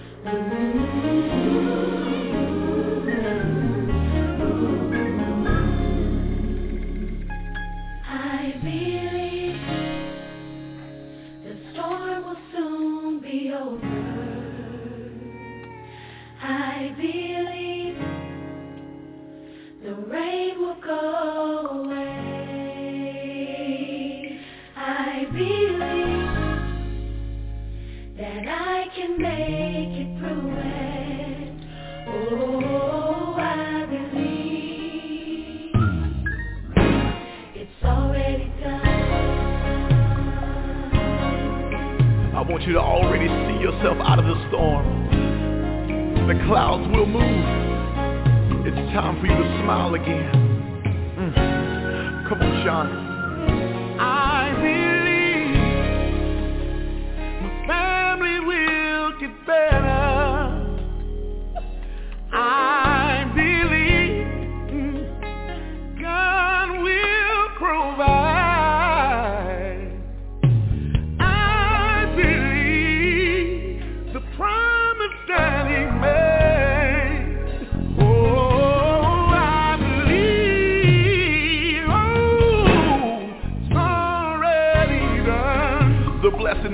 I 42.39 42.41
want 42.41 42.63
you 42.63 42.73
to 42.73 42.79
already 42.79 43.27
see 43.27 43.61
yourself 43.61 43.97
out 43.99 44.17
of 44.17 44.25
the 44.25 44.47
storm. 44.47 44.87
The 46.25 46.35
clouds 46.47 46.87
will 46.95 47.05
move. 47.05 47.45
It's 48.65 48.93
time 48.93 49.19
for 49.19 49.27
you 49.27 49.35
to 49.35 49.61
smile 49.61 49.93
again. 49.93 50.31
Mm. 51.19 52.29
Come 52.29 52.41
on, 52.41 52.63
Sean. 52.63 53.08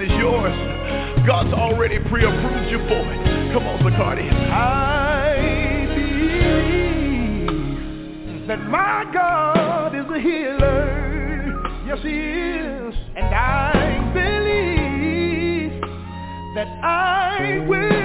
is 0.05 0.11
yours. 0.19 0.53
God's 1.25 1.53
already 1.53 1.99
pre 1.99 2.23
approved 2.23 2.69
you 2.69 2.77
for 2.87 3.01
it. 3.13 3.53
Come 3.53 3.65
on, 3.67 3.79
Bacardi. 3.79 4.29
I 4.51 5.85
believe 7.47 8.47
that 8.47 8.61
my 8.69 9.05
God 9.13 9.95
is 9.95 10.05
a 10.13 10.19
healer. 10.19 11.03
Yes, 11.87 11.99
He 12.03 12.09
is. 12.09 12.93
And 13.15 13.33
I 13.33 14.11
believe 14.13 15.81
that 16.55 16.67
I 16.83 17.65
will. 17.67 18.04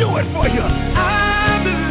do 0.00 0.16
it 0.16 0.24
for 0.32 0.48
you. 0.48 1.89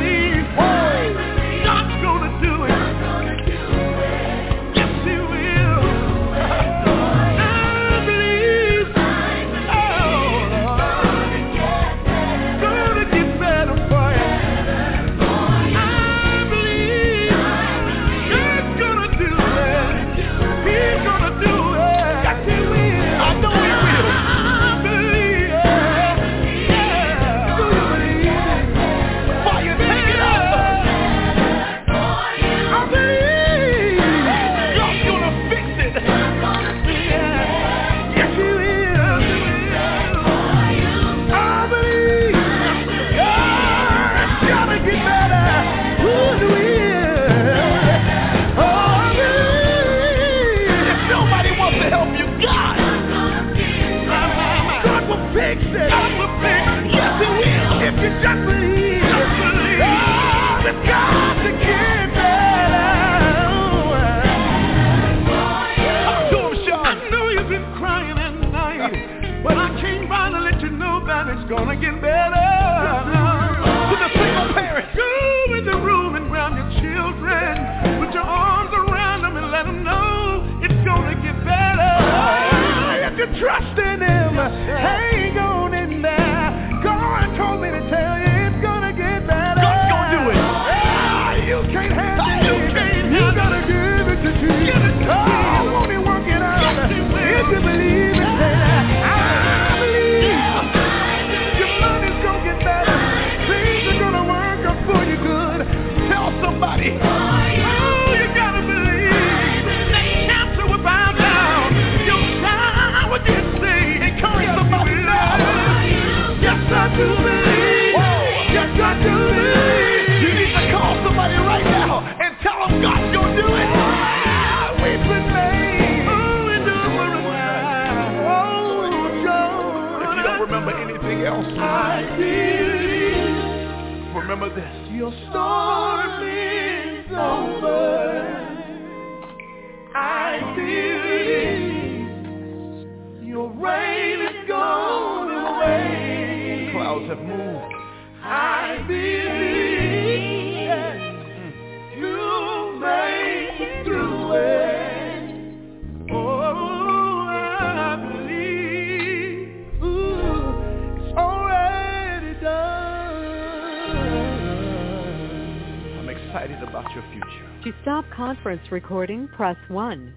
conference 168.50 168.72
recording, 168.72 169.28
press 169.28 169.58
1. 169.68 170.12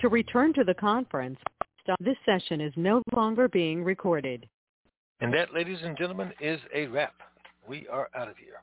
To 0.00 0.08
return 0.08 0.52
to 0.54 0.64
the 0.64 0.74
conference, 0.74 1.38
this 2.00 2.16
session 2.26 2.60
is 2.60 2.72
no 2.74 3.00
longer 3.14 3.46
being 3.46 3.84
recorded. 3.84 4.48
And 5.20 5.32
that, 5.32 5.54
ladies 5.54 5.78
and 5.84 5.96
gentlemen, 5.96 6.32
is 6.40 6.58
a 6.74 6.88
wrap. 6.88 7.14
We 7.68 7.86
are 7.86 8.08
out 8.16 8.28
of 8.28 8.36
here. 8.36 8.62